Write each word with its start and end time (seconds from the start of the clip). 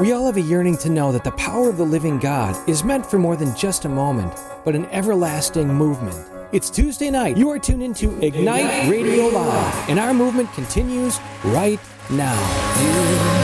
We 0.00 0.10
all 0.10 0.26
have 0.26 0.36
a 0.36 0.40
yearning 0.40 0.76
to 0.78 0.90
know 0.90 1.12
that 1.12 1.22
the 1.22 1.30
power 1.32 1.68
of 1.68 1.76
the 1.76 1.84
living 1.84 2.18
God 2.18 2.68
is 2.68 2.82
meant 2.82 3.06
for 3.06 3.16
more 3.16 3.36
than 3.36 3.54
just 3.54 3.84
a 3.84 3.88
moment, 3.88 4.32
but 4.64 4.74
an 4.74 4.86
everlasting 4.86 5.72
movement. 5.72 6.16
It's 6.50 6.68
Tuesday 6.68 7.10
night. 7.10 7.36
You 7.36 7.48
are 7.50 7.60
tuned 7.60 7.84
into 7.84 8.18
Ignite 8.20 8.90
Radio 8.90 9.28
Live, 9.28 9.88
and 9.88 10.00
our 10.00 10.12
movement 10.12 10.52
continues 10.52 11.20
right 11.44 11.78
now. 12.10 13.43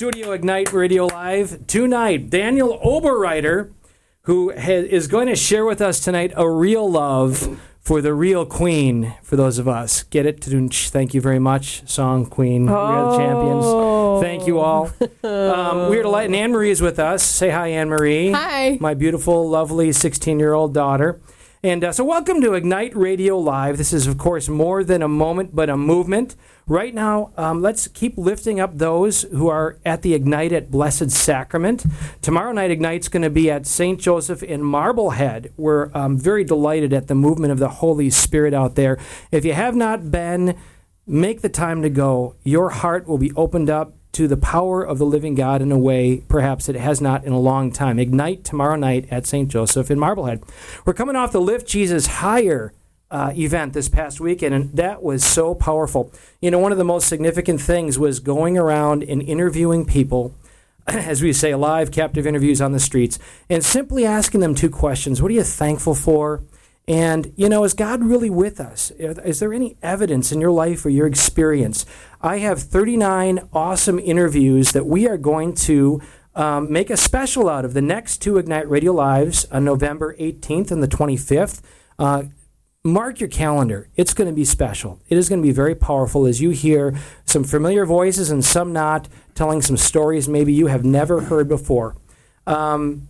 Studio 0.00 0.32
Ignite 0.32 0.72
Radio 0.72 1.04
Live 1.04 1.66
tonight 1.66 2.30
Daniel 2.30 2.80
Oberreiter, 2.82 3.70
who 4.22 4.50
ha- 4.50 4.86
is 4.88 5.06
going 5.06 5.26
to 5.26 5.36
share 5.36 5.66
with 5.66 5.82
us 5.82 6.00
tonight 6.00 6.32
a 6.36 6.48
real 6.48 6.90
love 6.90 7.60
for 7.82 8.00
the 8.00 8.14
real 8.14 8.46
queen 8.46 9.12
for 9.22 9.36
those 9.36 9.58
of 9.58 9.68
us. 9.68 10.04
Get 10.04 10.24
it? 10.24 10.40
Tudunch. 10.40 10.88
Thank 10.88 11.12
you 11.12 11.20
very 11.20 11.38
much. 11.38 11.86
Song 11.86 12.24
Queen. 12.24 12.64
We 12.64 12.72
are 12.72 13.10
the 13.10 13.18
champions. 13.18 14.22
Thank 14.22 14.46
you 14.46 14.60
all. 14.60 14.90
Um, 15.22 15.90
we're 15.90 16.02
delighted. 16.02 16.30
And 16.30 16.36
Anne 16.36 16.52
Marie 16.52 16.70
is 16.70 16.80
with 16.80 16.98
us. 16.98 17.22
Say 17.22 17.50
hi, 17.50 17.68
Anne 17.68 17.90
Marie. 17.90 18.30
Hi. 18.32 18.78
My 18.80 18.94
beautiful, 18.94 19.50
lovely 19.50 19.92
16 19.92 20.38
year 20.38 20.54
old 20.54 20.72
daughter. 20.72 21.20
And 21.62 21.84
uh, 21.84 21.92
so, 21.92 22.04
welcome 22.04 22.40
to 22.40 22.54
Ignite 22.54 22.96
Radio 22.96 23.36
Live. 23.36 23.76
This 23.76 23.92
is, 23.92 24.06
of 24.06 24.16
course, 24.16 24.48
more 24.48 24.82
than 24.82 25.02
a 25.02 25.08
moment, 25.08 25.54
but 25.54 25.68
a 25.68 25.76
movement. 25.76 26.34
Right 26.66 26.94
now, 26.94 27.32
um, 27.36 27.60
let's 27.60 27.86
keep 27.86 28.16
lifting 28.16 28.58
up 28.58 28.78
those 28.78 29.24
who 29.24 29.48
are 29.48 29.78
at 29.84 30.00
the 30.00 30.14
Ignite 30.14 30.52
at 30.52 30.70
Blessed 30.70 31.10
Sacrament. 31.10 31.84
Tomorrow 32.22 32.52
night, 32.52 32.70
Ignite's 32.70 33.08
going 33.08 33.24
to 33.24 33.28
be 33.28 33.50
at 33.50 33.66
St. 33.66 34.00
Joseph 34.00 34.42
in 34.42 34.62
Marblehead. 34.62 35.52
We're 35.58 35.90
um, 35.92 36.16
very 36.16 36.44
delighted 36.44 36.94
at 36.94 37.08
the 37.08 37.14
movement 37.14 37.52
of 37.52 37.58
the 37.58 37.68
Holy 37.68 38.08
Spirit 38.08 38.54
out 38.54 38.74
there. 38.74 38.96
If 39.30 39.44
you 39.44 39.52
have 39.52 39.76
not 39.76 40.10
been, 40.10 40.56
make 41.06 41.42
the 41.42 41.50
time 41.50 41.82
to 41.82 41.90
go. 41.90 42.36
Your 42.42 42.70
heart 42.70 43.06
will 43.06 43.18
be 43.18 43.32
opened 43.32 43.68
up 43.68 43.92
to 44.12 44.26
the 44.26 44.36
power 44.36 44.82
of 44.82 44.98
the 44.98 45.06
living 45.06 45.34
God 45.34 45.62
in 45.62 45.70
a 45.70 45.78
way 45.78 46.24
perhaps 46.28 46.68
it 46.68 46.76
has 46.76 47.00
not 47.00 47.24
in 47.24 47.32
a 47.32 47.38
long 47.38 47.70
time. 47.72 47.98
Ignite 47.98 48.44
tomorrow 48.44 48.76
night 48.76 49.06
at 49.10 49.26
St. 49.26 49.48
Joseph 49.48 49.90
in 49.90 49.98
Marblehead. 49.98 50.42
We're 50.84 50.94
coming 50.94 51.16
off 51.16 51.32
the 51.32 51.40
Lift 51.40 51.66
Jesus 51.66 52.06
Higher 52.06 52.72
uh, 53.10 53.32
event 53.36 53.72
this 53.72 53.88
past 53.88 54.20
weekend, 54.20 54.54
and 54.54 54.72
that 54.74 55.02
was 55.02 55.24
so 55.24 55.54
powerful. 55.54 56.12
You 56.40 56.50
know, 56.50 56.58
one 56.58 56.72
of 56.72 56.78
the 56.78 56.84
most 56.84 57.08
significant 57.08 57.60
things 57.60 57.98
was 57.98 58.20
going 58.20 58.56
around 58.56 59.02
and 59.02 59.20
interviewing 59.22 59.84
people. 59.84 60.34
As 60.86 61.22
we 61.22 61.32
say, 61.32 61.54
live 61.54 61.90
captive 61.90 62.26
interviews 62.26 62.60
on 62.60 62.72
the 62.72 62.80
streets, 62.80 63.18
and 63.48 63.64
simply 63.64 64.04
asking 64.04 64.40
them 64.40 64.54
two 64.54 64.70
questions 64.70 65.20
What 65.20 65.30
are 65.30 65.34
you 65.34 65.42
thankful 65.42 65.94
for? 65.94 66.42
And, 66.90 67.32
you 67.36 67.48
know, 67.48 67.62
is 67.62 67.72
God 67.72 68.02
really 68.02 68.30
with 68.30 68.58
us? 68.58 68.90
Is 68.98 69.38
there 69.38 69.54
any 69.54 69.76
evidence 69.80 70.32
in 70.32 70.40
your 70.40 70.50
life 70.50 70.84
or 70.84 70.90
your 70.90 71.06
experience? 71.06 71.86
I 72.20 72.38
have 72.38 72.60
39 72.60 73.48
awesome 73.52 74.00
interviews 74.00 74.72
that 74.72 74.86
we 74.86 75.06
are 75.06 75.16
going 75.16 75.54
to 75.54 76.02
um, 76.34 76.72
make 76.72 76.90
a 76.90 76.96
special 76.96 77.48
out 77.48 77.64
of 77.64 77.74
the 77.74 77.80
next 77.80 78.18
two 78.18 78.38
Ignite 78.38 78.68
Radio 78.68 78.90
Lives 78.90 79.44
on 79.52 79.64
November 79.64 80.16
18th 80.16 80.72
and 80.72 80.82
the 80.82 80.88
25th. 80.88 81.60
Uh, 81.96 82.24
mark 82.82 83.20
your 83.20 83.28
calendar. 83.28 83.88
It's 83.94 84.12
going 84.12 84.28
to 84.28 84.34
be 84.34 84.44
special. 84.44 85.00
It 85.08 85.16
is 85.16 85.28
going 85.28 85.40
to 85.40 85.46
be 85.46 85.52
very 85.52 85.76
powerful 85.76 86.26
as 86.26 86.40
you 86.40 86.50
hear 86.50 86.98
some 87.24 87.44
familiar 87.44 87.86
voices 87.86 88.32
and 88.32 88.44
some 88.44 88.72
not, 88.72 89.06
telling 89.36 89.62
some 89.62 89.76
stories 89.76 90.28
maybe 90.28 90.52
you 90.52 90.66
have 90.66 90.84
never 90.84 91.20
heard 91.20 91.48
before. 91.48 91.96
Um, 92.48 93.09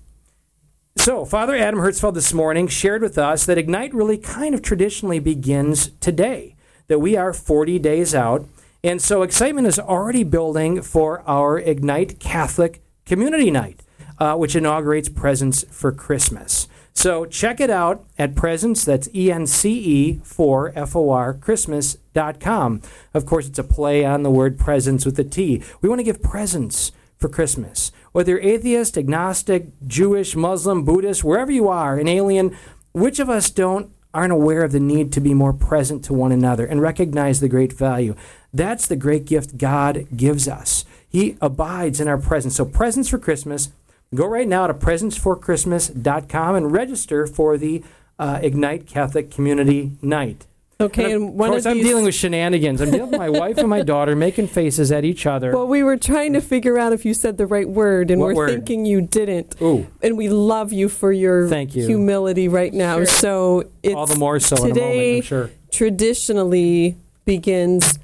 so, 1.00 1.24
Father 1.24 1.56
Adam 1.56 1.80
Hertzfeld 1.80 2.12
this 2.12 2.34
morning 2.34 2.68
shared 2.68 3.00
with 3.00 3.16
us 3.16 3.46
that 3.46 3.56
Ignite 3.56 3.94
really 3.94 4.18
kind 4.18 4.54
of 4.54 4.60
traditionally 4.60 5.18
begins 5.18 5.92
today, 5.98 6.56
that 6.88 6.98
we 6.98 7.16
are 7.16 7.32
40 7.32 7.78
days 7.78 8.14
out. 8.14 8.46
And 8.84 9.00
so, 9.00 9.22
excitement 9.22 9.66
is 9.66 9.78
already 9.78 10.24
building 10.24 10.82
for 10.82 11.22
our 11.26 11.58
Ignite 11.58 12.20
Catholic 12.20 12.82
Community 13.06 13.50
Night, 13.50 13.82
uh, 14.18 14.34
which 14.36 14.54
inaugurates 14.54 15.08
Presents 15.08 15.64
for 15.70 15.90
Christmas. 15.90 16.68
So, 16.92 17.24
check 17.24 17.60
it 17.60 17.70
out 17.70 18.04
at 18.18 18.34
Presents, 18.34 18.84
that's 18.84 19.08
E 19.14 19.32
N 19.32 19.46
C 19.46 19.72
E 19.72 20.20
for 20.22 20.70
F 20.76 20.94
O 20.94 21.08
R, 21.08 21.32
Christmas.com. 21.32 22.82
Of 23.14 23.24
course, 23.24 23.48
it's 23.48 23.58
a 23.58 23.64
play 23.64 24.04
on 24.04 24.22
the 24.22 24.30
word 24.30 24.58
presents 24.58 25.06
with 25.06 25.18
a 25.18 25.24
T. 25.24 25.62
We 25.80 25.88
want 25.88 26.00
to 26.00 26.04
give 26.04 26.22
presents 26.22 26.92
for 27.20 27.28
Christmas. 27.28 27.92
Whether 28.12 28.40
atheist, 28.40 28.98
agnostic, 28.98 29.66
Jewish, 29.86 30.34
Muslim, 30.34 30.84
Buddhist, 30.84 31.22
wherever 31.22 31.52
you 31.52 31.68
are, 31.68 31.98
an 31.98 32.08
alien, 32.08 32.56
which 32.92 33.20
of 33.20 33.30
us 33.30 33.50
don't 33.50 33.92
aren't 34.12 34.32
aware 34.32 34.64
of 34.64 34.72
the 34.72 34.80
need 34.80 35.12
to 35.12 35.20
be 35.20 35.32
more 35.32 35.52
present 35.52 36.04
to 36.04 36.12
one 36.12 36.32
another 36.32 36.66
and 36.66 36.80
recognize 36.80 37.38
the 37.38 37.48
great 37.48 37.72
value? 37.72 38.16
That's 38.52 38.88
the 38.88 38.96
great 38.96 39.26
gift 39.26 39.58
God 39.58 40.08
gives 40.16 40.48
us. 40.48 40.84
He 41.08 41.36
abides 41.40 42.00
in 42.00 42.08
our 42.08 42.18
presence. 42.18 42.56
So 42.56 42.64
presents 42.64 43.08
for 43.08 43.18
Christmas. 43.18 43.68
Go 44.12 44.26
right 44.26 44.48
now 44.48 44.66
to 44.66 44.74
presentsforchristmas.com 44.74 46.56
and 46.56 46.72
register 46.72 47.28
for 47.28 47.56
the 47.56 47.84
uh, 48.18 48.40
Ignite 48.42 48.86
Catholic 48.86 49.30
Community 49.30 49.92
Night. 50.02 50.46
Okay, 50.80 51.04
And 51.04 51.12
and 51.14 51.28
of 51.30 51.34
one 51.34 51.50
course, 51.50 51.66
of 51.66 51.70
I'm 51.72 51.76
these. 51.78 51.86
dealing 51.86 52.04
with 52.04 52.14
shenanigans. 52.14 52.80
I'm 52.80 52.90
dealing 52.90 53.10
with 53.10 53.18
my 53.20 53.28
wife 53.28 53.58
and 53.58 53.68
my 53.68 53.82
daughter 53.82 54.16
making 54.16 54.46
faces 54.48 54.90
at 54.90 55.04
each 55.04 55.26
other. 55.26 55.52
well, 55.52 55.66
we 55.66 55.82
were 55.82 55.96
trying 55.96 56.32
to 56.32 56.40
figure 56.40 56.78
out 56.78 56.92
if 56.92 57.04
you 57.04 57.12
said 57.14 57.36
the 57.38 57.46
right 57.46 57.68
word, 57.68 58.10
and 58.10 58.20
What 58.20 58.28
we're 58.28 58.34
word? 58.46 58.50
thinking 58.50 58.86
you 58.86 59.00
didn't. 59.02 59.56
Ooh. 59.60 59.86
And 60.02 60.16
we 60.16 60.28
love 60.28 60.72
you 60.72 60.88
for 60.88 61.12
your 61.12 61.48
Thank 61.48 61.74
you. 61.76 61.86
humility 61.86 62.48
right 62.48 62.72
now. 62.72 63.04
So 63.04 63.70
it's 63.82 63.94
All 63.94 64.06
the 64.06 64.16
more 64.16 64.40
so 64.40 64.56
in 64.56 64.62
a 64.62 64.64
moment, 64.64 64.74
today 64.74 65.16
I'm 65.18 65.22
sure. 65.22 65.50
traditionally 65.70 66.96
begins 67.26 67.98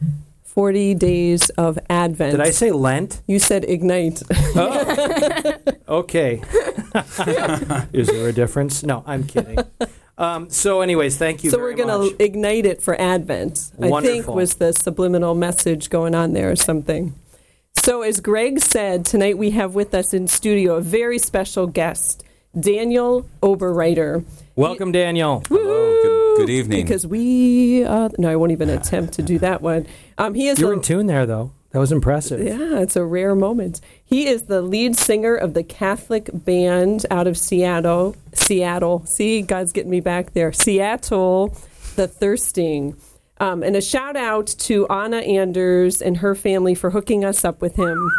40 0.44 0.94
days 0.94 1.50
of 1.50 1.78
Advent. 1.90 2.32
Did 2.32 2.40
I 2.40 2.50
say 2.50 2.70
Lent? 2.72 3.22
You 3.26 3.38
said 3.38 3.64
ignite. 3.64 4.22
Oh. 4.54 5.54
Okay. 5.88 6.42
Is 7.92 8.08
there 8.08 8.28
a 8.28 8.32
difference? 8.32 8.82
No, 8.82 9.04
I'm 9.06 9.22
kidding. 9.24 9.58
Um, 10.18 10.48
so, 10.48 10.80
anyways, 10.80 11.18
thank 11.18 11.44
you 11.44 11.50
so 11.50 11.58
very 11.58 11.74
we're 11.74 11.84
going 11.84 12.10
to 12.10 12.24
ignite 12.24 12.64
it 12.64 12.80
for 12.80 12.98
Advent. 12.98 13.70
I 13.80 14.00
think 14.00 14.26
was 14.26 14.54
the 14.54 14.72
subliminal 14.72 15.34
message 15.34 15.90
going 15.90 16.14
on 16.14 16.32
there 16.32 16.50
or 16.50 16.56
something. 16.56 17.14
So 17.86 18.02
as 18.02 18.18
Greg 18.18 18.58
said, 18.58 19.06
tonight 19.06 19.38
we 19.38 19.50
have 19.52 19.76
with 19.76 19.94
us 19.94 20.12
in 20.12 20.26
studio 20.26 20.74
a 20.74 20.80
very 20.80 21.20
special 21.20 21.68
guest, 21.68 22.24
Daniel 22.58 23.28
Oberreiter. 23.42 24.24
Welcome, 24.56 24.90
Daniel. 24.90 25.44
Hello, 25.46 26.02
good, 26.02 26.36
good 26.38 26.50
evening. 26.50 26.82
Because 26.82 27.06
we, 27.06 27.84
uh, 27.84 28.08
no, 28.18 28.28
I 28.28 28.34
won't 28.34 28.50
even 28.50 28.70
attempt 28.70 29.12
to 29.14 29.22
do 29.22 29.38
that 29.38 29.62
one. 29.62 29.86
Um, 30.18 30.34
he 30.34 30.48
is 30.48 30.58
You're 30.58 30.72
a, 30.72 30.76
in 30.76 30.82
tune 30.82 31.06
there, 31.06 31.26
though. 31.26 31.52
That 31.70 31.80
was 31.80 31.92
impressive. 31.92 32.40
Yeah, 32.40 32.78
it's 32.78 32.96
a 32.96 33.04
rare 33.04 33.34
moment. 33.34 33.80
He 34.04 34.26
is 34.26 34.44
the 34.44 34.62
lead 34.62 34.96
singer 34.96 35.34
of 35.34 35.52
the 35.52 35.62
Catholic 35.62 36.30
band 36.32 37.04
out 37.10 37.26
of 37.26 37.36
Seattle. 37.36 38.16
Seattle. 38.32 39.04
See, 39.04 39.42
God's 39.42 39.72
getting 39.72 39.90
me 39.90 40.00
back 40.00 40.32
there. 40.32 40.52
Seattle, 40.52 41.56
the 41.96 42.08
Thirsting. 42.08 42.96
Um, 43.38 43.62
and 43.62 43.76
a 43.76 43.82
shout 43.82 44.16
out 44.16 44.46
to 44.46 44.86
Anna 44.88 45.18
Anders 45.18 46.00
and 46.00 46.16
her 46.18 46.34
family 46.34 46.74
for 46.74 46.90
hooking 46.90 47.24
us 47.24 47.44
up 47.44 47.60
with 47.60 47.76
him. 47.76 48.10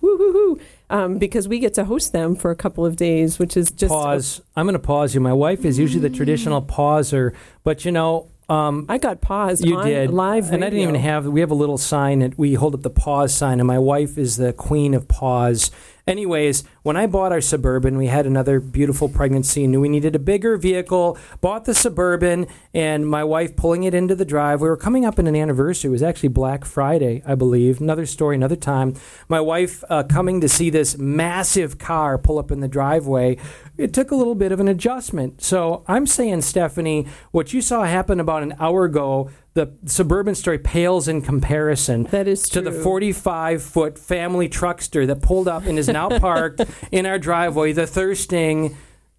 Woo-hoo-hoo. 0.00 0.58
Um, 0.88 1.18
because 1.18 1.46
we 1.48 1.58
get 1.58 1.74
to 1.74 1.84
host 1.84 2.12
them 2.12 2.34
for 2.34 2.50
a 2.50 2.56
couple 2.56 2.84
of 2.84 2.96
days, 2.96 3.38
which 3.38 3.56
is 3.56 3.70
just 3.70 3.92
Pause. 3.92 4.40
I'm 4.56 4.66
going 4.66 4.74
to 4.74 4.78
pause 4.78 5.14
you. 5.14 5.20
My 5.20 5.32
wife 5.32 5.64
is 5.64 5.78
usually 5.78 6.00
the 6.06 6.14
traditional 6.14 6.62
pauser, 6.62 7.34
but 7.64 7.84
you 7.84 7.92
know, 7.92 8.31
um, 8.52 8.86
I 8.88 8.98
got 8.98 9.20
paused 9.22 9.64
you 9.64 9.78
on 9.78 9.86
did 9.86 10.10
live 10.10 10.52
and 10.52 10.62
I 10.62 10.68
didn't 10.68 10.82
even 10.82 10.94
have. 10.96 11.26
We 11.26 11.40
have 11.40 11.50
a 11.50 11.54
little 11.54 11.78
sign 11.78 12.18
that 12.18 12.36
we 12.36 12.54
hold 12.54 12.74
up 12.74 12.82
the 12.82 12.90
pause 12.90 13.32
sign, 13.32 13.60
and 13.60 13.66
my 13.66 13.78
wife 13.78 14.18
is 14.18 14.36
the 14.36 14.52
queen 14.52 14.92
of 14.92 15.08
pause. 15.08 15.70
Anyways, 16.06 16.64
when 16.82 16.96
I 16.96 17.06
bought 17.06 17.30
our 17.30 17.40
suburban, 17.40 17.96
we 17.96 18.08
had 18.08 18.26
another 18.26 18.58
beautiful 18.58 19.08
pregnancy. 19.08 19.62
And 19.62 19.72
knew 19.72 19.80
we 19.80 19.88
needed 19.88 20.16
a 20.16 20.18
bigger 20.18 20.56
vehicle. 20.56 21.16
Bought 21.40 21.64
the 21.64 21.74
suburban, 21.74 22.48
and 22.74 23.06
my 23.06 23.22
wife 23.22 23.54
pulling 23.54 23.84
it 23.84 23.94
into 23.94 24.16
the 24.16 24.24
drive. 24.24 24.60
We 24.60 24.68
were 24.68 24.76
coming 24.76 25.04
up 25.04 25.18
in 25.18 25.28
an 25.28 25.36
anniversary. 25.36 25.88
It 25.88 25.92
was 25.92 26.02
actually 26.02 26.30
Black 26.30 26.64
Friday, 26.64 27.22
I 27.24 27.36
believe. 27.36 27.80
Another 27.80 28.06
story, 28.06 28.34
another 28.34 28.56
time. 28.56 28.94
My 29.28 29.40
wife 29.40 29.84
uh, 29.88 30.02
coming 30.02 30.40
to 30.40 30.48
see 30.48 30.70
this 30.70 30.98
massive 30.98 31.78
car 31.78 32.18
pull 32.18 32.38
up 32.38 32.50
in 32.50 32.60
the 32.60 32.68
driveway. 32.68 33.38
It 33.78 33.94
took 33.94 34.10
a 34.10 34.16
little 34.16 34.34
bit 34.34 34.50
of 34.52 34.58
an 34.58 34.68
adjustment. 34.68 35.40
So 35.40 35.84
I'm 35.86 36.06
saying, 36.06 36.42
Stephanie, 36.42 37.06
what 37.30 37.52
you 37.52 37.60
saw 37.60 37.84
happen 37.84 38.18
about 38.18 38.42
an 38.42 38.54
hour 38.58 38.84
ago 38.84 39.30
the 39.54 39.72
suburban 39.84 40.34
story 40.34 40.58
pales 40.58 41.08
in 41.08 41.20
comparison 41.20 42.04
That 42.04 42.26
is 42.26 42.48
to 42.50 42.60
the 42.60 42.72
45 42.72 43.62
foot 43.62 43.98
family 43.98 44.48
truckster 44.48 45.06
that 45.06 45.20
pulled 45.20 45.48
up 45.48 45.66
and 45.66 45.78
is 45.78 45.88
now 45.88 46.08
parked 46.18 46.62
in 46.90 47.04
our 47.04 47.18
driveway, 47.18 47.72
the 47.72 47.86
Thirsting 47.86 48.76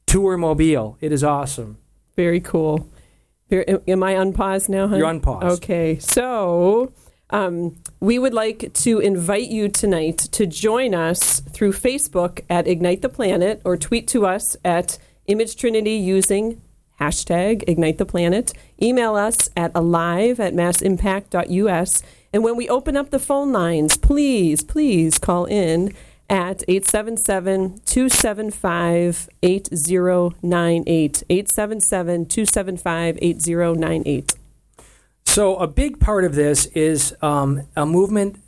Tour 0.08 0.38
Mobile. 0.38 0.98
It 1.02 1.12
is 1.12 1.24
awesome. 1.24 1.78
Very 2.16 2.40
cool. 2.40 2.90
Very, 3.50 3.66
am 3.88 4.02
I 4.04 4.12
unpaused 4.12 4.70
now, 4.70 4.88
hon? 4.88 4.98
You're 4.98 5.10
unpaused. 5.10 5.64
Okay, 5.64 6.00
so 6.00 6.94
um, 7.30 7.76
we 8.00 8.18
would 8.18 8.34
like 8.34 8.74
to 8.74 9.00
invite 9.00 9.50
you 9.50 9.70
tonight 9.70 10.18
to 10.18 10.48
join 10.48 10.96
us 10.96 11.42
through 11.42 11.74
Facebook 11.74 12.42
at 12.50 12.68
Ignite 12.68 13.02
the 13.02 13.10
Planet 13.10 13.62
or 13.66 13.78
tweet 13.78 14.08
to 14.10 14.26
us 14.26 14.56
at 14.66 14.98
Image 15.28 15.56
Trinity 15.56 15.94
using 15.94 16.62
hashtag 17.00 17.64
Ignite 17.68 17.98
the 17.98 18.06
Planet. 18.06 18.54
Email 18.82 19.16
us 19.16 19.50
at 19.56 19.72
alive 19.76 20.40
at 20.40 20.54
massimpact.us. 20.54 22.04
And 22.32 22.44
when 22.44 22.56
we 22.56 22.68
open 22.70 22.98
up 22.98 23.12
the 23.12 23.20
phone 23.20 23.52
lines, 23.52 23.98
please, 23.98 24.64
please 24.64 25.20
call 25.20 25.46
in 25.46 25.94
at 26.30 26.64
877 26.68 27.80
275 27.86 29.30
8098. 29.44 31.24
877 31.30 32.26
275 32.26 33.20
8098. 33.22 34.36
So, 35.26 35.56
a 35.58 35.68
big 35.68 36.00
part 36.00 36.26
of 36.26 36.36
this 36.36 36.66
is 36.68 37.16
um, 37.22 37.64
a 37.76 37.86
movement 37.86 38.40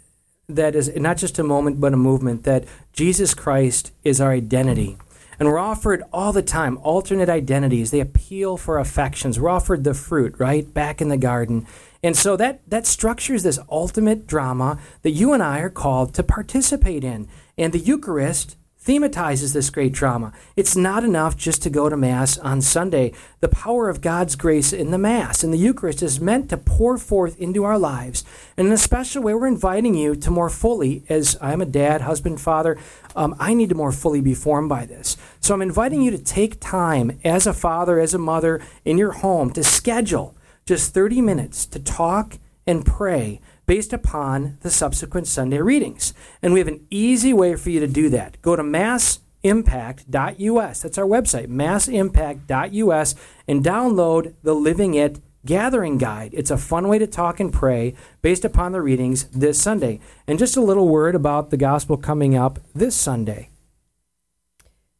that 0.48 0.76
is 0.76 0.96
not 0.96 1.18
just 1.18 1.40
a 1.40 1.44
moment, 1.44 1.80
but 1.80 1.94
a 1.94 1.98
movement 1.98 2.44
that 2.44 2.66
Jesus 2.94 3.34
Christ 3.34 3.92
is 4.04 4.22
our 4.22 4.32
identity. 4.32 4.98
And 5.40 5.48
we're 5.48 5.60
offered 5.60 6.04
all 6.14 6.34
the 6.34 6.42
time 6.42 6.78
alternate 6.82 7.30
identities. 7.30 7.92
They 7.92 8.00
appeal 8.00 8.58
for 8.58 8.80
affections. 8.80 9.40
We're 9.40 9.50
offered 9.50 9.84
the 9.84 9.94
fruit, 9.94 10.36
right? 10.38 10.72
Back 10.74 11.02
in 11.02 11.10
the 11.10 11.18
garden. 11.18 11.68
And 12.04 12.16
so 12.16 12.38
that, 12.38 12.62
that 12.70 12.86
structures 12.86 13.44
this 13.44 13.60
ultimate 13.70 14.28
drama 14.28 14.80
that 15.02 15.12
you 15.12 15.34
and 15.34 15.42
I 15.42 15.60
are 15.60 15.70
called 15.70 16.14
to 16.14 16.24
participate 16.24 17.04
in. 17.04 17.28
And 17.58 17.74
the 17.74 17.80
Eucharist 17.80 18.58
thematizes 18.86 19.54
this 19.54 19.70
great 19.70 19.92
drama. 19.92 20.32
It's 20.56 20.76
not 20.76 21.04
enough 21.04 21.36
just 21.36 21.64
to 21.64 21.70
go 21.70 21.90
to 21.90 21.98
Mass 21.98 22.38
on 22.38 22.62
Sunday. 22.62 23.14
The 23.40 23.50
power 23.50 23.90
of 23.90 24.02
God's 24.02 24.36
grace 24.36 24.72
in 24.72 24.92
the 24.92 24.98
Mass 24.98 25.44
and 25.44 25.52
the 25.52 25.58
Eucharist 25.58 26.04
is 26.04 26.22
meant 26.22 26.50
to 26.50 26.58
pour 26.58 26.98
forth 26.98 27.38
into 27.40 27.64
our 27.64 27.80
lives. 27.80 28.24
And 28.56 28.68
in 28.68 28.74
a 28.74 28.78
special 28.78 29.24
way, 29.24 29.34
we're 29.34 29.48
inviting 29.48 29.96
you 29.96 30.16
to 30.16 30.30
more 30.30 30.50
fully, 30.50 31.04
as 31.10 31.36
I'm 31.42 31.62
a 31.62 31.66
dad, 31.66 32.02
husband, 32.02 32.40
father, 32.40 32.78
um, 33.16 33.36
I 33.40 33.56
need 33.56 33.70
to 33.70 33.76
more 33.76 33.92
fully 33.92 34.22
be 34.22 34.36
formed 34.36 34.70
by 34.70 34.86
this. 34.86 35.18
So 35.40 35.56
I'm 35.56 35.62
inviting 35.64 36.02
you 36.02 36.12
to 36.12 36.24
take 36.24 36.60
time 36.60 37.20
as 37.24 37.48
a 37.48 37.54
father, 37.54 38.00
as 38.00 38.14
a 38.14 38.20
mother, 38.20 38.62
in 38.84 38.98
your 38.98 39.14
home 39.14 39.52
to 39.54 39.64
schedule 39.64 40.36
just 40.66 40.94
30 40.94 41.22
minutes 41.22 41.66
to 41.68 41.80
talk 41.80 42.38
and 42.68 42.86
pray 42.86 43.40
based 43.66 43.94
upon 43.94 44.58
the 44.62 44.70
subsequent 44.70 45.28
Sunday 45.28 45.60
readings. 45.60 46.14
And 46.42 46.54
we 46.54 46.60
have 46.60 46.68
an 46.68 46.86
easy 46.90 47.34
way 47.34 47.56
for 47.56 47.70
you 47.70 47.80
to 47.80 47.88
do 47.88 48.10
that. 48.10 48.42
Go 48.42 48.56
to 48.56 48.64
massimpact.us. 48.64 50.82
That's 50.82 50.98
our 50.98 51.06
website, 51.06 51.48
massimpact.us, 51.48 53.16
and 53.48 53.64
download 53.64 54.34
the 54.44 54.54
Living 54.54 54.94
It 54.94 55.20
Gathering 55.46 55.98
Guide. 55.98 56.32
It's 56.34 56.52
a 56.52 56.58
fun 56.58 56.88
way 56.88 57.00
to 57.00 57.08
talk 57.08 57.40
and 57.40 57.54
pray 57.54 57.94
based 58.22 58.46
upon 58.46 58.72
the 58.72 58.82
readings 58.82 59.26
this 59.26 59.62
Sunday. 59.62 60.00
And 60.28 60.40
just 60.40 60.58
a 60.58 60.62
little 60.62 60.88
word 60.88 61.16
about 61.16 61.52
the 61.52 61.58
gospel 61.58 61.98
coming 61.98 62.36
up 62.36 62.60
this 62.74 62.96
Sunday. 62.96 63.50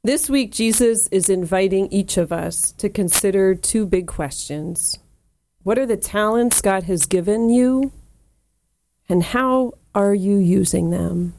This 0.04 0.30
week, 0.30 0.52
Jesus 0.52 1.08
is 1.08 1.32
inviting 1.32 1.92
each 1.92 2.18
of 2.18 2.32
us 2.32 2.72
to 2.74 2.90
consider 2.90 3.56
two 3.56 3.88
big 3.88 4.06
questions. 4.06 5.00
What 5.64 5.80
are 5.80 5.88
the 5.88 5.98
talents 5.98 6.62
God 6.62 6.84
has 6.84 7.08
given 7.08 7.50
you? 7.50 7.92
And 9.08 9.24
how 9.24 9.74
are 9.94 10.14
you 10.14 10.38
using 10.38 10.90
them? 10.90 11.34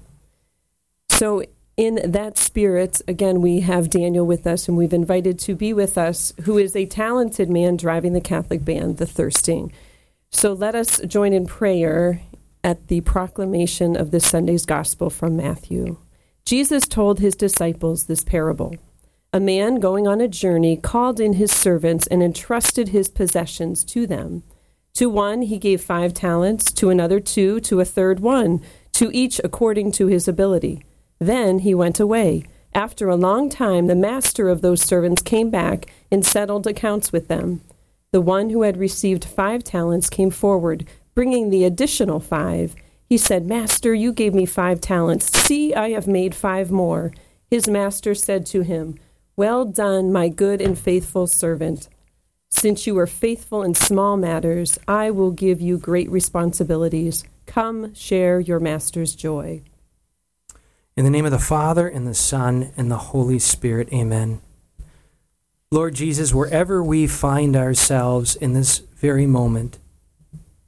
So, 1.10 1.42
in 1.76 2.00
that 2.10 2.38
spirit, 2.38 3.02
again, 3.06 3.42
we 3.42 3.60
have 3.60 3.90
Daniel 3.90 4.26
with 4.26 4.46
us, 4.46 4.66
and 4.66 4.76
we've 4.78 4.94
invited 4.94 5.38
to 5.40 5.54
be 5.54 5.74
with 5.74 5.98
us, 5.98 6.32
who 6.44 6.56
is 6.56 6.74
a 6.74 6.86
talented 6.86 7.50
man 7.50 7.76
driving 7.76 8.14
the 8.14 8.20
Catholic 8.20 8.64
band, 8.64 8.96
The 8.96 9.06
Thirsting. 9.06 9.72
So, 10.30 10.52
let 10.52 10.74
us 10.74 11.00
join 11.00 11.32
in 11.32 11.46
prayer 11.46 12.22
at 12.64 12.88
the 12.88 13.00
proclamation 13.02 13.96
of 13.96 14.10
this 14.10 14.26
Sunday's 14.26 14.66
Gospel 14.66 15.10
from 15.10 15.36
Matthew. 15.36 15.98
Jesus 16.44 16.86
told 16.86 17.20
his 17.20 17.36
disciples 17.36 18.04
this 18.04 18.24
parable. 18.24 18.76
A 19.32 19.40
man 19.40 19.80
going 19.80 20.06
on 20.06 20.20
a 20.20 20.28
journey 20.28 20.76
called 20.76 21.20
in 21.20 21.34
his 21.34 21.52
servants 21.52 22.06
and 22.06 22.22
entrusted 22.22 22.88
his 22.88 23.08
possessions 23.08 23.84
to 23.84 24.06
them. 24.06 24.44
To 24.96 25.10
one 25.10 25.42
he 25.42 25.58
gave 25.58 25.82
five 25.82 26.14
talents, 26.14 26.72
to 26.72 26.88
another 26.88 27.20
two, 27.20 27.60
to 27.60 27.80
a 27.80 27.84
third 27.84 28.20
one, 28.20 28.62
to 28.94 29.10
each 29.12 29.38
according 29.44 29.92
to 29.92 30.06
his 30.06 30.26
ability. 30.26 30.86
Then 31.18 31.58
he 31.58 31.74
went 31.74 32.00
away. 32.00 32.44
After 32.74 33.10
a 33.10 33.14
long 33.14 33.50
time, 33.50 33.88
the 33.88 33.94
master 33.94 34.48
of 34.48 34.62
those 34.62 34.80
servants 34.80 35.20
came 35.20 35.50
back 35.50 35.92
and 36.10 36.24
settled 36.24 36.66
accounts 36.66 37.12
with 37.12 37.28
them. 37.28 37.60
The 38.10 38.22
one 38.22 38.48
who 38.48 38.62
had 38.62 38.78
received 38.78 39.26
five 39.26 39.62
talents 39.62 40.08
came 40.08 40.30
forward, 40.30 40.86
bringing 41.14 41.50
the 41.50 41.64
additional 41.64 42.18
five. 42.18 42.74
He 43.06 43.18
said, 43.18 43.46
Master, 43.46 43.92
you 43.92 44.14
gave 44.14 44.32
me 44.32 44.46
five 44.46 44.80
talents. 44.80 45.26
See, 45.38 45.74
I 45.74 45.90
have 45.90 46.08
made 46.08 46.34
five 46.34 46.70
more. 46.70 47.12
His 47.50 47.68
master 47.68 48.14
said 48.14 48.46
to 48.46 48.62
him, 48.62 48.94
Well 49.36 49.66
done, 49.66 50.10
my 50.10 50.30
good 50.30 50.62
and 50.62 50.78
faithful 50.78 51.26
servant. 51.26 51.90
Since 52.50 52.86
you 52.86 52.96
are 52.98 53.06
faithful 53.06 53.62
in 53.62 53.74
small 53.74 54.16
matters, 54.16 54.78
I 54.86 55.10
will 55.10 55.30
give 55.30 55.60
you 55.60 55.78
great 55.78 56.10
responsibilities. 56.10 57.24
Come 57.46 57.94
share 57.94 58.40
your 58.40 58.60
master's 58.60 59.14
joy. 59.14 59.62
In 60.96 61.04
the 61.04 61.10
name 61.10 61.26
of 61.26 61.32
the 61.32 61.38
Father, 61.38 61.86
and 61.88 62.06
the 62.06 62.14
Son, 62.14 62.72
and 62.76 62.90
the 62.90 62.96
Holy 62.96 63.38
Spirit, 63.38 63.92
amen. 63.92 64.40
Lord 65.70 65.94
Jesus, 65.94 66.32
wherever 66.32 66.82
we 66.82 67.06
find 67.06 67.56
ourselves 67.56 68.36
in 68.36 68.52
this 68.54 68.78
very 68.78 69.26
moment, 69.26 69.78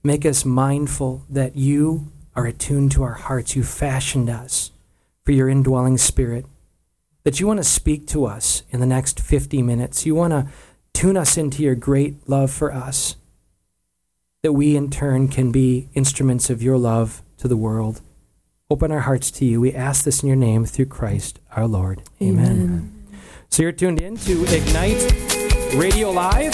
make 0.02 0.26
us 0.26 0.44
mindful 0.44 1.25
that 1.30 1.56
you 1.56 2.12
are 2.35 2.47
attuned 2.47 2.92
to 2.92 3.04
our 3.04 3.14
hearts. 3.14 3.56
You 3.56 3.62
fashioned 3.62 4.28
us 4.28 4.73
for 5.25 5.32
your 5.32 5.49
indwelling 5.49 5.99
spirit, 5.99 6.47
that 7.25 7.40
you 7.40 7.47
want 7.47 7.58
to 7.58 7.64
speak 7.64 8.06
to 8.08 8.26
us 8.26 8.64
in 8.70 8.80
the 8.80 8.87
next 8.87 9.20
50 9.20 9.62
minutes. 9.62 10.04
You 10.04 10.14
want 10.14 10.32
to 10.32 10.49
tune 10.98 11.16
us 11.16 11.36
into 11.36 11.62
your 11.62 11.74
great 11.74 12.28
love 12.28 12.50
for 12.50 12.72
us, 12.72 13.16
that 14.42 14.52
we 14.52 14.76
in 14.76 14.90
turn 14.90 15.28
can 15.28 15.52
be 15.52 15.88
instruments 15.94 16.50
of 16.50 16.62
your 16.62 16.76
love 16.76 17.22
to 17.36 17.46
the 17.46 17.56
world 17.56 18.00
open 18.70 18.92
our 18.92 19.00
hearts 19.00 19.30
to 19.30 19.44
you. 19.44 19.60
We 19.60 19.72
ask 19.72 20.04
this 20.04 20.22
in 20.22 20.26
your 20.26 20.36
name 20.36 20.64
through 20.64 20.86
Christ 20.86 21.40
our 21.52 21.66
Lord. 21.66 22.02
Amen. 22.20 22.94
So 23.48 23.62
you're 23.62 23.72
tuned 23.72 24.00
in 24.00 24.16
to 24.18 24.44
Ignite 24.44 25.74
Radio 25.74 26.10
Live. 26.10 26.52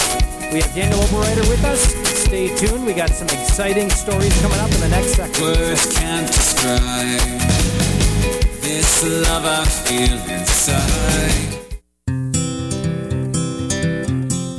We 0.53 0.61
have 0.61 0.73
Daniel 0.73 0.99
Oberreiter 0.99 1.47
with 1.49 1.63
us. 1.65 1.81
Stay 2.23 2.55
tuned. 2.55 2.85
We 2.85 2.93
got 2.93 3.09
some 3.09 3.27
exciting 3.27 3.89
stories 3.89 4.39
coming 4.41 4.59
up 4.59 4.71
in 4.71 4.79
the 4.79 4.89
next 4.89 5.15
section. 5.15 5.43
Words 5.43 5.93
can't 5.97 6.27
describe 6.27 7.41
this 8.61 9.27
love 9.27 9.43
I 9.45 9.65
feel 9.65 10.37
inside. 10.37 11.64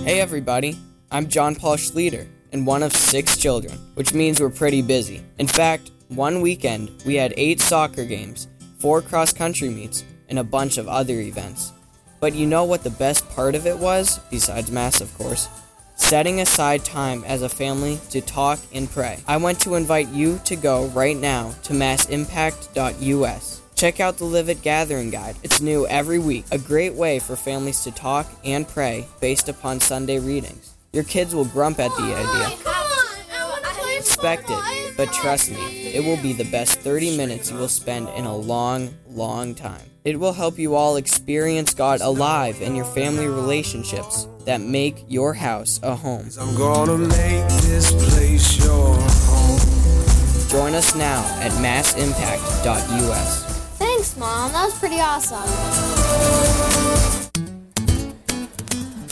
Hey 0.06 0.20
everybody, 0.20 0.78
I'm 1.10 1.26
John 1.26 1.56
Paul 1.56 1.74
Schlueter 1.76 2.28
and 2.52 2.64
one 2.64 2.84
of 2.84 2.92
six 2.92 3.36
children, 3.36 3.76
which 3.94 4.14
means 4.14 4.40
we're 4.40 4.50
pretty 4.50 4.80
busy. 4.80 5.20
In 5.38 5.48
fact, 5.48 5.90
One 6.06 6.42
weekend, 6.42 6.92
we 7.04 7.16
had 7.16 7.34
eight 7.36 7.60
soccer 7.60 8.04
games, 8.04 8.46
four 8.78 9.02
cross 9.02 9.32
country 9.32 9.68
meets, 9.68 10.04
and 10.28 10.38
a 10.38 10.44
bunch 10.44 10.78
of 10.78 10.86
other 10.86 11.18
events. 11.18 11.72
But 12.20 12.36
you 12.36 12.46
know 12.46 12.62
what 12.62 12.84
the 12.84 12.90
best 12.90 13.28
part 13.30 13.56
of 13.56 13.66
it 13.66 13.76
was, 13.76 14.20
besides 14.30 14.70
Mass, 14.70 15.00
of 15.00 15.12
course? 15.18 15.48
Setting 15.96 16.40
aside 16.40 16.84
time 16.84 17.24
as 17.24 17.42
a 17.42 17.48
family 17.48 17.98
to 18.10 18.20
talk 18.20 18.60
and 18.72 18.88
pray. 18.88 19.18
I 19.26 19.38
want 19.38 19.58
to 19.62 19.74
invite 19.74 20.10
you 20.10 20.40
to 20.44 20.54
go 20.54 20.86
right 20.90 21.16
now 21.16 21.52
to 21.64 21.74
massimpact.us. 21.74 23.60
Check 23.76 24.00
out 24.00 24.16
the 24.16 24.24
Live 24.24 24.48
It 24.48 24.62
Gathering 24.62 25.10
Guide. 25.10 25.36
It's 25.42 25.60
new 25.60 25.86
every 25.86 26.18
week, 26.18 26.46
a 26.50 26.56
great 26.56 26.94
way 26.94 27.18
for 27.18 27.36
families 27.36 27.84
to 27.84 27.90
talk 27.90 28.26
and 28.42 28.66
pray 28.66 29.06
based 29.20 29.50
upon 29.50 29.80
Sunday 29.80 30.18
readings. 30.18 30.72
Your 30.94 31.04
kids 31.04 31.34
will 31.34 31.44
grump 31.44 31.78
at 31.78 31.90
the 31.90 32.04
idea. 32.04 32.56
Expect 33.98 34.48
it, 34.48 34.96
but 34.96 35.12
trust 35.12 35.50
me, 35.50 35.88
it 35.88 36.02
will 36.02 36.16
be 36.22 36.32
the 36.32 36.50
best 36.50 36.80
30 36.80 37.18
minutes 37.18 37.50
you 37.50 37.58
will 37.58 37.68
spend 37.68 38.08
in 38.16 38.24
a 38.24 38.34
long, 38.34 38.94
long 39.10 39.54
time. 39.54 39.90
It 40.04 40.18
will 40.18 40.32
help 40.32 40.58
you 40.58 40.74
all 40.74 40.96
experience 40.96 41.74
God 41.74 42.00
alive 42.00 42.62
in 42.62 42.74
your 42.76 42.86
family 42.86 43.26
relationships 43.26 44.26
that 44.46 44.62
make 44.62 45.04
your 45.06 45.34
house 45.34 45.80
a 45.82 45.94
home. 45.94 46.30
I'm 46.40 46.56
gonna 46.56 46.96
make 46.96 47.46
this 47.60 47.92
place 47.92 48.56
your 48.58 48.96
home. 48.96 49.60
Join 50.48 50.74
us 50.74 50.94
now 50.94 51.22
at 51.42 51.52
massimpact.us. 51.60 53.45
Thanks, 54.06 54.18
Mom. 54.20 54.52
That 54.52 54.66
was 54.66 54.78
pretty 54.78 55.00
awesome. 55.00 55.42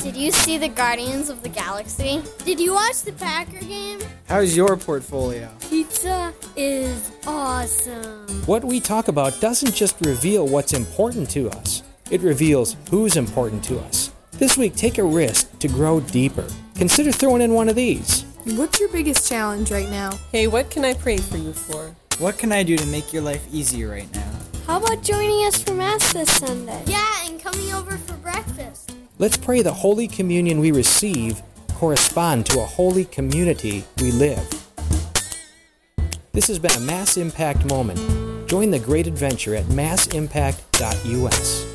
Did 0.03 0.17
you 0.17 0.31
see 0.31 0.57
the 0.59 0.69
Guardians 0.69 1.31
of 1.31 1.43
the 1.43 1.49
Galaxy? 1.49 2.23
Did 2.45 2.61
you 2.61 2.75
watch 2.75 3.03
the 3.03 3.13
Packer 3.13 3.59
game? 3.65 3.99
How's 4.29 4.57
your 4.57 4.77
portfolio? 4.77 5.51
Pizza 5.69 6.33
is 6.57 7.11
awesome. 7.27 8.29
What 8.47 8.63
we 8.63 8.79
talk 8.79 9.09
about 9.09 9.41
doesn't 9.41 9.75
just 9.75 10.01
reveal 10.01 10.47
what's 10.47 10.73
important 10.73 11.29
to 11.31 11.51
us, 11.51 11.83
it 12.11 12.21
reveals 12.21 12.77
who's 12.91 13.17
important 13.17 13.65
to 13.65 13.81
us. 13.81 14.13
This 14.33 14.57
week, 14.57 14.77
take 14.77 14.99
a 14.99 15.05
risk 15.05 15.59
to 15.59 15.69
grow 15.69 16.01
deeper. 16.01 16.47
Consider 16.77 17.11
throwing 17.11 17.43
in 17.43 17.53
one 17.53 17.69
of 17.69 17.75
these. 17.75 18.25
What's 18.45 18.79
your 18.79 18.91
biggest 18.91 19.29
challenge 19.29 19.73
right 19.73 19.91
now? 19.91 20.13
Hey, 20.31 20.47
what 20.47 20.71
can 20.71 20.85
I 20.85 20.95
pray 20.95 21.17
for 21.17 21.39
you 21.39 21.53
for? 21.53 21.97
What 22.19 22.39
can 22.39 22.53
I 22.53 22.63
do 22.63 22.77
to 22.77 22.87
make 22.87 23.13
your 23.13 23.23
life 23.23 23.45
easier 23.53 23.91
right 23.91 24.13
now? 24.15 24.34
How 24.67 24.79
about 24.79 25.03
joining 25.03 25.45
us 25.47 25.63
for 25.63 25.75
Mass 25.75 26.15
this 26.15 26.31
Sunday? 26.39 26.83
Yeah, 26.87 27.27
and 27.27 27.39
coming 27.39 27.71
over 27.75 27.99
for 27.99 28.15
breakfast. 28.15 28.97
Let's 29.19 29.37
pray 29.37 29.61
the 29.61 29.75
Holy 29.75 30.09
Communion 30.09 30.59
we 30.59 30.73
receive 30.73 31.43
correspond 31.75 32.47
to 32.47 32.61
a 32.61 32.65
holy 32.65 33.05
community 33.05 33.85
we 34.01 34.11
live. 34.11 34.67
This 36.33 36.49
has 36.49 36.59
been 36.59 36.73
a 36.73 36.81
Mass 36.81 37.19
Impact 37.19 37.67
moment. 37.67 38.49
Join 38.49 38.71
the 38.71 38.79
great 38.79 39.07
adventure 39.07 39.55
at 39.55 39.69
massimpact.us. 39.69 41.67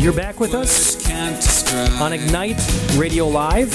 You're 0.00 0.12
back 0.12 0.40
with 0.40 0.52
us 0.52 1.03
Can't 1.03 1.03
describe 1.03 1.03
on 1.74 2.12
Ignite 2.12 2.60
Radio 2.96 3.26
Live. 3.26 3.72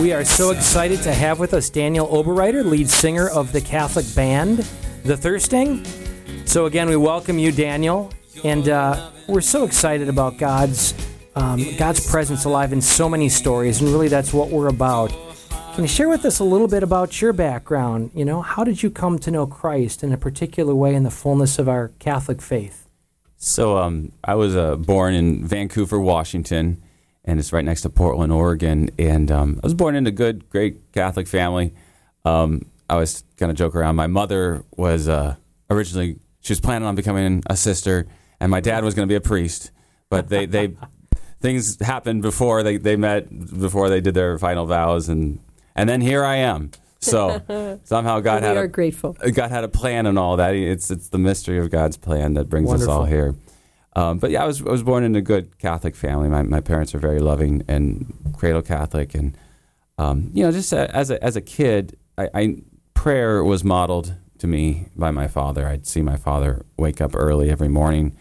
We 0.00 0.12
are 0.14 0.24
so 0.24 0.50
excited 0.50 1.02
to 1.02 1.12
have 1.12 1.38
with 1.38 1.52
us 1.52 1.68
Daniel 1.68 2.06
Oberreiter, 2.06 2.64
lead 2.64 2.88
singer 2.88 3.28
of 3.28 3.52
the 3.52 3.60
Catholic 3.60 4.06
band 4.14 4.58
The 5.04 5.16
Thirsting. 5.16 5.84
So 6.46 6.64
again, 6.64 6.88
we 6.88 6.96
welcome 6.96 7.38
you, 7.38 7.52
Daniel, 7.52 8.10
and 8.44 8.68
uh, 8.68 9.10
we're 9.26 9.42
so 9.42 9.64
excited 9.64 10.08
about 10.08 10.38
God's 10.38 10.94
um, 11.36 11.64
God's 11.76 12.08
presence 12.10 12.46
alive 12.46 12.72
in 12.72 12.80
so 12.80 13.08
many 13.08 13.28
stories, 13.28 13.80
and 13.80 13.90
really 13.90 14.08
that's 14.08 14.32
what 14.32 14.48
we're 14.48 14.68
about. 14.68 15.10
Can 15.74 15.84
you 15.84 15.88
share 15.88 16.08
with 16.08 16.24
us 16.24 16.38
a 16.38 16.44
little 16.44 16.66
bit 16.66 16.82
about 16.82 17.20
your 17.20 17.34
background? 17.34 18.10
You 18.14 18.24
know, 18.24 18.40
how 18.40 18.64
did 18.64 18.82
you 18.82 18.90
come 18.90 19.18
to 19.20 19.30
know 19.30 19.46
Christ 19.46 20.02
in 20.02 20.12
a 20.12 20.16
particular 20.16 20.74
way 20.74 20.94
in 20.94 21.02
the 21.02 21.10
fullness 21.10 21.58
of 21.58 21.68
our 21.68 21.88
Catholic 21.98 22.40
faith? 22.40 22.87
So 23.38 23.78
um, 23.78 24.12
I 24.22 24.34
was 24.34 24.56
uh, 24.56 24.74
born 24.76 25.14
in 25.14 25.46
Vancouver, 25.46 25.98
Washington, 26.00 26.82
and 27.24 27.38
it's 27.38 27.52
right 27.52 27.64
next 27.64 27.82
to 27.82 27.90
Portland, 27.90 28.32
Oregon. 28.32 28.90
And 28.98 29.30
um, 29.30 29.60
I 29.62 29.66
was 29.66 29.74
born 29.74 29.94
in 29.94 30.06
a 30.08 30.10
good, 30.10 30.50
great 30.50 30.92
Catholic 30.92 31.28
family. 31.28 31.72
Um, 32.24 32.66
I 32.90 32.96
was 32.96 33.22
kind 33.36 33.50
of 33.50 33.56
joke 33.56 33.76
around. 33.76 33.94
My 33.94 34.08
mother 34.08 34.64
was 34.76 35.08
uh, 35.08 35.36
originally 35.70 36.18
she 36.40 36.52
was 36.52 36.60
planning 36.60 36.86
on 36.86 36.96
becoming 36.96 37.42
a 37.46 37.56
sister, 37.56 38.08
and 38.40 38.50
my 38.50 38.60
dad 38.60 38.82
was 38.82 38.94
going 38.94 39.06
to 39.06 39.12
be 39.12 39.16
a 39.16 39.20
priest. 39.20 39.70
But 40.10 40.28
they 40.28 40.46
they 40.46 40.74
things 41.40 41.80
happened 41.80 42.22
before 42.22 42.64
they, 42.64 42.76
they 42.76 42.96
met, 42.96 43.28
before 43.30 43.88
they 43.88 44.00
did 44.00 44.14
their 44.14 44.36
final 44.38 44.66
vows, 44.66 45.08
and 45.08 45.38
and 45.76 45.88
then 45.88 46.00
here 46.00 46.24
I 46.24 46.36
am. 46.36 46.72
So 47.00 47.78
somehow 47.84 48.20
God 48.20 48.42
we 48.42 48.48
had 48.48 48.56
are 48.56 48.64
a, 48.64 48.68
grateful. 48.68 49.12
God 49.12 49.50
had 49.50 49.64
a 49.64 49.68
plan 49.68 50.06
and 50.06 50.18
all 50.18 50.36
that. 50.36 50.54
It's 50.54 50.90
it's 50.90 51.08
the 51.08 51.18
mystery 51.18 51.58
of 51.58 51.70
God's 51.70 51.96
plan 51.96 52.34
that 52.34 52.48
brings 52.48 52.72
us 52.72 52.86
all 52.86 53.04
here. 53.04 53.34
Um, 53.94 54.18
but 54.18 54.30
yeah, 54.30 54.42
I 54.42 54.46
was 54.46 54.60
I 54.60 54.70
was 54.70 54.82
born 54.82 55.04
in 55.04 55.16
a 55.16 55.20
good 55.22 55.58
Catholic 55.58 55.96
family. 55.96 56.28
My 56.28 56.42
my 56.42 56.60
parents 56.60 56.94
are 56.94 56.98
very 56.98 57.20
loving 57.20 57.62
and 57.68 58.12
cradle 58.36 58.62
Catholic, 58.62 59.14
and 59.14 59.36
um, 59.96 60.30
you 60.34 60.44
know, 60.44 60.52
just 60.52 60.72
a, 60.72 60.94
as 60.94 61.10
a 61.10 61.22
as 61.24 61.36
a 61.36 61.40
kid, 61.40 61.96
I, 62.16 62.28
I 62.34 62.56
prayer 62.94 63.42
was 63.42 63.64
modeled 63.64 64.14
to 64.38 64.46
me 64.46 64.88
by 64.96 65.10
my 65.10 65.26
father. 65.26 65.66
I'd 65.66 65.86
see 65.86 66.02
my 66.02 66.16
father 66.16 66.64
wake 66.76 67.00
up 67.00 67.14
early 67.14 67.50
every 67.50 67.68
morning, 67.68 68.16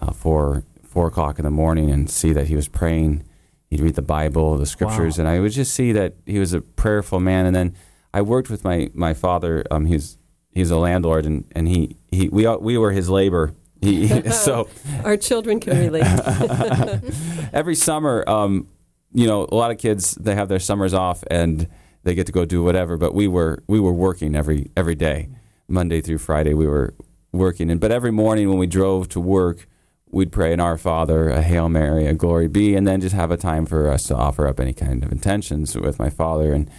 uh, 0.00 0.12
for 0.12 0.64
four 0.82 1.06
o'clock 1.08 1.38
in 1.38 1.44
the 1.44 1.50
morning, 1.50 1.90
and 1.90 2.08
see 2.08 2.32
that 2.32 2.46
he 2.48 2.56
was 2.56 2.68
praying. 2.68 3.24
He'd 3.68 3.80
read 3.80 3.94
the 3.94 4.02
Bible, 4.02 4.56
the 4.58 4.66
scriptures, 4.66 5.16
Wow. 5.18 5.22
and 5.24 5.28
I 5.28 5.40
would 5.40 5.52
just 5.52 5.72
see 5.74 5.92
that 5.92 6.14
he 6.26 6.38
was 6.38 6.52
a 6.52 6.60
prayerful 6.60 7.20
man. 7.20 7.46
And 7.46 7.56
then 7.56 7.74
I 8.14 8.22
worked 8.22 8.50
with 8.50 8.64
my 8.64 8.90
my 8.94 9.14
father. 9.14 9.64
Um, 9.70 9.86
he's 9.86 10.18
he's 10.50 10.70
a 10.70 10.76
landlord, 10.78 11.24
and, 11.26 11.44
and 11.52 11.66
he, 11.68 11.96
he 12.10 12.28
we 12.28 12.46
all- 12.46 12.58
we 12.60 12.76
were 12.78 12.92
his 12.92 13.08
labor. 13.08 13.54
He, 13.80 14.06
so 14.30 14.68
Our 15.04 15.16
children 15.16 15.58
can 15.60 15.76
relate. 15.78 16.04
every 17.52 17.74
summer, 17.74 18.24
um, 18.28 18.68
you 19.12 19.26
know, 19.26 19.46
a 19.50 19.54
lot 19.54 19.70
of 19.70 19.78
kids 19.78 20.14
they 20.14 20.34
have 20.34 20.48
their 20.48 20.60
summers 20.60 20.94
off 20.94 21.24
and 21.30 21.68
they 22.04 22.14
get 22.14 22.26
to 22.26 22.32
go 22.32 22.44
do 22.44 22.62
whatever. 22.62 22.96
But 22.96 23.14
we 23.14 23.26
were 23.28 23.62
we 23.66 23.80
were 23.80 23.92
working 23.92 24.34
every 24.36 24.70
every 24.76 24.94
day, 24.94 25.28
Monday 25.68 26.00
through 26.00 26.18
Friday. 26.18 26.54
We 26.54 26.66
were 26.66 26.94
working, 27.32 27.70
and 27.70 27.80
but 27.80 27.90
every 27.90 28.12
morning 28.12 28.48
when 28.48 28.58
we 28.58 28.66
drove 28.66 29.08
to 29.10 29.20
work, 29.20 29.66
we'd 30.10 30.30
pray 30.32 30.52
an 30.52 30.60
Our 30.60 30.76
Father, 30.78 31.28
a 31.28 31.42
Hail 31.42 31.68
Mary, 31.68 32.06
a 32.06 32.14
Glory 32.14 32.48
Be, 32.48 32.74
and 32.76 32.86
then 32.86 33.00
just 33.00 33.14
have 33.14 33.30
a 33.30 33.36
time 33.36 33.66
for 33.66 33.90
us 33.90 34.04
to 34.08 34.14
offer 34.14 34.46
up 34.46 34.60
any 34.60 34.74
kind 34.74 35.02
of 35.02 35.10
intentions 35.12 35.76
with 35.76 35.98
my 35.98 36.10
father. 36.10 36.52
And 36.52 36.70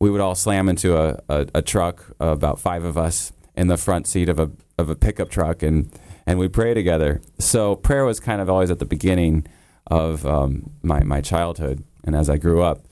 we 0.00 0.10
would 0.10 0.20
all 0.20 0.34
slam 0.34 0.68
into 0.68 0.96
a, 0.96 1.18
a, 1.28 1.46
a 1.56 1.62
truck, 1.62 2.14
about 2.20 2.60
five 2.60 2.84
of 2.84 2.98
us 2.98 3.32
in 3.54 3.68
the 3.68 3.76
front 3.76 4.06
seat 4.06 4.28
of 4.28 4.38
a 4.38 4.50
of 4.78 4.90
a 4.90 4.94
pickup 4.94 5.30
truck, 5.30 5.62
and 5.62 5.90
and 6.26 6.38
we'd 6.38 6.52
pray 6.52 6.74
together. 6.74 7.22
So 7.38 7.76
prayer 7.76 8.04
was 8.04 8.20
kind 8.20 8.40
of 8.40 8.50
always 8.50 8.70
at 8.70 8.78
the 8.78 8.84
beginning 8.84 9.46
of 9.86 10.26
um, 10.26 10.70
my 10.82 11.02
my 11.02 11.20
childhood, 11.20 11.82
and 12.04 12.14
as 12.14 12.28
I 12.28 12.36
grew 12.36 12.62
up, 12.62 12.86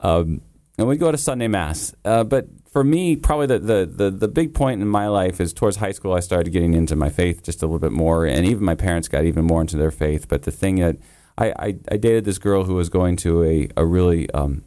um, 0.00 0.42
and 0.76 0.88
we'd 0.88 0.98
go 0.98 1.12
to 1.12 1.18
Sunday 1.18 1.48
mass. 1.48 1.94
Uh, 2.04 2.24
but 2.24 2.48
for 2.70 2.84
me, 2.84 3.16
probably 3.16 3.46
the, 3.46 3.58
the, 3.58 3.84
the, 3.84 4.10
the 4.12 4.28
big 4.28 4.54
point 4.54 4.80
in 4.80 4.86
my 4.86 5.08
life 5.08 5.40
is 5.40 5.52
towards 5.52 5.78
high 5.78 5.90
school, 5.90 6.12
I 6.12 6.20
started 6.20 6.50
getting 6.52 6.74
into 6.74 6.94
my 6.94 7.10
faith 7.10 7.42
just 7.42 7.62
a 7.62 7.66
little 7.66 7.80
bit 7.80 7.90
more, 7.90 8.26
and 8.26 8.46
even 8.46 8.64
my 8.64 8.76
parents 8.76 9.08
got 9.08 9.24
even 9.24 9.44
more 9.44 9.60
into 9.60 9.76
their 9.76 9.90
faith. 9.90 10.28
But 10.28 10.42
the 10.42 10.52
thing 10.52 10.76
that 10.76 10.96
I, 11.36 11.50
I, 11.58 11.66
I 11.90 11.96
dated 11.96 12.24
this 12.24 12.38
girl 12.38 12.64
who 12.64 12.74
was 12.74 12.88
going 12.88 13.16
to 13.16 13.42
a, 13.42 13.68
a 13.76 13.84
really 13.84 14.30
um, 14.30 14.62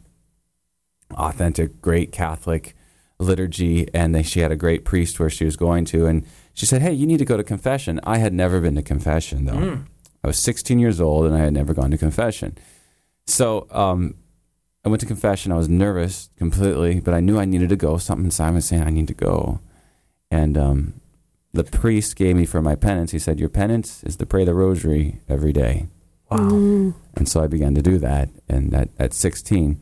authentic, 1.12 1.80
great 1.80 2.12
Catholic 2.12 2.74
liturgy, 3.18 3.88
and 3.94 4.14
they, 4.14 4.22
she 4.22 4.40
had 4.40 4.52
a 4.52 4.56
great 4.56 4.84
priest 4.84 5.18
where 5.20 5.30
she 5.30 5.44
was 5.44 5.56
going 5.56 5.84
to, 5.86 6.06
and 6.06 6.26
she 6.52 6.66
said, 6.66 6.82
"Hey, 6.82 6.92
you 6.92 7.06
need 7.06 7.18
to 7.18 7.24
go 7.24 7.36
to 7.36 7.44
confession." 7.44 8.00
I 8.04 8.18
had 8.18 8.32
never 8.32 8.60
been 8.60 8.74
to 8.76 8.82
confession 8.82 9.44
though. 9.44 9.54
I 10.22 10.26
was 10.26 10.38
16 10.38 10.78
years 10.78 11.00
old, 11.00 11.26
and 11.26 11.34
I 11.34 11.40
had 11.40 11.52
never 11.52 11.74
gone 11.74 11.90
to 11.90 11.98
confession. 11.98 12.56
So 13.26 13.66
um, 13.70 14.14
I 14.84 14.88
went 14.88 15.00
to 15.00 15.06
confession. 15.06 15.52
I 15.52 15.56
was 15.56 15.68
nervous 15.68 16.30
completely, 16.36 17.00
but 17.00 17.14
I 17.14 17.20
knew 17.20 17.38
I 17.38 17.44
needed 17.44 17.68
to 17.70 17.76
go. 17.76 17.98
Something 17.98 18.26
inside 18.26 18.54
was 18.54 18.64
saying 18.64 18.82
I 18.82 18.90
need 18.90 19.08
to 19.08 19.14
go, 19.14 19.60
and 20.30 20.56
um, 20.56 21.00
the 21.52 21.64
priest 21.64 22.16
gave 22.16 22.36
me 22.36 22.46
for 22.46 22.60
my 22.62 22.74
penance. 22.74 23.12
He 23.12 23.18
said, 23.18 23.38
"Your 23.38 23.48
penance 23.48 24.02
is 24.04 24.16
to 24.16 24.26
pray 24.26 24.44
the 24.44 24.54
rosary 24.54 25.20
every 25.28 25.52
day." 25.52 25.88
Wow. 26.30 26.94
And 27.14 27.28
so 27.28 27.42
I 27.42 27.46
began 27.46 27.74
to 27.74 27.82
do 27.82 27.98
that, 27.98 28.30
and 28.48 28.74
at, 28.74 28.88
at 28.98 29.12
16. 29.12 29.80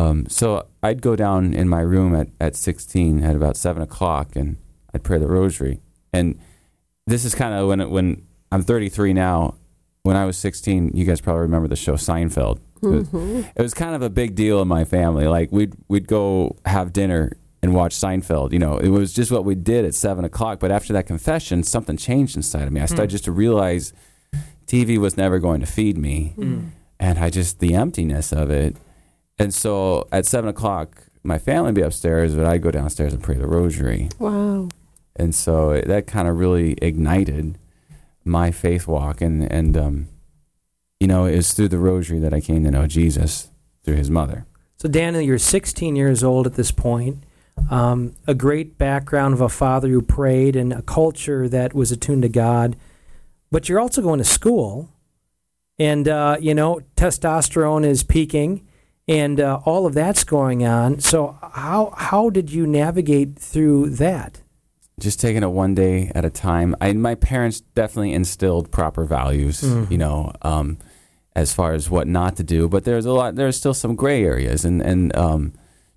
Um, 0.00 0.26
so 0.28 0.66
I'd 0.82 1.02
go 1.02 1.16
down 1.16 1.52
in 1.54 1.68
my 1.68 1.80
room 1.80 2.14
at, 2.14 2.28
at 2.40 2.56
16 2.56 3.22
at 3.22 3.36
about 3.36 3.56
7 3.56 3.82
o'clock, 3.82 4.34
and 4.34 4.56
I'd 4.94 5.02
pray 5.02 5.18
the 5.18 5.26
rosary. 5.26 5.80
And 6.12 6.38
this 7.06 7.24
is 7.24 7.34
kind 7.34 7.54
of 7.54 7.68
when 7.68 7.80
it, 7.80 7.90
when 7.90 8.26
I'm 8.50 8.62
33 8.62 9.12
now. 9.12 9.56
When 10.02 10.16
I 10.16 10.24
was 10.24 10.38
16, 10.38 10.92
you 10.94 11.04
guys 11.04 11.20
probably 11.20 11.42
remember 11.42 11.68
the 11.68 11.76
show 11.76 11.92
Seinfeld. 11.92 12.60
It 12.82 12.86
was, 12.86 13.08
mm-hmm. 13.08 13.42
it 13.54 13.60
was 13.60 13.74
kind 13.74 13.94
of 13.94 14.00
a 14.00 14.08
big 14.08 14.34
deal 14.34 14.62
in 14.62 14.68
my 14.68 14.84
family. 14.84 15.26
Like 15.26 15.52
we'd 15.52 15.74
we'd 15.88 16.08
go 16.08 16.56
have 16.64 16.94
dinner 16.94 17.36
and 17.62 17.74
watch 17.74 17.94
Seinfeld. 17.94 18.52
You 18.52 18.58
know, 18.58 18.78
it 18.78 18.88
was 18.88 19.12
just 19.12 19.30
what 19.30 19.44
we 19.44 19.54
did 19.54 19.84
at 19.84 19.94
seven 19.94 20.24
o'clock. 20.24 20.58
But 20.58 20.70
after 20.70 20.94
that 20.94 21.06
confession, 21.06 21.62
something 21.62 21.98
changed 21.98 22.34
inside 22.34 22.62
of 22.62 22.72
me. 22.72 22.80
I 22.80 22.86
started 22.86 23.08
mm. 23.08 23.12
just 23.12 23.24
to 23.24 23.32
realize 23.32 23.92
TV 24.66 24.96
was 24.96 25.18
never 25.18 25.38
going 25.38 25.60
to 25.60 25.66
feed 25.66 25.98
me, 25.98 26.32
mm. 26.38 26.70
and 26.98 27.18
I 27.18 27.28
just 27.28 27.60
the 27.60 27.74
emptiness 27.74 28.32
of 28.32 28.50
it. 28.50 28.76
And 29.40 29.52
so 29.54 30.06
at 30.12 30.26
seven 30.26 30.48
o'clock, 30.50 31.04
my 31.22 31.38
family 31.38 31.66
would 31.68 31.74
be 31.74 31.82
upstairs, 31.82 32.34
but 32.34 32.46
I'd 32.46 32.62
go 32.62 32.70
downstairs 32.70 33.12
and 33.12 33.22
pray 33.22 33.34
the 33.36 33.46
rosary. 33.46 34.08
Wow. 34.18 34.68
And 35.16 35.34
so 35.34 35.70
it- 35.70 35.86
that 35.88 36.06
kind 36.06 36.28
of 36.28 36.38
really 36.38 36.74
ignited 36.80 37.58
my 38.24 38.50
faith 38.50 38.86
walk, 38.86 39.20
and 39.20 39.50
and 39.50 39.76
um, 39.76 40.08
you 41.00 41.06
know, 41.06 41.24
it 41.24 41.36
was 41.36 41.52
through 41.54 41.68
the 41.68 41.78
rosary 41.78 42.18
that 42.20 42.34
I 42.34 42.40
came 42.40 42.62
to 42.64 42.70
know 42.70 42.86
Jesus 42.86 43.50
through 43.82 43.96
His 43.96 44.10
mother. 44.10 44.44
So, 44.76 44.88
Daniel, 44.88 45.22
you're 45.22 45.38
16 45.38 45.96
years 45.96 46.22
old 46.22 46.46
at 46.46 46.54
this 46.54 46.70
point. 46.70 47.24
Um, 47.70 48.14
a 48.26 48.34
great 48.34 48.78
background 48.78 49.34
of 49.34 49.40
a 49.40 49.48
father 49.48 49.88
who 49.88 50.00
prayed 50.02 50.56
and 50.56 50.72
a 50.72 50.80
culture 50.82 51.48
that 51.48 51.74
was 51.74 51.90
attuned 51.92 52.22
to 52.22 52.28
God. 52.28 52.76
But 53.50 53.68
you're 53.68 53.80
also 53.80 54.00
going 54.00 54.18
to 54.18 54.24
school, 54.24 54.90
and 55.78 56.06
uh, 56.08 56.36
you 56.40 56.54
know 56.54 56.80
testosterone 56.96 57.84
is 57.84 58.02
peaking, 58.02 58.66
and 59.10 59.40
uh, 59.40 59.60
all 59.64 59.86
of 59.86 59.94
that's 59.94 60.24
going 60.24 60.64
on. 60.64 61.00
So, 61.00 61.36
how 61.52 61.92
how 61.96 62.30
did 62.30 62.50
you 62.50 62.66
navigate 62.66 63.38
through 63.38 63.90
that? 63.96 64.42
just 65.00 65.18
taking 65.18 65.42
it 65.42 65.50
one 65.50 65.74
day 65.74 66.12
at 66.14 66.26
a 66.26 66.30
time. 66.30 66.76
I, 66.78 66.92
my 66.92 67.14
parents 67.14 67.62
definitely 67.74 68.12
instilled 68.12 68.70
proper 68.70 69.06
values, 69.06 69.62
Mhm. 69.62 69.90
you 69.90 69.96
know, 69.96 70.30
um, 70.42 70.76
as 71.34 71.54
far 71.54 71.72
as 71.72 71.88
what 71.88 72.06
not 72.06 72.36
to 72.36 72.42
do. 72.42 72.68
But 72.68 72.84
there's 72.84 73.06
a 73.06 73.12
lot. 73.12 73.34
There's 73.34 73.56
still 73.56 73.72
some 73.72 73.94
gray 73.96 74.22
areas, 74.24 74.62
and 74.66 74.82
and 74.82 75.16
um, 75.16 75.54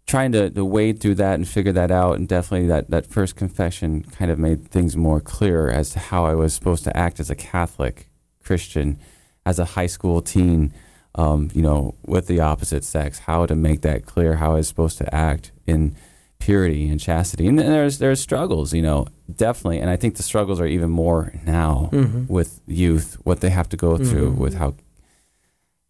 trying 0.08 0.32
to, 0.32 0.50
to 0.51 0.63
wade 0.63 1.01
through 1.01 1.15
that 1.15 1.34
and 1.36 1.46
figure 1.46 1.74
that 1.74 1.91
out. 1.91 2.15
And 2.17 2.29
definitely 2.29 2.67
that 2.70 2.91
that 2.91 3.05
first 3.05 3.36
confession 3.36 4.03
kind 4.03 4.32
of 4.32 4.39
made 4.39 4.70
things 4.70 4.96
more 4.96 5.20
clear 5.20 5.67
as 5.70 5.89
to 5.91 6.00
how 6.00 6.25
I 6.25 6.34
was 6.36 6.53
supposed 6.53 6.86
to 6.86 6.96
act 6.96 7.20
as 7.20 7.29
a 7.29 7.36
Catholic 7.36 8.08
Christian, 8.41 8.98
as 9.46 9.60
a 9.60 9.65
high 9.75 9.88
school 9.88 10.22
teen. 10.22 10.72
Um, 11.15 11.50
you 11.53 11.62
know, 11.62 11.93
with 12.08 12.25
the 12.27 12.39
opposite 12.39 12.84
sex, 12.84 13.20
how 13.20 13.46
to 13.46 13.55
make 13.55 13.82
that 13.82 14.05
clear, 14.05 14.36
how 14.38 14.51
I 14.53 14.55
was 14.55 14.67
supposed 14.67 14.98
to 14.98 15.13
act 15.13 15.51
in 15.67 15.96
purity 16.39 16.89
and 16.89 17.00
chastity. 17.00 17.48
And 17.48 17.60
there's 17.60 18.00
there's 18.00 18.20
struggles, 18.20 18.74
you 18.74 18.82
know, 18.82 19.05
definitely. 19.34 19.79
And 19.79 19.89
I 19.91 19.96
think 19.96 20.15
the 20.15 20.24
struggles 20.24 20.60
are 20.60 20.65
even 20.65 20.89
more 20.89 21.32
now 21.46 21.89
Mhm. 21.93 22.27
with 22.27 22.62
youth, 22.67 23.17
what 23.24 23.41
they 23.41 23.51
have 23.51 23.70
to 23.70 23.77
go 23.77 23.98
through 23.98 24.32
Mhm. 24.34 24.38
with 24.38 24.55
how 24.55 24.74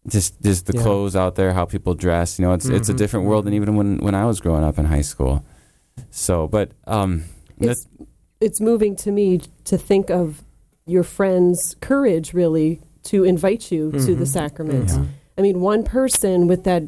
just 0.06 0.40
just 0.42 0.66
the 0.66 0.74
Yeah. 0.74 0.82
clothes 0.82 1.16
out 1.16 1.34
there, 1.36 1.54
how 1.54 1.64
people 1.64 1.94
dress. 1.94 2.38
You 2.38 2.44
know, 2.44 2.52
it's 2.52 2.66
it's 2.66 2.90
a 2.90 2.92
Mhm. 2.94 2.98
different 2.98 3.26
world 3.26 3.46
than 3.46 3.54
even 3.54 3.76
when 3.76 3.98
when 3.98 4.14
I 4.14 4.26
was 4.26 4.40
growing 4.40 4.62
up 4.62 4.78
in 4.78 4.84
high 4.84 5.00
school. 5.00 5.42
So, 6.10 6.46
but 6.48 6.72
um, 6.86 7.24
It's, 7.58 7.86
it's 8.40 8.60
moving 8.60 8.94
to 8.96 9.10
me 9.10 9.40
to 9.64 9.78
think 9.78 10.10
of 10.10 10.44
your 10.86 11.02
friend's 11.04 11.74
courage, 11.80 12.34
really, 12.34 12.80
to 13.04 13.24
invite 13.24 13.70
you 13.70 13.90
to 13.92 14.14
the 14.14 14.24
Mhm. 14.24 14.28
sacraments. 14.28 14.94
Yeah. 14.96 15.04
I 15.38 15.42
mean, 15.42 15.60
one 15.60 15.82
person 15.82 16.46
with 16.46 16.64
that, 16.64 16.84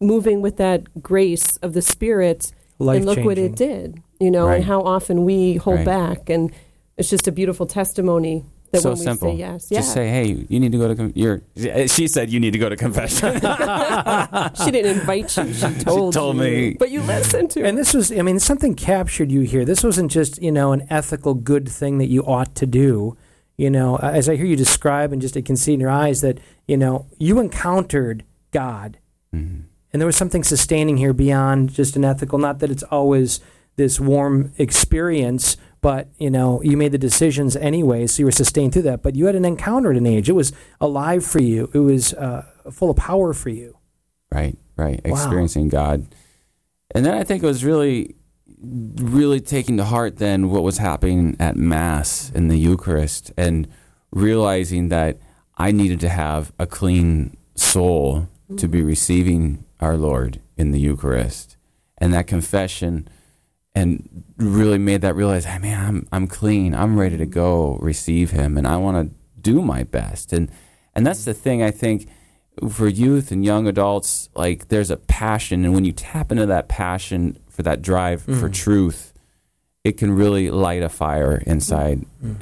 moving 0.00 0.40
with 0.42 0.56
that 0.58 1.02
grace 1.02 1.56
of 1.58 1.72
the 1.72 1.82
Spirit, 1.82 2.52
Life 2.78 2.98
and 2.98 3.06
look 3.06 3.18
what 3.24 3.38
it 3.38 3.56
did, 3.56 4.00
you 4.20 4.30
know, 4.30 4.46
Right. 4.46 4.56
and 4.56 4.64
how 4.64 4.80
often 4.82 5.24
we 5.24 5.54
hold 5.54 5.78
Right. 5.78 5.86
back. 5.86 6.30
And 6.30 6.52
it's 6.96 7.10
just 7.10 7.26
a 7.26 7.32
beautiful 7.32 7.66
testimony 7.66 8.44
that 8.70 8.82
so 8.82 8.90
when 8.90 8.98
we 9.00 9.04
simple. 9.06 9.32
say 9.32 9.38
yes, 9.38 9.66
yeah. 9.70 9.78
Just 9.80 9.92
say, 9.94 10.08
hey, 10.08 10.44
you 10.48 10.60
need 10.60 10.70
to 10.72 10.78
go 10.78 10.86
to. 10.88 10.94
Com- 10.94 11.12
you're, 11.16 11.40
she 11.88 12.06
said 12.06 12.30
you 12.30 12.38
need 12.38 12.52
to 12.52 12.58
go 12.58 12.68
to 12.68 12.76
confession. 12.76 13.32
she 14.64 14.70
didn't 14.70 14.98
invite 15.00 15.36
you, 15.36 15.52
she 15.52 15.74
told, 15.82 16.12
told 16.14 16.36
you. 16.36 16.42
me. 16.42 16.76
But 16.78 16.90
you 16.92 17.00
listened 17.02 17.50
to 17.52 17.60
her. 17.60 17.66
And 17.66 17.76
this 17.76 17.92
was, 17.94 18.12
I 18.12 18.22
mean, 18.22 18.38
something 18.38 18.74
captured 18.74 19.32
you 19.32 19.40
here. 19.40 19.64
This 19.64 19.82
wasn't 19.82 20.10
just, 20.12 20.40
you 20.40 20.52
know, 20.52 20.70
an 20.72 20.86
ethical 20.90 21.34
good 21.34 21.68
thing 21.68 21.98
that 21.98 22.06
you 22.08 22.22
ought 22.24 22.54
to 22.56 22.66
do. 22.66 23.16
You 23.58 23.70
know, 23.70 23.96
as 23.96 24.28
I 24.28 24.36
hear 24.36 24.46
you 24.46 24.56
describe 24.56 25.12
and 25.12 25.20
just 25.20 25.36
I 25.36 25.42
can 25.42 25.56
see 25.56 25.74
in 25.74 25.80
your 25.80 25.90
eyes 25.90 26.20
that, 26.20 26.38
you 26.68 26.76
know, 26.76 27.06
you 27.18 27.40
encountered 27.40 28.24
God. 28.52 28.98
Mhm. 29.34 29.64
And 29.92 30.00
there 30.00 30.06
was 30.06 30.16
something 30.16 30.44
sustaining 30.44 30.96
here 30.96 31.12
beyond 31.12 31.70
just 31.70 31.96
an 31.96 32.04
ethical, 32.04 32.38
not 32.38 32.60
that 32.60 32.70
it's 32.70 32.84
always 32.84 33.40
this 33.76 33.98
warm 33.98 34.52
experience, 34.58 35.56
but, 35.80 36.08
you 36.18 36.30
know, 36.30 36.62
you 36.62 36.76
made 36.76 36.92
the 36.92 36.98
decisions 36.98 37.56
anyway, 37.56 38.06
so 38.06 38.20
you 38.20 38.26
were 38.26 38.32
sustained 38.32 38.72
through 38.72 38.82
that. 38.82 39.02
But 39.02 39.16
you 39.16 39.26
had 39.26 39.34
an 39.34 39.44
encounter 39.44 39.90
at 39.90 39.96
an 39.96 40.06
age. 40.06 40.28
It 40.28 40.34
was 40.34 40.52
alive 40.80 41.24
for 41.24 41.42
you, 41.42 41.68
it 41.74 41.78
was 41.80 42.14
uh, 42.14 42.44
full 42.70 42.90
of 42.90 42.96
power 42.96 43.32
for 43.32 43.48
you. 43.48 43.76
Right, 44.32 44.56
right. 44.76 45.00
Wow. 45.04 45.14
Experiencing 45.14 45.68
God. 45.68 46.06
And 46.94 47.04
then 47.04 47.14
I 47.14 47.24
think 47.24 47.42
it 47.42 47.46
was 47.46 47.64
really, 47.64 48.14
really 48.60 49.40
taking 49.40 49.76
to 49.76 49.84
heart 49.84 50.16
then 50.16 50.50
what 50.50 50.62
was 50.62 50.78
happening 50.78 51.36
at 51.38 51.56
Mass 51.56 52.30
in 52.34 52.48
the 52.48 52.58
Eucharist 52.58 53.32
and 53.36 53.68
realizing 54.10 54.88
that 54.88 55.18
I 55.56 55.72
needed 55.72 56.00
to 56.00 56.08
have 56.08 56.52
a 56.58 56.66
clean 56.66 57.36
soul 57.54 58.28
to 58.56 58.68
be 58.68 58.82
receiving 58.82 59.64
our 59.80 59.96
Lord 59.96 60.40
in 60.56 60.70
the 60.70 60.80
Eucharist. 60.80 61.56
And 61.98 62.14
that 62.14 62.26
confession 62.26 63.08
and 63.74 64.24
really 64.36 64.78
made 64.78 65.02
that 65.02 65.14
realize, 65.14 65.44
hey, 65.44 65.58
man, 65.58 65.86
I'm, 65.86 66.08
I'm 66.10 66.26
clean. 66.26 66.74
I'm 66.74 66.98
ready 66.98 67.16
to 67.18 67.26
go 67.26 67.78
receive 67.80 68.30
him 68.30 68.56
and 68.56 68.66
I 68.66 68.76
want 68.76 69.08
to 69.10 69.40
do 69.40 69.62
my 69.62 69.84
best. 69.84 70.32
And, 70.32 70.50
and 70.94 71.06
that's 71.06 71.24
the 71.24 71.34
thing 71.34 71.62
I 71.62 71.70
think 71.70 72.08
for 72.70 72.88
youth 72.88 73.30
and 73.30 73.44
young 73.44 73.66
adults, 73.66 74.28
like 74.34 74.68
there's 74.68 74.90
a 74.90 74.96
passion, 74.96 75.64
and 75.64 75.74
when 75.74 75.84
you 75.84 75.92
tap 75.92 76.32
into 76.32 76.46
that 76.46 76.68
passion 76.68 77.38
for 77.48 77.62
that 77.62 77.82
drive 77.82 78.22
for 78.22 78.48
Mhm. 78.48 78.52
truth, 78.52 79.12
it 79.84 79.96
can 79.96 80.12
really 80.12 80.50
light 80.50 80.82
a 80.82 80.88
fire 80.88 81.42
inside 81.46 82.04
Mm. 82.24 82.36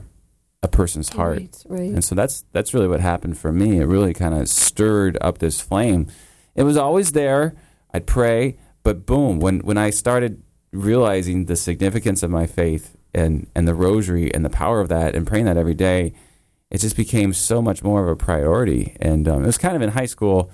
a 0.63 0.69
person's 0.69 1.11
heart. 1.11 1.39
Right, 1.39 1.63
right. 1.69 1.91
And 1.95 2.03
so 2.05 2.15
that's 2.15 2.45
that's 2.53 2.73
really 2.75 2.89
what 2.89 3.01
happened 3.01 3.39
for 3.39 3.53
me. 3.53 3.79
It 3.79 3.85
really 3.87 4.13
kind 4.15 4.35
of 4.35 4.49
stirred 4.49 5.17
up 5.21 5.39
this 5.39 5.61
flame. 5.61 6.07
It 6.55 6.63
was 6.65 6.77
always 6.77 7.13
there. 7.13 7.55
I'd 7.93 8.07
pray, 8.07 8.57
but 8.83 9.07
boom, 9.07 9.39
when 9.41 9.61
when 9.61 9.77
I 9.79 9.91
started 9.91 10.43
realizing 10.73 11.45
the 11.47 11.57
significance 11.57 12.23
of 12.23 12.31
my 12.31 12.47
faith 12.47 12.97
and 13.15 13.47
and 13.55 13.67
the 13.69 13.75
rosary 13.75 14.33
and 14.35 14.45
the 14.45 14.51
power 14.51 14.81
of 14.81 14.89
that 14.89 15.15
and 15.15 15.27
praying 15.27 15.45
that 15.47 15.57
every 15.57 15.75
day, 15.75 16.13
it 16.71 16.79
just 16.79 16.97
became 16.97 17.33
so 17.33 17.63
much 17.63 17.83
more 17.85 18.03
of 18.03 18.09
a 18.09 18.17
priority. 18.17 18.97
And 19.01 19.29
um, 19.29 19.43
it 19.43 19.47
was 19.47 19.59
kind 19.59 19.77
of 19.77 19.83
in 19.83 19.91
high 19.91 20.07
school, 20.07 20.51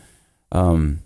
um, 0.53 1.01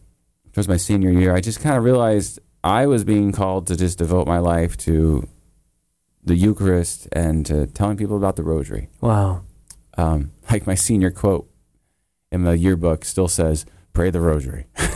towards 0.52 0.68
my 0.68 0.76
senior 0.76 1.10
year, 1.10 1.34
I 1.34 1.40
just 1.40 1.60
kind 1.60 1.76
of 1.76 1.84
realized 1.84 2.38
I 2.64 2.86
was 2.86 3.04
being 3.04 3.30
called 3.32 3.66
to 3.68 3.76
just 3.76 3.98
devote 3.98 4.26
my 4.26 4.38
life 4.38 4.76
to 4.78 5.28
the 6.24 6.34
Eucharist 6.34 7.06
and 7.12 7.46
to 7.46 7.66
telling 7.68 7.96
people 7.96 8.16
about 8.16 8.34
the 8.34 8.42
rosary 8.42 8.88
Wow. 9.00 9.42
um, 9.96 10.32
like 10.50 10.66
my 10.66 10.74
senior 10.74 11.12
quote 11.12 11.48
in 12.32 12.42
the 12.42 12.58
yearbook 12.58 13.04
still 13.04 13.28
says, 13.28 13.64
"Pray 13.92 14.10
the 14.10 14.20
Rosary." 14.20 14.66
People 14.76 14.88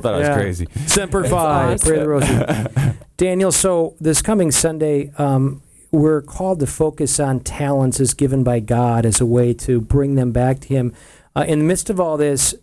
thought 0.00 0.14
I 0.14 0.18
was 0.18 0.28
Yeah. 0.28 0.34
crazy. 0.34 0.66
Semper 0.86 1.24
Fi, 1.24 1.72
awesome. 1.72 1.88
pray 1.88 1.98
the 2.00 2.08
rosary. 2.08 2.94
Daniel, 3.16 3.50
so 3.52 3.94
this 4.00 4.20
coming 4.22 4.50
Sunday, 4.50 5.10
um, 5.16 5.62
we're 5.90 6.22
called 6.22 6.60
to 6.60 6.66
focus 6.66 7.18
on 7.18 7.40
talents 7.40 8.00
as 8.00 8.14
given 8.14 8.44
by 8.44 8.60
God 8.60 9.06
as 9.06 9.20
a 9.20 9.26
way 9.26 9.54
to 9.54 9.80
bring 9.80 10.14
them 10.14 10.32
back 10.32 10.60
to 10.60 10.68
Him. 10.68 10.92
Uh, 11.34 11.44
in 11.46 11.60
the 11.60 11.64
midst 11.64 11.88
of 11.88 11.98
all 11.98 12.16
this, 12.16 12.54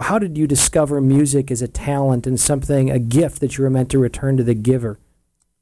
how 0.00 0.18
did 0.18 0.36
you 0.38 0.46
discover 0.46 1.00
music 1.00 1.50
as 1.50 1.62
a 1.62 1.68
talent 1.68 2.26
and 2.26 2.40
something, 2.40 2.90
a 2.90 2.98
gift 2.98 3.40
that 3.40 3.56
you 3.56 3.64
were 3.64 3.70
meant 3.70 3.90
to 3.90 3.98
return 3.98 4.36
to 4.36 4.42
the 4.42 4.54
giver? 4.54 4.98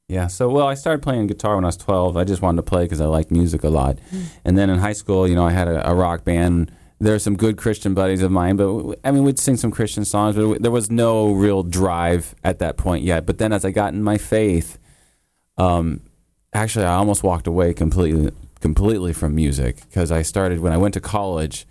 Yeah. 0.07 0.27
So, 0.27 0.49
well, 0.49 0.67
I 0.67 0.75
started 0.75 1.01
playing 1.01 1.27
guitar 1.27 1.55
when 1.55 1.65
I 1.65 1.69
was 1.69 1.77
12. 1.77 2.15
I 2.15 2.23
just 2.23 2.41
wanted 2.41 2.57
to 2.57 2.63
play 2.63 2.83
because 2.83 3.01
I 3.01 3.05
liked 3.05 3.31
music 3.31 3.63
a 3.63 3.69
lot. 3.69 3.97
And 4.43 4.57
then 4.57 4.69
in 4.69 4.79
high 4.79 4.93
school, 4.93 5.27
you 5.27 5.35
know, 5.35 5.45
I 5.45 5.51
had 5.51 5.67
a, 5.67 5.89
a 5.89 5.95
rock 5.95 6.23
band. 6.23 6.71
There 6.99 7.13
are 7.15 7.19
some 7.19 7.35
good 7.35 7.57
Christian 7.57 7.93
buddies 7.93 8.21
of 8.21 8.31
mine, 8.31 8.55
but 8.55 8.99
I 9.03 9.11
mean, 9.11 9.23
we'd 9.23 9.39
sing 9.39 9.57
some 9.57 9.71
Christian 9.71 10.05
songs, 10.05 10.35
but 10.35 10.61
there 10.61 10.71
was 10.71 10.89
no 10.89 11.31
real 11.31 11.63
drive 11.63 12.35
at 12.43 12.59
that 12.59 12.77
point 12.77 13.03
yet. 13.03 13.25
But 13.25 13.37
then 13.37 13.51
as 13.51 13.65
I 13.65 13.71
got 13.71 13.93
in 13.93 14.03
my 14.03 14.17
faith, 14.17 14.77
um, 15.57 16.01
actually, 16.55 16.85
I 16.85 16.95
almost 16.95 17.23
walked 17.23 17.47
away 17.47 17.73
completely, 17.73 18.31
completely 18.61 19.13
from 19.13 19.35
music 19.35 19.81
because 19.81 20.11
I 20.11 20.21
started 20.21 20.59
when 20.59 20.73
I 20.73 20.77
went 20.77 20.93
to 20.95 21.01
college. 21.01 21.67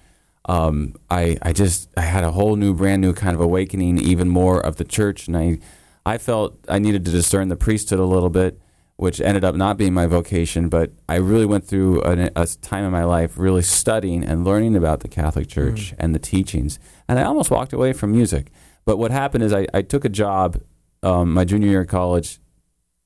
Um, 0.47 0.95
I 1.11 1.39
I 1.43 1.53
just 1.53 1.89
I 1.97 2.03
had 2.03 2.23
a 2.23 2.31
whole 2.31 2.57
new, 2.57 2.75
brand 2.75 3.01
new 3.01 3.15
kind 3.15 3.35
of 3.35 3.41
awakening, 3.41 3.99
even 3.99 4.29
more 4.29 4.61
of 4.61 4.77
the 4.77 4.85
church, 4.85 5.27
and 5.27 5.37
I 5.37 5.59
I 6.05 6.19
felt 6.19 6.59
I 6.69 6.79
needed 6.79 7.05
to 7.07 7.11
discern 7.11 7.49
the 7.49 7.57
priesthood 7.57 7.99
a 7.99 8.05
little 8.05 8.29
bit, 8.31 8.61
which 8.97 9.21
ended 9.21 9.43
up 9.43 9.55
not 9.55 9.79
being 9.79 9.95
my 9.95 10.07
vocation. 10.07 10.69
But 10.69 10.93
I 11.09 11.17
really 11.17 11.47
went 11.47 11.67
through 11.67 12.03
an, 12.03 12.31
a 12.37 12.47
time 12.47 12.85
in 12.85 12.93
my 12.93 13.05
life 13.05 13.39
really 13.39 13.63
studying 13.63 14.23
and 14.23 14.45
learning 14.45 14.77
about 14.77 15.01
the 15.01 15.09
Catholic 15.09 15.49
Church 15.49 15.95
and 15.99 16.15
the 16.15 16.19
teachings, 16.19 16.79
and 17.09 17.19
I 17.19 17.25
almost 17.25 17.51
walked 17.51 17.73
away 17.73 17.95
from 17.95 18.13
music. 18.13 18.51
But 18.85 18.99
what 18.99 19.11
happened 19.11 19.45
is 19.45 19.53
I, 19.55 19.67
I 19.73 19.81
took 19.81 20.05
a 20.05 20.11
job 20.11 20.61
um, 21.03 21.33
my 21.33 21.45
junior 21.45 21.69
year 21.69 21.81
of 21.83 21.89
college 21.89 22.39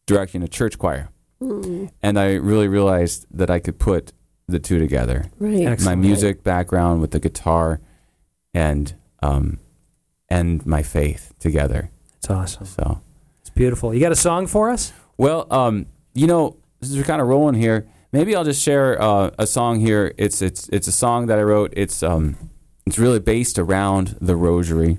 directing 0.06 0.42
a 0.42 0.48
church 0.48 0.78
choir, 0.78 1.10
Mm, 1.40 1.90
and 2.02 2.18
I 2.18 2.34
really 2.34 2.68
realized 2.68 3.26
that 3.30 3.50
I 3.50 3.58
could 3.60 3.78
put 3.78 4.12
the 4.48 4.58
two 4.58 4.78
together 4.78 5.26
right. 5.38 5.60
Excellent. 5.66 5.84
my 5.84 5.94
music 5.94 6.42
background 6.42 7.00
with 7.00 7.10
the 7.10 7.20
guitar 7.20 7.80
and 8.54 8.94
um, 9.22 9.58
and 10.28 10.64
my 10.66 10.82
faith 10.82 11.34
together. 11.38 11.90
It's 12.16 12.30
awesome. 12.30 12.66
So 12.66 13.00
It's 13.40 13.50
beautiful. 13.50 13.94
You 13.94 14.00
got 14.00 14.12
a 14.12 14.16
song 14.16 14.46
for 14.46 14.70
us? 14.70 14.92
well, 15.16 15.46
um, 15.52 15.86
you 16.14 16.26
know, 16.26 16.56
since 16.82 16.96
we're 16.96 17.04
kind 17.04 17.20
of 17.20 17.28
rolling 17.28 17.54
here, 17.54 17.86
maybe 18.12 18.34
I'll 18.34 18.44
just 18.44 18.62
share 18.62 19.00
uh, 19.00 19.30
a 19.38 19.46
song 19.46 19.80
here. 19.80 20.12
It's 20.16 20.40
it's 20.42 20.68
it's 20.70 20.88
a 20.88 20.92
song 20.92 21.26
that 21.26 21.38
I 21.38 21.42
wrote. 21.42 21.72
It's 21.76 22.02
um 22.02 22.36
it's 22.86 22.98
really 22.98 23.20
based 23.20 23.58
around 23.58 24.16
the 24.20 24.34
Rosary. 24.34 24.98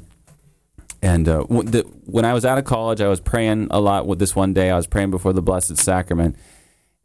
And 1.02 1.28
uh, 1.28 1.40
w- 1.44 1.64
the, 1.64 1.82
when 2.06 2.26
I 2.26 2.34
was 2.34 2.46
out 2.46 2.58
of 2.58 2.66
college, 2.66 3.02
I 3.02 3.08
was 3.08 3.22
praying 3.22 3.68
a 3.72 3.80
lot. 3.80 4.06
With 4.08 4.20
this 4.20 4.36
one 4.36 4.54
day, 4.54 4.70
I 4.70 4.76
was 4.76 4.88
praying 4.88 5.12
before 5.12 5.34
the 5.34 5.42
Blessed 5.42 5.78
Sacrament, 5.78 6.36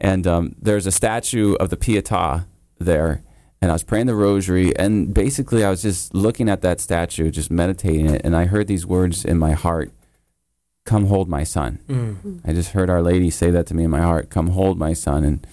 and 0.01 0.27
um, 0.27 0.57
there's 0.61 0.87
a 0.87 0.93
statue 0.93 1.55
of 1.55 1.71
the 1.71 1.77
Pietà 1.77 2.47
there, 2.79 3.23
and 3.63 3.71
I 3.71 3.75
was 3.75 3.85
praying 3.85 4.07
the 4.07 4.15
Rosary, 4.15 4.77
and 4.77 5.15
basically 5.15 5.65
I 5.65 5.71
was 5.71 5.83
just 5.83 6.15
looking 6.15 6.49
at 6.49 6.61
that 6.63 6.81
statue, 6.81 7.31
just 7.31 7.51
meditating 7.51 8.11
it, 8.11 8.23
and 8.25 8.35
I 8.35 8.47
heard 8.47 8.67
these 8.67 8.85
words 8.85 9.25
in 9.25 9.39
my 9.39 9.53
heart: 9.53 9.93
"Come 10.85 11.07
hold 11.07 11.29
my 11.29 11.45
son." 11.45 11.79
Mm. 11.89 12.41
I 12.45 12.53
just 12.53 12.73
heard 12.73 12.91
Our 12.91 13.03
Lady 13.03 13.31
say 13.31 13.51
that 13.51 13.67
to 13.69 13.75
me 13.75 13.85
in 13.85 13.91
my 13.91 14.03
heart, 14.03 14.29
"Come 14.29 14.49
hold 14.49 14.77
my 14.79 14.93
son," 14.93 15.23
and 15.25 15.47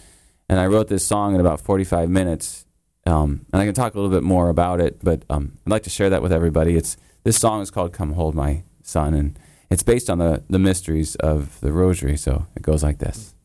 and 0.50 0.60
I 0.60 0.66
wrote 0.66 0.88
this 0.90 1.06
song 1.06 1.34
in 1.34 1.40
about 1.40 1.62
45 1.62 2.10
minutes. 2.10 2.66
Um, 3.06 3.46
and 3.54 3.62
I 3.62 3.66
can 3.66 3.74
talk 3.74 3.96
a 3.96 3.98
little 3.98 4.12
bit 4.12 4.22
more 4.22 4.50
about 4.50 4.80
it, 4.82 5.00
but 5.02 5.24
um, 5.30 5.58
I'd 5.66 5.72
like 5.72 5.84
to 5.84 5.90
share 5.90 6.10
that 6.10 6.22
with 6.22 6.32
everybody. 6.34 6.76
It's 6.76 6.98
this 7.24 7.38
song 7.38 7.62
is 7.62 7.70
called 7.72 7.94
"Come 7.94 8.14
Hold 8.14 8.36
My 8.36 8.64
Son," 8.84 9.14
and 9.14 9.38
it's 9.70 9.84
based 9.84 10.10
on 10.10 10.18
the 10.18 10.44
the 10.50 10.60
mysteries 10.60 11.16
of 11.16 11.60
the 11.62 11.72
Rosary. 11.72 12.18
So 12.18 12.48
it 12.56 12.64
goes 12.64 12.84
like 12.84 12.98
this. 13.00 13.36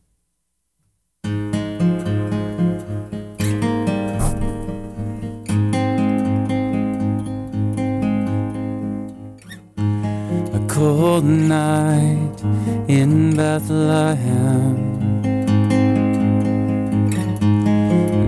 A 10.53 10.59
cold 10.67 11.23
night 11.25 12.41
in 12.87 13.35
Bethlehem. 13.35 14.85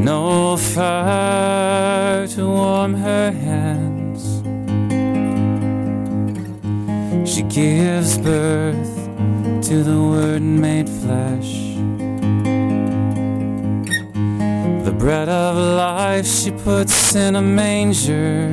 No 0.03 0.57
fire 0.57 2.27
to 2.27 2.47
warm 2.47 2.93
her 2.95 3.31
hands. 3.31 3.98
She 7.39 7.45
gives 7.45 8.17
birth 8.17 8.95
to 9.69 9.82
the 9.82 9.97
Word 9.97 10.41
made 10.41 10.89
flesh. 10.89 11.78
The 14.84 14.91
bread 14.91 15.30
of 15.30 15.56
life 15.56 16.28
she 16.28 16.52
puts 16.52 17.15
in 17.15 17.38
a 17.38 17.41
manger. 17.41 18.49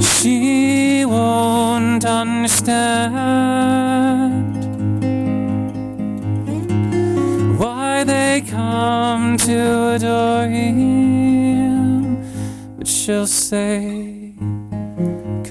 She 0.00 1.04
won't 1.04 2.06
understand 2.06 2.80
why 7.58 8.04
they 8.04 8.40
come 8.48 9.36
to 9.36 9.96
adore 9.96 10.48
him, 10.48 12.22
but 12.78 12.88
she'll 12.88 13.26
say, 13.26 14.21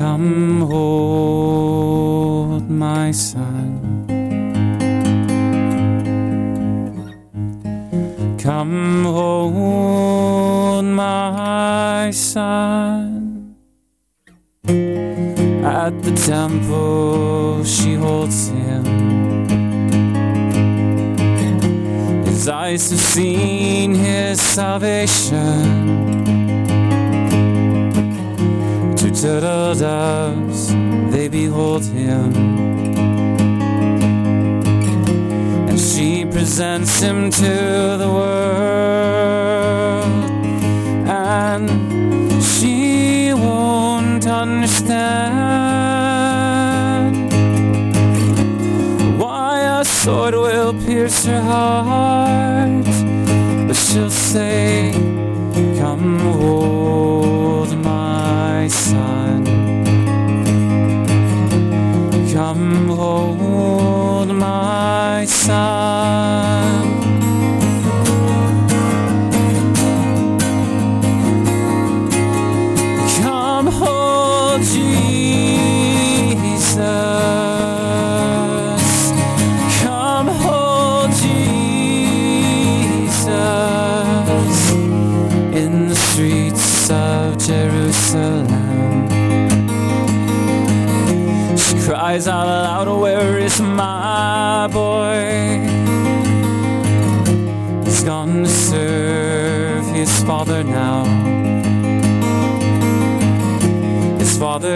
Come 0.01 0.61
hold 0.61 2.67
my 2.67 3.11
son. 3.11 4.07
Come 8.39 9.03
hold 9.03 10.85
my 10.85 12.09
son. 12.09 13.55
At 15.63 16.01
the 16.01 16.19
temple, 16.25 17.63
she 17.63 17.93
holds 17.93 18.49
him. 18.49 18.83
His 22.25 22.47
eyes 22.47 22.89
have 22.89 22.99
seen 22.99 23.93
his 23.93 24.41
salvation. 24.41 26.20
Two 29.21 29.27
turtle 29.27 29.75
doves, 29.75 30.73
they 31.13 31.27
behold 31.27 31.85
him. 31.85 32.33
And 35.69 35.79
she 35.79 36.25
presents 36.25 36.99
him 36.99 37.29
to 37.29 37.97
the 37.99 38.09
world. 38.11 40.05
And 41.07 41.69
she 42.43 43.31
won't 43.31 44.25
understand 44.25 44.89
why 49.21 49.59
a 49.81 49.85
sword 49.85 50.33
will 50.33 50.73
pierce 50.73 51.25
her 51.25 51.41
heart. 51.41 52.87
But 53.67 53.75
she'll 53.75 54.09
say, 54.09 54.90
my 65.47 66.00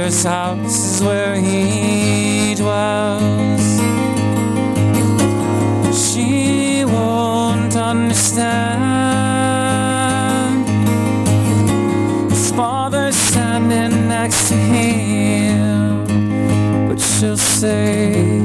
father's 0.05 0.23
house 0.23 0.95
is 0.95 1.01
where 1.03 1.35
he 1.35 2.53
dwells. 2.53 3.65
She 5.97 6.85
won't 6.85 7.75
understand. 7.75 8.69
His 12.29 12.51
father's 12.51 13.15
standing 13.15 14.07
next 14.07 14.49
to 14.49 14.55
him, 14.55 16.05
but 16.87 16.99
she'll 16.99 17.35
say, 17.37 18.41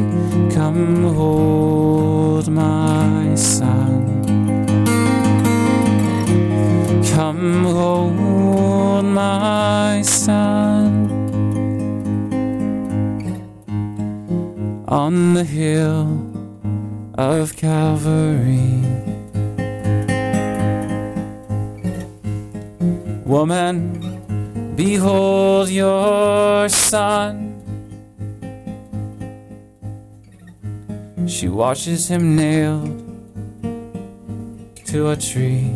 Come 0.55 1.15
hold 1.15 2.49
my 2.49 3.35
son. 3.35 4.25
Come 7.15 7.65
hold 7.65 9.05
my 9.05 10.01
son. 10.03 10.70
On 14.91 15.35
the 15.35 15.45
hill 15.45 16.19
of 17.15 17.55
Calvary. 17.55 18.83
Woman, 23.25 24.75
behold 24.75 25.69
your 25.69 26.69
son. 26.69 27.63
She 31.29 31.47
watches 31.47 32.09
him 32.09 32.35
nailed 32.35 32.99
to 34.87 35.11
a 35.11 35.17
tree. 35.17 35.71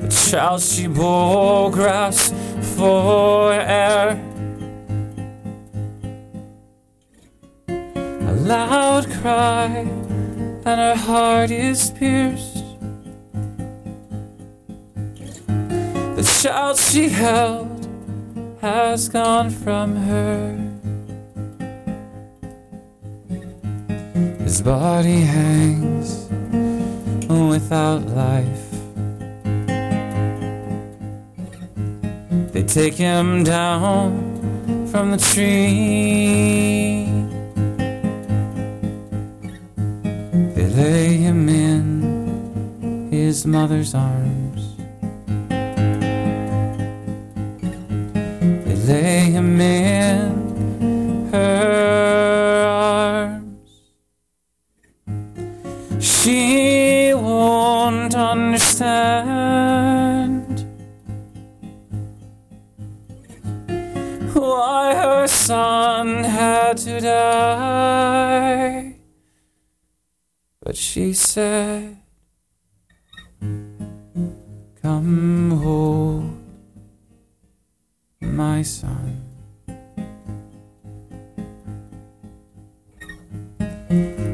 The 0.00 0.30
child 0.30 0.62
she 0.62 0.86
bore 0.86 1.70
grasps 1.70 2.32
for 2.74 3.52
air. 3.52 4.33
Loud 8.44 9.10
cry, 9.22 9.88
and 10.66 10.66
her 10.66 10.94
heart 10.94 11.50
is 11.50 11.90
pierced. 11.92 12.62
The 16.16 16.40
child 16.42 16.78
she 16.78 17.08
held 17.08 17.88
has 18.60 19.08
gone 19.08 19.48
from 19.48 19.96
her. 19.96 20.58
His 24.40 24.60
body 24.60 25.20
hangs 25.20 26.28
without 27.28 28.06
life. 28.08 28.70
They 32.52 32.62
take 32.62 32.94
him 32.94 33.42
down 33.42 34.86
from 34.90 35.12
the 35.12 35.18
tree. 35.18 37.23
Lay 40.76 41.16
him 41.18 41.48
in 41.48 43.08
his 43.10 43.46
mother's 43.46 43.94
arms. 43.94 44.76
They 48.64 48.76
lay 48.88 49.30
him 49.30 49.60
in 49.60 51.28
her 51.32 52.64
arms. 52.66 53.70
She 56.04 57.14
won't 57.14 58.16
understand 58.16 59.04
why 64.34 64.94
her 64.96 65.28
son 65.28 66.24
had 66.24 66.78
to 66.78 67.00
die. 67.00 68.73
But 70.74 70.80
she 70.80 71.12
said, 71.12 71.98
Come 74.82 75.50
hold 75.62 76.34
my 78.20 78.62
son. 78.62 79.22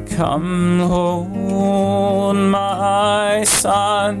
Come 0.09 0.79
hold 0.79 2.37
my 2.37 3.43
son. 3.45 4.15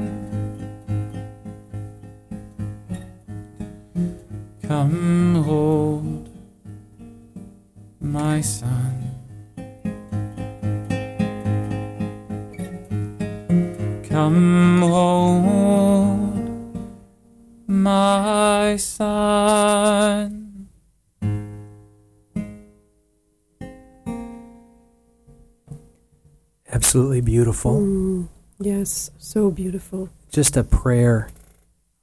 Come 4.61 5.43
hold 5.43 6.29
my 7.99 8.41
son. 8.41 9.00
Come 14.11 14.81
hold 14.81 16.31
my 17.65 18.75
son. 18.75 20.67
Absolutely 26.69 27.21
beautiful. 27.21 27.79
Mm, 27.79 28.27
yes, 28.59 29.11
so 29.17 29.49
beautiful. 29.49 30.09
Just 30.29 30.57
a 30.57 30.65
prayer. 30.65 31.29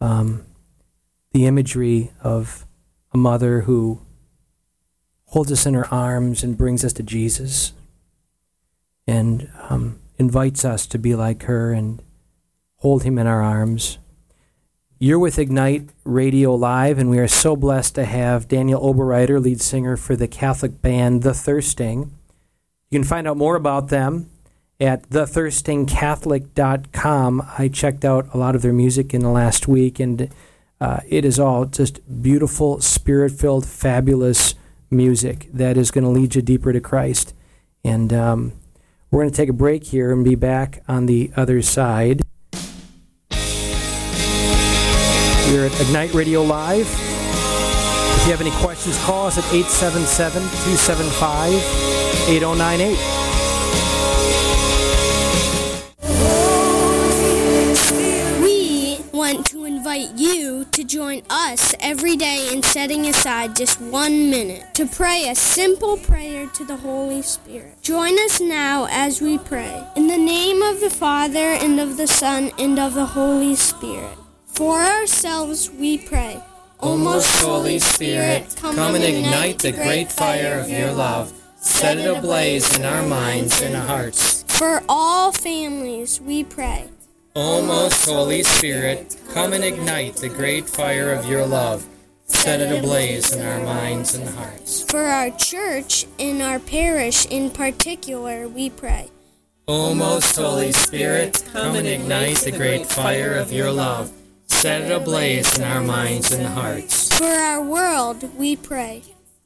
Um, 0.00 0.46
the 1.32 1.44
imagery 1.44 2.10
of 2.22 2.66
a 3.12 3.18
mother 3.18 3.62
who 3.62 4.00
holds 5.26 5.52
us 5.52 5.66
in 5.66 5.74
her 5.74 5.92
arms 5.92 6.42
and 6.42 6.56
brings 6.56 6.86
us 6.86 6.94
to 6.94 7.02
Jesus 7.02 7.74
and 9.06 9.50
um, 9.68 10.00
invites 10.18 10.64
us 10.64 10.86
to 10.88 10.98
be 10.98 11.14
like 11.14 11.44
her 11.44 11.72
and 11.72 12.02
hold 12.76 13.04
him 13.04 13.18
in 13.18 13.26
our 13.26 13.42
arms. 13.42 13.98
You're 14.98 15.20
with 15.20 15.38
Ignite 15.38 15.90
Radio 16.04 16.54
Live, 16.54 16.98
and 16.98 17.08
we 17.08 17.18
are 17.18 17.28
so 17.28 17.54
blessed 17.54 17.94
to 17.94 18.04
have 18.04 18.48
Daniel 18.48 18.82
Oberreiter, 18.82 19.40
lead 19.40 19.60
singer 19.60 19.96
for 19.96 20.16
the 20.16 20.26
Catholic 20.26 20.82
band 20.82 21.22
The 21.22 21.32
Thirsting. 21.32 22.10
You 22.90 22.98
can 22.98 23.06
find 23.06 23.28
out 23.28 23.36
more 23.36 23.54
about 23.54 23.90
them 23.90 24.28
at 24.80 25.08
thethirstingcatholic.com. 25.10 27.48
I 27.58 27.68
checked 27.68 28.04
out 28.04 28.34
a 28.34 28.38
lot 28.38 28.56
of 28.56 28.62
their 28.62 28.72
music 28.72 29.14
in 29.14 29.20
the 29.20 29.30
last 29.30 29.68
week, 29.68 30.00
and 30.00 30.30
uh, 30.80 30.98
it 31.08 31.24
is 31.24 31.38
all 31.38 31.64
just 31.64 32.00
beautiful, 32.22 32.80
spirit 32.80 33.30
filled, 33.30 33.66
fabulous 33.66 34.56
music 34.90 35.46
that 35.52 35.76
is 35.76 35.92
going 35.92 36.04
to 36.04 36.10
lead 36.10 36.34
you 36.34 36.42
deeper 36.42 36.72
to 36.72 36.80
Christ. 36.80 37.34
And 37.84 38.12
um, 38.12 38.54
we're 39.10 39.20
going 39.20 39.30
to 39.30 39.36
take 39.36 39.48
a 39.48 39.54
break 39.54 39.84
here 39.84 40.12
and 40.12 40.24
be 40.24 40.34
back 40.34 40.82
on 40.86 41.06
the 41.06 41.30
other 41.36 41.62
side. 41.62 42.22
We're 45.50 45.66
at 45.66 45.80
Ignite 45.80 46.12
Radio 46.12 46.42
Live. 46.42 46.86
If 46.86 48.26
you 48.26 48.32
have 48.32 48.40
any 48.40 48.50
questions, 48.62 48.98
call 49.04 49.26
us 49.26 49.38
at 49.38 49.44
877 49.52 50.42
275 50.42 51.54
8098. 52.28 53.17
Invite 59.88 60.18
you 60.18 60.66
to 60.66 60.84
join 60.84 61.22
us 61.30 61.74
every 61.80 62.14
day 62.14 62.52
in 62.52 62.62
setting 62.62 63.06
aside 63.06 63.56
just 63.56 63.80
one 63.80 64.28
minute 64.28 64.62
to 64.74 64.84
pray 64.84 65.26
a 65.30 65.34
simple 65.34 65.96
prayer 65.96 66.46
to 66.48 66.62
the 66.62 66.76
Holy 66.76 67.22
Spirit. 67.22 67.80
Join 67.80 68.12
us 68.18 68.38
now 68.38 68.86
as 68.90 69.22
we 69.22 69.38
pray. 69.38 69.82
In 69.96 70.06
the 70.06 70.18
name 70.18 70.60
of 70.60 70.80
the 70.80 70.90
Father, 70.90 71.38
and 71.38 71.80
of 71.80 71.96
the 71.96 72.06
Son, 72.06 72.50
and 72.58 72.78
of 72.78 72.92
the 72.92 73.06
Holy 73.06 73.56
Spirit. 73.56 74.18
For 74.44 74.78
ourselves 74.78 75.70
we 75.70 75.96
pray. 75.96 76.38
O 76.80 76.98
most 76.98 77.42
Holy 77.42 77.78
Spirit, 77.78 78.56
come 78.58 78.94
and 78.94 79.02
ignite 79.02 79.60
the 79.60 79.72
great 79.72 80.12
fire 80.12 80.60
of 80.60 80.68
your 80.68 80.92
love. 80.92 81.32
Set 81.56 81.96
it 81.96 82.14
ablaze 82.14 82.78
in 82.78 82.84
our 82.84 83.06
minds 83.06 83.62
and 83.62 83.74
hearts. 83.74 84.42
For 84.48 84.82
all 84.86 85.32
families 85.32 86.20
we 86.20 86.44
pray. 86.44 86.90
O 87.40 87.62
most 87.64 88.04
Holy 88.04 88.42
Spirit, 88.42 89.16
come 89.32 89.52
and 89.52 89.62
ignite 89.62 90.16
the 90.16 90.28
great 90.28 90.68
fire 90.68 91.12
of 91.12 91.24
your 91.24 91.46
love. 91.46 91.86
Set 92.24 92.60
it 92.60 92.76
ablaze 92.76 93.32
in 93.32 93.46
our 93.46 93.62
minds 93.62 94.16
and 94.16 94.28
hearts. 94.30 94.82
For 94.82 95.04
our 95.04 95.30
church 95.30 96.04
and 96.18 96.42
our 96.42 96.58
parish 96.58 97.26
in 97.26 97.50
particular, 97.52 98.48
we 98.48 98.70
pray. 98.70 99.12
O 99.68 99.94
most 99.94 100.34
Holy 100.34 100.72
Spirit, 100.72 101.44
come 101.52 101.76
and 101.76 101.86
ignite 101.86 102.38
the 102.38 102.50
great 102.50 102.86
fire 102.86 103.34
of 103.34 103.52
your 103.52 103.70
love. 103.70 104.10
Set 104.48 104.82
it 104.82 104.90
ablaze 104.90 105.56
in 105.56 105.62
our 105.62 105.80
minds 105.80 106.32
and 106.32 106.44
hearts. 106.44 107.16
For 107.16 107.24
our 107.24 107.62
world, 107.62 108.36
we 108.36 108.56
pray. 108.56 109.04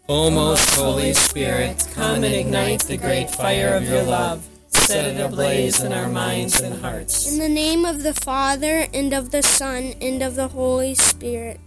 O 0.08 0.30
most 0.30 0.76
Holy 0.76 1.12
Spirit, 1.12 1.86
come 1.92 2.24
and 2.24 2.34
ignite 2.34 2.84
the 2.84 2.96
great 2.96 3.30
fire 3.30 3.74
of 3.74 3.86
your 3.86 4.02
love. 4.02 4.48
Set 4.86 5.14
it 5.16 5.20
ablaze 5.20 5.82
in 5.82 5.92
our 5.92 6.08
minds 6.08 6.60
and 6.60 6.80
hearts. 6.80 7.32
In 7.32 7.38
the 7.38 7.48
name 7.48 7.84
of 7.84 8.02
the 8.02 8.14
Father, 8.14 8.88
and 8.92 9.12
of 9.12 9.30
the 9.30 9.42
Son, 9.42 9.94
and 10.00 10.22
of 10.22 10.34
the 10.34 10.48
Holy 10.48 10.94
Spirit. 10.94 11.60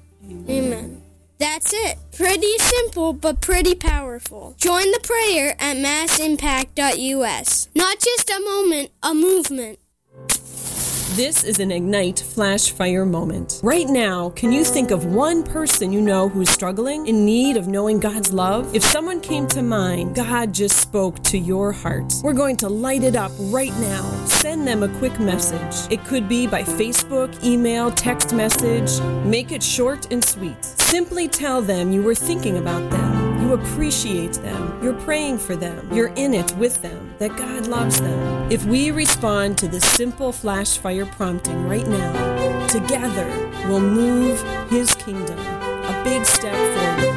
Amen. 0.49 1.01
That's 1.37 1.73
it. 1.73 1.97
Pretty 2.15 2.57
simple, 2.57 3.13
but 3.13 3.41
pretty 3.41 3.75
powerful. 3.75 4.55
Join 4.57 4.91
the 4.91 4.99
prayer 5.03 5.55
at 5.59 5.77
massimpact.us. 5.77 7.69
Not 7.75 7.99
just 7.99 8.29
a 8.29 8.39
moment, 8.39 8.91
a 9.03 9.13
movement. 9.13 9.79
This 11.13 11.43
is 11.43 11.59
an 11.59 11.71
Ignite 11.71 12.19
Flash 12.19 12.71
Fire 12.71 13.05
moment. 13.05 13.61
Right 13.63 13.87
now, 13.87 14.31
can 14.31 14.51
you 14.51 14.65
think 14.65 14.89
of 14.89 15.05
one 15.05 15.43
person 15.43 15.93
you 15.93 16.01
know 16.01 16.27
who's 16.27 16.49
struggling, 16.49 17.07
in 17.07 17.23
need 17.23 17.57
of 17.57 17.67
knowing 17.67 17.99
God's 17.99 18.33
love? 18.33 18.75
If 18.75 18.83
someone 18.83 19.21
came 19.21 19.47
to 19.49 19.61
mind, 19.61 20.15
God 20.15 20.51
just 20.51 20.77
spoke 20.77 21.23
to 21.25 21.37
your 21.37 21.71
heart. 21.71 22.11
We're 22.23 22.33
going 22.33 22.57
to 22.57 22.67
light 22.67 23.03
it 23.03 23.15
up 23.15 23.31
right 23.39 23.71
now. 23.79 24.01
Send 24.25 24.67
them 24.67 24.81
a 24.81 24.89
quick 24.97 25.17
message. 25.19 25.89
It 25.89 26.03
could 26.05 26.27
be 26.27 26.47
by 26.47 26.63
Facebook, 26.63 27.41
email, 27.45 27.91
text 27.91 28.33
message. 28.33 28.99
Make 29.23 29.51
it 29.51 29.63
short 29.63 30.11
and 30.11 30.25
sweet. 30.25 30.65
Simply 30.65 31.27
tell 31.27 31.61
them 31.61 31.91
you 31.91 32.01
were 32.01 32.15
thinking 32.15 32.57
about 32.57 32.89
them. 32.89 33.24
You 33.45 33.53
appreciate 33.53 34.33
them. 34.33 34.83
You're 34.83 34.99
praying 35.01 35.37
for 35.37 35.55
them. 35.55 35.93
You're 35.93 36.11
in 36.15 36.33
it 36.33 36.51
with 36.57 36.81
them. 36.81 37.13
That 37.19 37.37
God 37.37 37.67
loves 37.67 38.01
them. 38.01 38.51
If 38.51 38.65
we 38.65 38.89
respond 38.89 39.59
to 39.59 39.67
this 39.67 39.83
simple 39.83 40.31
flash 40.31 40.79
fire 40.79 41.05
prompting 41.05 41.67
right 41.67 41.85
now, 41.85 42.65
together 42.65 43.27
we'll 43.69 43.81
move 43.81 44.41
His 44.71 44.95
kingdom 44.95 45.37
a 45.37 46.01
big 46.03 46.25
step 46.25 46.55
forward. 46.55 47.14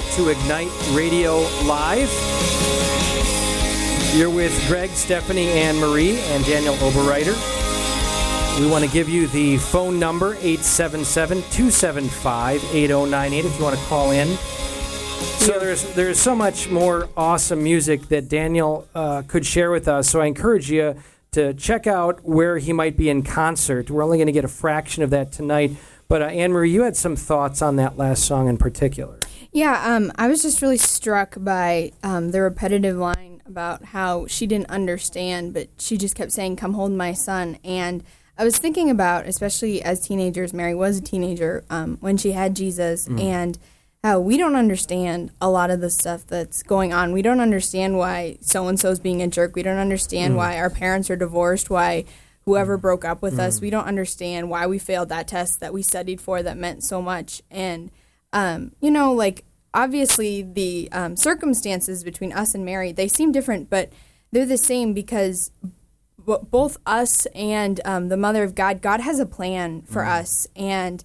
Back 0.00 0.12
to 0.12 0.28
Ignite 0.28 0.70
Radio 0.92 1.40
Live. 1.64 2.10
You're 4.14 4.30
with 4.30 4.66
Greg, 4.66 4.90
Stephanie, 4.90 5.48
Anne 5.48 5.78
Marie, 5.78 6.18
and 6.18 6.44
Daniel 6.46 6.74
Oberreiter. 6.76 7.36
We 8.60 8.70
want 8.70 8.84
to 8.84 8.90
give 8.90 9.08
you 9.08 9.26
the 9.26 9.58
phone 9.58 9.98
number 9.98 10.34
877 10.36 11.38
275 11.38 12.64
8098 12.72 13.44
if 13.44 13.58
you 13.58 13.64
want 13.64 13.78
to 13.78 13.84
call 13.86 14.10
in. 14.12 14.28
So 15.38 15.58
there's 15.58 15.82
there's 15.94 16.18
so 16.18 16.34
much 16.34 16.70
more 16.70 17.08
awesome 17.16 17.62
music 17.62 18.08
that 18.08 18.28
Daniel 18.28 18.88
uh, 18.94 19.22
could 19.26 19.44
share 19.44 19.70
with 19.70 19.86
us. 19.86 20.08
So 20.08 20.20
I 20.20 20.26
encourage 20.26 20.70
you 20.70 20.94
to 21.32 21.52
check 21.54 21.86
out 21.86 22.24
where 22.24 22.58
he 22.58 22.72
might 22.72 22.96
be 22.96 23.10
in 23.10 23.22
concert. 23.22 23.90
We're 23.90 24.02
only 24.02 24.16
going 24.16 24.26
to 24.26 24.32
get 24.32 24.44
a 24.44 24.48
fraction 24.48 25.02
of 25.02 25.10
that 25.10 25.30
tonight. 25.30 25.72
But 26.08 26.22
uh, 26.22 26.26
Anne 26.26 26.52
Marie, 26.52 26.70
you 26.70 26.82
had 26.82 26.96
some 26.96 27.16
thoughts 27.16 27.60
on 27.60 27.76
that 27.76 27.98
last 27.98 28.24
song 28.24 28.48
in 28.48 28.56
particular. 28.56 29.19
Yeah, 29.52 29.94
um, 29.96 30.12
I 30.16 30.28
was 30.28 30.42
just 30.42 30.62
really 30.62 30.76
struck 30.76 31.34
by 31.38 31.92
um, 32.02 32.30
the 32.30 32.40
repetitive 32.40 32.96
line, 32.96 33.42
about 33.46 33.86
how 33.86 34.26
she 34.28 34.46
didn't 34.46 34.70
understand, 34.70 35.52
but 35.54 35.68
she 35.76 35.96
just 35.98 36.14
kept 36.14 36.30
saying, 36.30 36.54
"Come 36.56 36.74
hold 36.74 36.92
my 36.92 37.12
son." 37.12 37.58
And 37.64 38.04
I 38.38 38.44
was 38.44 38.56
thinking 38.58 38.88
about, 38.90 39.26
especially 39.26 39.82
as 39.82 40.00
teenagers, 40.06 40.54
Mary 40.54 40.74
was 40.74 40.98
a 40.98 41.02
teenager 41.02 41.64
um, 41.68 41.98
when 42.00 42.16
she 42.16 42.30
had 42.32 42.54
Jesus, 42.54 43.08
Mm. 43.08 43.20
and 43.24 43.58
how 44.04 44.20
we 44.20 44.36
don't 44.38 44.54
understand 44.54 45.30
a 45.42 45.50
lot 45.50 45.70
of 45.70 45.80
the 45.80 45.90
stuff 45.90 46.24
that's 46.26 46.62
going 46.62 46.92
on. 46.92 47.12
We 47.12 47.20
don't 47.22 47.40
understand 47.40 47.98
why 47.98 48.38
so 48.40 48.68
and 48.68 48.78
so 48.78 48.90
is 48.90 49.00
being 49.00 49.20
a 49.20 49.26
jerk. 49.26 49.56
We 49.56 49.62
don't 49.64 49.78
understand 49.78 50.34
Mm. 50.34 50.36
why 50.36 50.58
our 50.58 50.70
parents 50.70 51.10
are 51.10 51.16
divorced. 51.16 51.68
Why 51.70 52.04
whoever 52.46 52.78
broke 52.78 53.04
up 53.04 53.20
with 53.20 53.38
us. 53.38 53.58
Mm. 53.58 53.62
We 53.62 53.70
don't 53.70 53.86
understand 53.86 54.48
why 54.48 54.66
we 54.66 54.78
failed 54.78 55.08
that 55.10 55.28
test 55.28 55.60
that 55.60 55.74
we 55.74 55.82
studied 55.82 56.20
for 56.20 56.42
that 56.42 56.56
meant 56.56 56.82
so 56.82 57.02
much. 57.02 57.42
And 57.50 57.90
um, 58.32 58.72
you 58.80 58.90
know, 58.90 59.12
like 59.12 59.44
obviously 59.72 60.42
the 60.42 60.88
um, 60.92 61.16
circumstances 61.16 62.02
between 62.04 62.32
us 62.32 62.54
and 62.54 62.64
Mary 62.64 62.92
they 62.92 63.08
seem 63.08 63.32
different, 63.32 63.70
but 63.70 63.92
they're 64.32 64.46
the 64.46 64.56
same 64.56 64.92
because 64.94 65.50
b- 66.26 66.36
both 66.50 66.78
us 66.86 67.26
and 67.34 67.80
um, 67.84 68.08
the 68.08 68.16
Mother 68.16 68.42
of 68.42 68.54
God, 68.54 68.82
God 68.82 69.00
has 69.00 69.18
a 69.18 69.26
plan 69.26 69.82
for 69.82 70.04
us, 70.04 70.46
and 70.54 71.02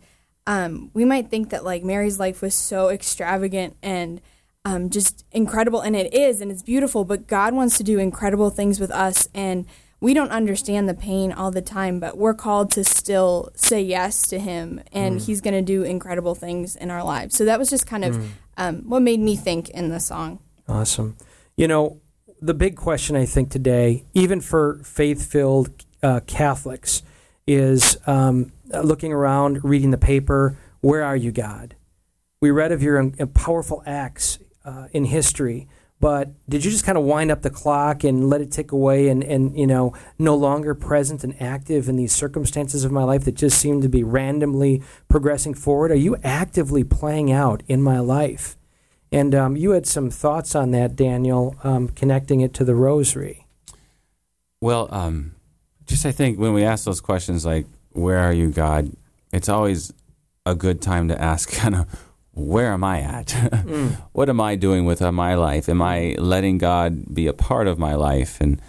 um, 0.48 0.92
we 0.94 1.06
might 1.06 1.30
think 1.30 1.50
that 1.50 1.64
like 1.64 1.84
Mary's 1.84 2.20
life 2.20 2.42
was 2.42 2.54
so 2.54 2.90
extravagant 2.90 3.76
and 3.82 4.22
um, 4.64 4.90
just 4.90 5.26
incredible, 5.32 5.82
and 5.82 5.96
it 5.96 6.14
is, 6.14 6.42
and 6.42 6.52
it's 6.52 6.64
beautiful. 6.64 7.06
But 7.06 7.28
God 7.28 7.54
wants 7.54 7.78
to 7.78 7.84
do 7.84 8.00
incredible 8.00 8.50
things 8.50 8.80
with 8.80 8.92
us, 8.92 9.28
and 9.34 9.66
we 10.06 10.14
don't 10.14 10.30
understand 10.30 10.88
the 10.88 10.94
pain 10.94 11.32
all 11.32 11.50
the 11.50 11.64
time, 11.64 12.00
but 12.00 12.16
we're 12.16 12.36
called 12.36 12.70
to 12.72 12.84
still 12.84 13.50
say 13.56 13.82
yes 13.82 14.22
to 14.28 14.38
Him, 14.38 14.80
and 14.94 15.20
Mm. 15.20 15.26
He's 15.26 15.42
going 15.42 15.56
to 15.56 15.64
do 15.64 15.82
incredible 15.82 16.36
things 16.36 16.76
in 16.76 16.92
our 16.92 17.04
lives. 17.04 17.36
So 17.36 17.44
that 17.46 17.58
was 17.58 17.72
just 17.72 17.88
kind 17.88 18.06
of 18.06 18.16
Mm. 18.16 18.28
um, 18.58 18.76
what 18.88 19.02
made 19.02 19.20
me 19.20 19.36
think 19.36 19.70
in 19.70 19.90
the 19.90 20.00
song. 20.00 20.38
Awesome. 20.70 21.16
You 21.58 21.68
know, 21.68 21.98
the 22.40 22.54
big 22.54 22.76
question 22.76 23.16
I 23.16 23.26
think 23.26 23.50
today, 23.50 24.06
even 24.14 24.42
for 24.42 24.80
faith 24.84 25.26
filled 25.26 25.70
uh, 26.04 26.20
Catholics, 26.28 27.02
is 27.48 27.98
um, 28.06 28.52
looking 28.84 29.12
around, 29.12 29.64
reading 29.64 29.90
the 29.90 29.98
paper. 30.14 30.56
Where 30.82 31.04
are 31.04 31.18
you, 31.18 31.32
God? 31.32 31.76
We 32.42 32.52
read 32.52 32.72
of 32.72 32.84
your 32.84 33.00
um, 33.00 33.12
powerful 33.34 33.82
acts 33.88 34.38
uh, 34.64 34.86
in 34.92 35.06
history, 35.06 35.68
but 36.00 36.30
did 36.50 36.66
you 36.66 36.72
just 36.72 36.86
kind 36.86 36.98
of 36.98 37.06
wind 37.06 37.32
up 37.32 37.42
the 37.42 37.50
clock 37.50 38.04
and 38.04 38.30
let 38.30 38.42
it 38.42 38.52
tick 38.52 38.72
away 38.72 39.08
and, 39.08 39.24
and, 39.24 39.58
you 39.58 39.66
know, 39.66 39.94
no 40.20 40.36
longer 40.36 40.76
present 40.76 41.24
and 41.24 41.42
active 41.42 41.88
in 41.88 41.96
these 41.96 42.12
circumstances 42.12 42.84
of 42.84 42.92
my 42.92 43.04
life 43.04 43.24
that 43.26 43.36
just 43.36 43.58
seem 43.58 43.82
to 43.82 43.90
be 43.90 44.04
randomly 44.04 44.84
progressing 45.10 45.54
forward? 45.54 45.92
Are 45.92 45.96
you 45.96 46.18
actively 46.24 46.84
playing 46.84 47.32
out 47.32 47.64
in 47.68 47.82
my 47.82 48.00
life? 48.00 48.58
And 49.12 49.34
um, 49.34 49.56
you 49.56 49.72
had 49.72 49.88
some 49.88 50.10
thoughts 50.10 50.54
on 50.56 50.72
that, 50.72 50.96
Daniel, 50.96 51.56
um, 51.64 51.88
connecting 51.88 52.42
it 52.42 52.54
to 52.56 52.66
the 52.66 52.76
rosary. 52.76 53.48
Well, 54.62 54.90
um, 54.92 55.36
just 55.86 56.06
I 56.06 56.12
think 56.12 56.38
when 56.38 56.54
we 56.54 56.64
ask 56.64 56.84
those 56.84 57.02
questions 57.02 57.46
like, 57.46 57.68
where 57.92 58.20
are 58.20 58.34
you, 58.34 58.52
God? 58.52 58.92
It's 59.32 59.48
always 59.48 59.94
a 60.46 60.56
good 60.56 60.82
time 60.82 61.08
to 61.08 61.22
ask, 61.22 61.50
kind 61.54 61.76
of, 61.76 61.88
where 62.36 62.72
am 62.72 62.84
I 62.84 63.02
at? 63.02 63.28
Mm. 63.66 64.00
What 64.12 64.30
am 64.30 64.40
I 64.40 64.56
doing 64.56 64.86
with 64.86 65.02
my 65.02 65.34
life? 65.34 65.68
Am 65.68 65.82
I 65.82 66.16
letting 66.20 66.60
God 66.60 67.14
be 67.16 67.26
a 67.26 67.34
part 67.34 67.68
of 67.68 67.80
my 67.80 67.96
life? 67.96 68.40
And 68.40 68.62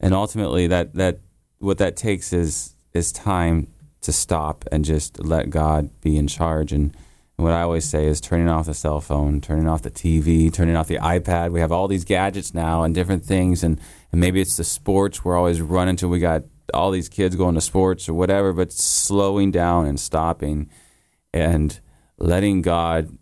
and 0.00 0.12
ultimately, 0.12 0.66
that 0.66 0.94
that 0.94 1.20
what 1.58 1.78
that 1.78 1.96
takes 1.96 2.32
is 2.32 2.76
is 2.92 3.10
time 3.10 3.68
to 4.02 4.12
stop 4.12 4.64
and 4.70 4.84
just 4.84 5.24
let 5.24 5.48
God 5.48 5.88
be 6.02 6.16
in 6.18 6.26
charge. 6.26 6.72
And, 6.72 6.94
and 7.38 7.44
what 7.44 7.54
I 7.54 7.62
always 7.62 7.86
say 7.86 8.06
is 8.06 8.20
turning 8.20 8.48
off 8.48 8.66
the 8.66 8.74
cell 8.74 9.00
phone, 9.00 9.40
turning 9.40 9.66
off 9.66 9.82
the 9.82 9.90
TV, 9.90 10.52
turning 10.52 10.76
off 10.76 10.88
the 10.88 10.98
iPad. 10.98 11.52
We 11.52 11.60
have 11.60 11.72
all 11.72 11.88
these 11.88 12.04
gadgets 12.04 12.52
now 12.52 12.82
and 12.82 12.94
different 12.94 13.24
things, 13.24 13.64
and, 13.64 13.80
and 14.12 14.20
maybe 14.20 14.40
it's 14.42 14.56
the 14.56 14.64
sports. 14.64 15.24
We're 15.24 15.38
always 15.38 15.62
running 15.62 15.96
till 15.96 16.10
we 16.10 16.18
got 16.18 16.44
all 16.74 16.90
these 16.90 17.08
kids 17.08 17.34
going 17.34 17.54
to 17.54 17.60
sports 17.62 18.08
or 18.08 18.14
whatever, 18.14 18.52
but 18.52 18.72
slowing 18.72 19.50
down 19.50 19.86
and 19.86 19.98
stopping 19.98 20.68
and 21.32 21.80
letting 22.18 22.62
God 22.62 23.16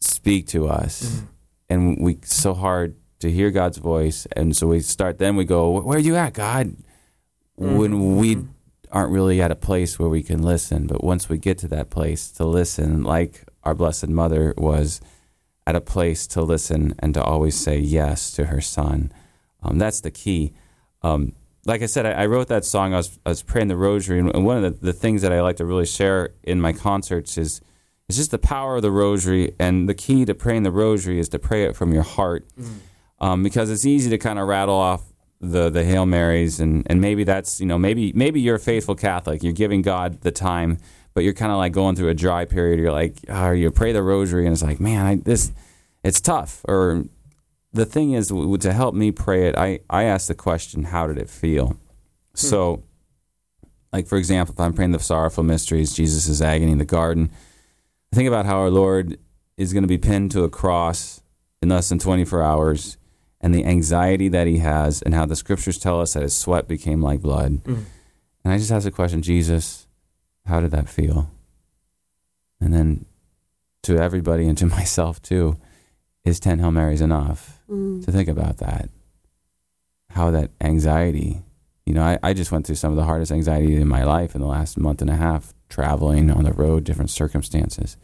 speak 0.00 0.46
to 0.48 0.68
us. 0.68 1.22
And 1.68 1.98
we 2.00 2.18
so 2.24 2.54
hard 2.54 2.96
to 3.20 3.30
hear 3.30 3.50
God's 3.50 3.78
voice, 3.78 4.26
and 4.36 4.56
so 4.56 4.66
we 4.66 4.80
start. 4.80 5.18
Then 5.18 5.34
we 5.34 5.44
go, 5.44 5.80
"Where 5.80 5.96
are 5.96 6.00
you 6.00 6.14
at, 6.16 6.34
God?" 6.34 6.76
When 7.56 8.16
we 8.16 8.44
aren't 8.90 9.12
really 9.12 9.40
at 9.40 9.50
a 9.50 9.56
place 9.56 9.98
where 9.98 10.08
we 10.08 10.22
can 10.22 10.42
listen, 10.42 10.86
but 10.86 11.02
once 11.02 11.28
we 11.28 11.38
get 11.38 11.58
to 11.58 11.68
that 11.68 11.90
place 11.90 12.30
to 12.32 12.44
listen, 12.44 13.02
like 13.02 13.44
our 13.64 13.74
Blessed 13.74 14.08
Mother 14.08 14.54
was 14.56 15.00
at 15.66 15.74
a 15.74 15.80
place 15.80 16.26
to 16.28 16.42
listen 16.42 16.94
and 16.98 17.14
to 17.14 17.22
always 17.22 17.56
say 17.56 17.78
yes 17.78 18.30
to 18.32 18.46
her 18.46 18.60
Son, 18.60 19.10
um, 19.62 19.78
that's 19.78 20.00
the 20.00 20.10
key. 20.10 20.52
Um, 21.02 21.32
like 21.64 21.82
I 21.82 21.86
said, 21.86 22.06
I, 22.06 22.22
I 22.22 22.26
wrote 22.26 22.48
that 22.48 22.64
song. 22.64 22.92
I 22.92 22.98
was, 22.98 23.18
I 23.24 23.30
was 23.30 23.42
praying 23.42 23.68
the 23.68 23.76
Rosary, 23.76 24.18
and, 24.18 24.34
and 24.34 24.44
one 24.44 24.62
of 24.62 24.80
the, 24.80 24.86
the 24.86 24.92
things 24.92 25.22
that 25.22 25.32
I 25.32 25.40
like 25.40 25.56
to 25.56 25.64
really 25.64 25.86
share 25.86 26.34
in 26.42 26.60
my 26.60 26.72
concerts 26.72 27.38
is 27.38 27.60
is 28.08 28.16
just 28.16 28.30
the 28.30 28.38
power 28.38 28.76
of 28.76 28.82
the 28.82 28.90
Rosary. 28.90 29.54
And 29.58 29.88
the 29.88 29.94
key 29.94 30.24
to 30.24 30.34
praying 30.34 30.62
the 30.62 30.70
Rosary 30.70 31.18
is 31.18 31.28
to 31.30 31.38
pray 31.38 31.64
it 31.64 31.76
from 31.76 31.92
your 31.92 32.02
heart, 32.02 32.44
mm. 32.58 32.78
um, 33.20 33.42
because 33.42 33.70
it's 33.70 33.86
easy 33.86 34.10
to 34.10 34.18
kind 34.18 34.38
of 34.38 34.48
rattle 34.48 34.74
off 34.74 35.02
the 35.40 35.70
the 35.70 35.84
Hail 35.84 36.06
Marys, 36.06 36.60
and, 36.60 36.86
and 36.86 37.00
maybe 37.00 37.24
that's 37.24 37.60
you 37.60 37.66
know 37.66 37.78
maybe 37.78 38.12
maybe 38.14 38.40
you're 38.40 38.56
a 38.56 38.60
faithful 38.60 38.94
Catholic, 38.94 39.42
you're 39.42 39.52
giving 39.52 39.82
God 39.82 40.20
the 40.22 40.30
time, 40.30 40.78
but 41.12 41.24
you're 41.24 41.32
kind 41.32 41.52
of 41.52 41.58
like 41.58 41.72
going 41.72 41.96
through 41.96 42.08
a 42.08 42.14
dry 42.14 42.44
period. 42.44 42.80
You're 42.80 42.92
like, 42.92 43.16
oh, 43.28 43.50
you 43.50 43.70
pray 43.70 43.92
the 43.92 44.02
Rosary, 44.02 44.46
and 44.46 44.52
it's 44.52 44.62
like, 44.62 44.80
man, 44.80 45.06
I, 45.06 45.16
this 45.16 45.52
it's 46.02 46.20
tough. 46.20 46.64
Or 46.66 47.04
the 47.72 47.86
thing 47.86 48.12
is, 48.12 48.28
to 48.28 48.72
help 48.72 48.94
me 48.94 49.10
pray 49.10 49.48
it, 49.48 49.56
I 49.56 49.80
I 49.90 50.04
ask 50.04 50.28
the 50.28 50.34
question, 50.34 50.84
how 50.84 51.06
did 51.06 51.18
it 51.18 51.28
feel? 51.28 51.68
Hmm. 51.68 51.76
So, 52.34 52.82
like 53.92 54.06
for 54.06 54.18
example, 54.18 54.54
if 54.54 54.60
I'm 54.60 54.72
praying 54.72 54.92
the 54.92 54.98
sorrowful 54.98 55.44
mysteries, 55.44 55.94
Jesus' 55.94 56.40
agony 56.40 56.72
in 56.72 56.78
the 56.78 56.84
garden, 56.84 57.30
think 58.14 58.28
about 58.28 58.46
how 58.46 58.56
our 58.58 58.70
Lord 58.70 59.18
is 59.56 59.72
going 59.72 59.82
to 59.82 59.88
be 59.88 59.98
pinned 59.98 60.30
to 60.32 60.44
a 60.44 60.50
cross 60.50 61.22
in 61.62 61.68
less 61.68 61.88
than 61.88 61.98
24 61.98 62.42
hours, 62.42 62.96
and 63.40 63.54
the 63.54 63.64
anxiety 63.64 64.28
that 64.28 64.46
he 64.46 64.58
has, 64.58 65.02
and 65.02 65.14
how 65.14 65.26
the 65.26 65.36
scriptures 65.36 65.78
tell 65.78 66.00
us 66.00 66.14
that 66.14 66.22
his 66.22 66.34
sweat 66.36 66.66
became 66.68 67.00
like 67.02 67.20
blood. 67.20 67.62
Mm. 67.64 67.84
And 68.44 68.52
I 68.52 68.58
just 68.58 68.70
ask 68.72 68.84
the 68.84 68.90
question, 68.90 69.22
Jesus, 69.22 69.86
how 70.46 70.60
did 70.60 70.70
that 70.72 70.88
feel? 70.88 71.30
And 72.60 72.72
then 72.72 73.04
to 73.82 73.98
everybody 73.98 74.46
and 74.48 74.56
to 74.58 74.66
myself 74.78 75.20
too, 75.22 75.58
is 76.24 76.40
10 76.40 76.58
Hail 76.58 76.70
Marys 76.70 77.00
enough 77.00 77.60
Mm. 77.70 78.04
to 78.04 78.12
think 78.12 78.28
about 78.28 78.58
that? 78.58 78.90
How 80.10 80.30
that 80.30 80.50
anxiety, 80.60 81.40
you 81.86 81.94
know, 81.94 82.02
I, 82.02 82.18
I 82.22 82.34
just 82.34 82.52
went 82.52 82.66
through 82.66 82.74
some 82.76 82.92
of 82.92 82.96
the 82.96 83.04
hardest 83.04 83.32
anxiety 83.32 83.76
in 83.76 83.88
my 83.88 84.04
life 84.04 84.34
in 84.34 84.42
the 84.42 84.46
last 84.46 84.76
month 84.78 85.00
and 85.00 85.08
a 85.08 85.16
half, 85.16 85.54
traveling 85.74 86.30
on 86.30 86.44
the 86.44 86.52
road, 86.52 86.84
different 86.84 87.10
circumstances. 87.10 87.96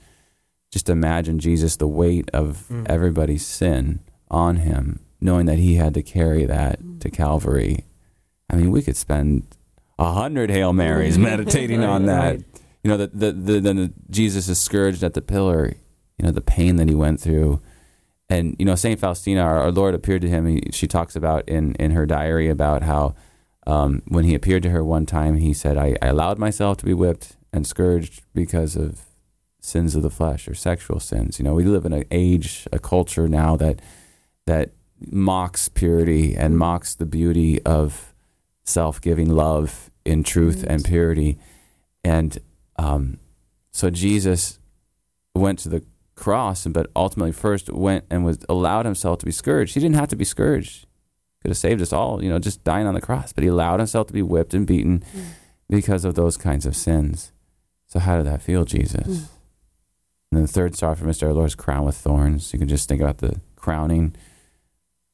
Just 0.72 0.88
imagine 0.88 1.38
Jesus, 1.38 1.76
the 1.76 1.86
weight 1.86 2.28
of 2.32 2.64
Mm. 2.68 2.86
everybody's 2.88 3.46
sin 3.46 4.00
on 4.30 4.56
him, 4.56 5.00
knowing 5.20 5.46
that 5.46 5.58
he 5.58 5.76
had 5.76 5.94
to 5.94 6.02
carry 6.02 6.44
that 6.46 6.78
to 7.00 7.10
Calvary. 7.10 7.84
I 8.50 8.56
mean, 8.56 8.70
we 8.72 8.82
could 8.82 8.96
spend 8.96 9.44
a 9.98 10.12
hundred 10.12 10.50
Hail 10.50 10.72
Marys 10.72 11.16
meditating 11.30 11.84
on 11.84 12.06
that. 12.06 12.30
Right. 12.36 12.44
You 12.82 12.90
know, 12.90 12.96
the, 12.96 13.06
the, 13.08 13.32
the, 13.32 13.60
the, 13.60 13.92
Jesus 14.10 14.48
is 14.48 14.58
scourged 14.58 15.04
at 15.04 15.14
the 15.14 15.20
pillar, 15.22 15.74
you 16.18 16.24
know, 16.24 16.32
the 16.32 16.40
pain 16.40 16.76
that 16.76 16.88
he 16.88 16.94
went 16.94 17.20
through. 17.20 17.60
And, 18.28 18.56
you 18.58 18.64
know, 18.64 18.74
St. 18.76 18.98
Faustina, 18.98 19.42
our, 19.42 19.58
our 19.58 19.70
Lord 19.72 19.94
appeared 19.94 20.22
to 20.22 20.28
him. 20.28 20.46
He, 20.46 20.62
she 20.72 20.86
talks 20.86 21.14
about 21.14 21.48
in, 21.48 21.74
in 21.74 21.90
her 21.92 22.06
diary 22.06 22.48
about 22.48 22.82
how 22.82 23.14
um, 23.66 24.02
when 24.08 24.24
he 24.24 24.34
appeared 24.34 24.62
to 24.62 24.70
her 24.70 24.82
one 24.84 25.04
time, 25.04 25.36
he 25.36 25.52
said, 25.52 25.76
I, 25.76 25.96
I 26.00 26.06
allowed 26.06 26.38
myself 26.38 26.78
to 26.78 26.84
be 26.86 26.94
whipped 26.94 27.36
and 27.52 27.66
scourged 27.66 28.22
because 28.34 28.76
of 28.76 29.02
sins 29.60 29.94
of 29.94 30.02
the 30.02 30.10
flesh 30.10 30.48
or 30.48 30.54
sexual 30.54 31.00
sins. 31.00 31.38
You 31.38 31.44
know, 31.44 31.54
we 31.54 31.64
live 31.64 31.84
in 31.84 31.92
an 31.92 32.04
age, 32.10 32.66
a 32.72 32.78
culture 32.78 33.28
now 33.28 33.56
that 33.56 33.80
that 34.46 34.70
mocks 35.10 35.68
purity 35.68 36.34
and 36.36 36.58
mocks 36.58 36.94
the 36.94 37.06
beauty 37.06 37.62
of 37.62 38.14
self-giving 38.64 39.30
love 39.30 39.90
in 40.04 40.22
truth 40.22 40.64
and 40.66 40.84
purity. 40.84 41.38
And 42.04 42.38
um, 42.76 43.18
so 43.70 43.90
Jesus 43.90 44.58
went 45.34 45.58
to 45.60 45.68
the 45.68 45.84
cross, 46.14 46.66
but 46.66 46.90
ultimately 46.94 47.32
first 47.32 47.72
went 47.72 48.04
and 48.10 48.24
was 48.24 48.38
allowed 48.48 48.84
himself 48.84 49.18
to 49.20 49.26
be 49.26 49.32
scourged. 49.32 49.74
He 49.74 49.80
didn't 49.80 49.96
have 49.96 50.08
to 50.08 50.16
be 50.16 50.24
scourged. 50.24 50.86
Could 51.42 51.50
have 51.50 51.58
saved 51.58 51.80
us 51.80 51.92
all, 51.92 52.22
you 52.22 52.28
know, 52.28 52.38
just 52.38 52.62
dying 52.64 52.86
on 52.86 52.94
the 52.94 53.00
cross. 53.00 53.32
But 53.32 53.44
he 53.44 53.48
allowed 53.48 53.80
himself 53.80 54.06
to 54.08 54.12
be 54.12 54.22
whipped 54.22 54.52
and 54.52 54.66
beaten 54.66 55.02
because 55.70 56.04
of 56.04 56.14
those 56.14 56.36
kinds 56.36 56.66
of 56.66 56.76
sins. 56.76 57.32
So 57.90 57.98
how 57.98 58.16
did 58.16 58.26
that 58.26 58.40
feel, 58.40 58.64
Jesus? 58.64 59.06
Mm. 59.06 59.28
And 60.30 60.38
then 60.38 60.42
the 60.42 60.48
third 60.48 60.76
sorrowful 60.76 61.08
mystery 61.08 61.28
Our 61.28 61.34
Lord's 61.34 61.56
crown 61.56 61.84
with 61.84 61.96
thorns. 61.96 62.52
You 62.52 62.58
can 62.60 62.68
just 62.68 62.88
think 62.88 63.00
about 63.00 63.18
the 63.18 63.40
crowning. 63.56 64.14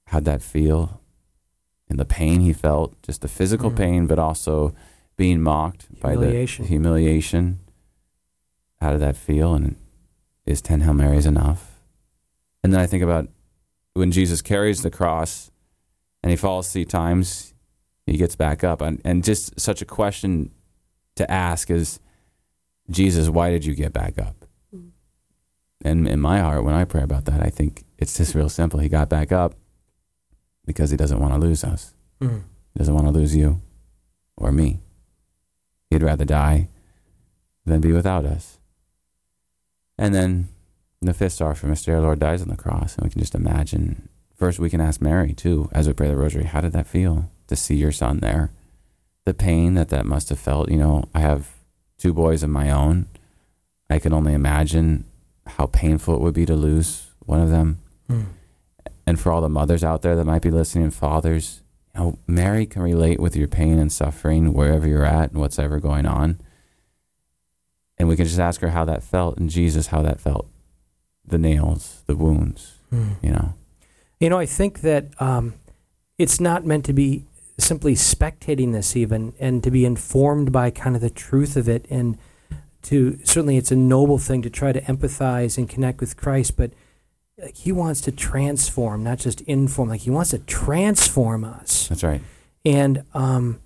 How'd 0.08 0.26
that 0.26 0.42
feel? 0.42 1.00
And 1.88 1.98
the 1.98 2.04
pain 2.04 2.40
he 2.40 2.52
felt, 2.52 3.00
just 3.02 3.22
the 3.22 3.28
physical 3.28 3.70
Mm. 3.70 3.76
pain, 3.76 4.06
but 4.06 4.18
also 4.18 4.74
being 5.16 5.40
mocked 5.40 5.88
by 6.00 6.16
the 6.16 6.44
humiliation. 6.44 7.60
How 8.82 8.90
did 8.90 9.00
that 9.00 9.16
feel? 9.16 9.54
And 9.54 9.76
is 10.44 10.60
10 10.60 10.82
Hail 10.82 10.92
Marys 10.92 11.24
enough? 11.24 11.80
And 12.62 12.74
then 12.74 12.80
I 12.80 12.86
think 12.86 13.02
about 13.02 13.28
when 13.94 14.12
Jesus 14.12 14.42
carries 14.42 14.82
the 14.82 14.90
cross 14.90 15.50
and 16.22 16.30
he 16.30 16.36
falls 16.36 16.70
three 16.70 16.84
times, 16.84 17.54
he 18.04 18.18
gets 18.18 18.36
back 18.36 18.62
up. 18.62 18.82
And, 18.82 19.00
and 19.02 19.24
just 19.24 19.58
such 19.58 19.80
a 19.80 19.86
question 19.86 20.50
to 21.14 21.30
ask 21.30 21.70
is, 21.70 22.00
Jesus, 22.90 23.28
why 23.28 23.50
did 23.50 23.64
you 23.64 23.74
get 23.74 23.92
back 23.92 24.18
up? 24.18 24.46
And 25.84 26.08
in 26.08 26.20
my 26.20 26.40
heart, 26.40 26.64
when 26.64 26.74
I 26.74 26.84
pray 26.84 27.02
about 27.02 27.26
that, 27.26 27.42
I 27.42 27.50
think 27.50 27.84
it's 27.98 28.16
just 28.16 28.34
real 28.34 28.48
simple. 28.48 28.80
He 28.80 28.88
got 28.88 29.08
back 29.08 29.30
up 29.30 29.54
because 30.64 30.90
he 30.90 30.96
doesn't 30.96 31.20
want 31.20 31.34
to 31.34 31.38
lose 31.38 31.62
us. 31.64 31.94
Mm. 32.20 32.42
He 32.72 32.78
doesn't 32.78 32.94
want 32.94 33.06
to 33.06 33.12
lose 33.12 33.36
you 33.36 33.60
or 34.36 34.52
me. 34.52 34.80
He'd 35.90 36.02
rather 36.02 36.24
die 36.24 36.68
than 37.64 37.80
be 37.80 37.92
without 37.92 38.24
us. 38.24 38.58
And 39.98 40.14
then 40.14 40.48
the 41.00 41.14
fifth 41.14 41.34
sorrowful 41.34 41.68
mystery 41.68 41.94
Our 41.94 42.00
Lord 42.00 42.18
dies 42.18 42.42
on 42.42 42.48
the 42.48 42.56
cross, 42.56 42.96
and 42.96 43.04
we 43.04 43.10
can 43.10 43.20
just 43.20 43.34
imagine. 43.34 44.08
First, 44.34 44.58
we 44.58 44.70
can 44.70 44.80
ask 44.80 45.00
Mary 45.00 45.32
too, 45.32 45.68
as 45.72 45.86
we 45.86 45.94
pray 45.94 46.08
the 46.08 46.16
Rosary, 46.16 46.44
how 46.44 46.60
did 46.60 46.72
that 46.72 46.86
feel 46.86 47.30
to 47.46 47.56
see 47.56 47.76
your 47.76 47.92
son 47.92 48.18
there? 48.18 48.50
The 49.24 49.34
pain 49.34 49.74
that 49.74 49.88
that 49.90 50.06
must 50.06 50.28
have 50.30 50.38
felt. 50.38 50.70
You 50.70 50.78
know, 50.78 51.08
I 51.14 51.20
have 51.20 51.55
two 51.98 52.12
boys 52.12 52.42
of 52.42 52.50
my 52.50 52.70
own. 52.70 53.06
I 53.88 53.98
can 53.98 54.12
only 54.12 54.32
imagine 54.34 55.04
how 55.46 55.66
painful 55.66 56.14
it 56.14 56.20
would 56.20 56.34
be 56.34 56.46
to 56.46 56.54
lose 56.56 57.08
one 57.20 57.40
of 57.40 57.50
them. 57.50 57.80
Mm. 58.10 58.26
And 59.06 59.20
for 59.20 59.30
all 59.30 59.40
the 59.40 59.48
mothers 59.48 59.84
out 59.84 60.02
there 60.02 60.16
that 60.16 60.24
might 60.24 60.42
be 60.42 60.50
listening, 60.50 60.84
and 60.84 60.94
fathers, 60.94 61.62
you 61.94 62.00
know, 62.00 62.18
Mary 62.26 62.66
can 62.66 62.82
relate 62.82 63.20
with 63.20 63.36
your 63.36 63.46
pain 63.48 63.78
and 63.78 63.92
suffering 63.92 64.52
wherever 64.52 64.86
you're 64.88 65.04
at 65.04 65.30
and 65.30 65.40
what's 65.40 65.58
ever 65.58 65.78
going 65.78 66.06
on. 66.06 66.40
And 67.98 68.08
we 68.08 68.16
can 68.16 68.26
just 68.26 68.40
ask 68.40 68.60
her 68.60 68.70
how 68.70 68.84
that 68.84 69.02
felt, 69.02 69.38
and 69.38 69.48
Jesus 69.48 69.88
how 69.88 70.02
that 70.02 70.20
felt. 70.20 70.48
The 71.24 71.38
nails, 71.38 72.02
the 72.06 72.16
wounds, 72.16 72.74
Mm. 72.92 73.16
you 73.22 73.30
know. 73.30 73.54
You 74.20 74.30
know, 74.30 74.38
I 74.38 74.46
think 74.46 74.80
that 74.80 75.06
um, 75.20 75.54
it's 76.18 76.40
not 76.40 76.64
meant 76.64 76.84
to 76.86 76.92
be 76.92 77.24
simply 77.58 77.94
spectating 77.94 78.72
this, 78.72 78.96
even, 78.96 79.32
and 79.40 79.62
to 79.62 79.70
be 79.70 79.84
informed 79.84 80.52
by 80.52 80.70
kind 80.70 80.94
of 80.94 81.02
the 81.02 81.10
truth 81.10 81.56
of 81.56 81.68
it. 81.68 81.86
And 81.90 82.18
to 82.82 83.18
certainly, 83.24 83.56
it's 83.56 83.72
a 83.72 83.76
noble 83.76 84.18
thing 84.18 84.42
to 84.42 84.50
try 84.50 84.72
to 84.72 84.80
empathize 84.82 85.56
and 85.58 85.68
connect 85.68 86.00
with 86.00 86.16
Christ, 86.16 86.56
but 86.56 86.72
like, 87.38 87.56
He 87.56 87.72
wants 87.72 88.00
to 88.02 88.12
transform, 88.12 89.02
not 89.02 89.18
just 89.18 89.40
inform. 89.42 89.88
Like 89.88 90.02
He 90.02 90.10
wants 90.10 90.30
to 90.30 90.38
transform 90.38 91.44
us. 91.44 91.88
That's 91.88 92.04
right. 92.04 92.22
And 92.64 93.04
um, 93.14 93.60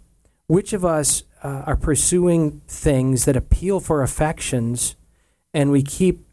which 0.47 0.73
of 0.73 0.85
us 0.85 1.25
uh, 1.43 1.63
are 1.67 1.77
pursuing 1.77 2.61
things 2.69 3.25
that 3.25 3.37
appeal 3.37 3.81
for 3.81 4.03
affections, 4.03 4.97
and 5.53 5.71
we 5.71 5.83
keep 5.83 6.25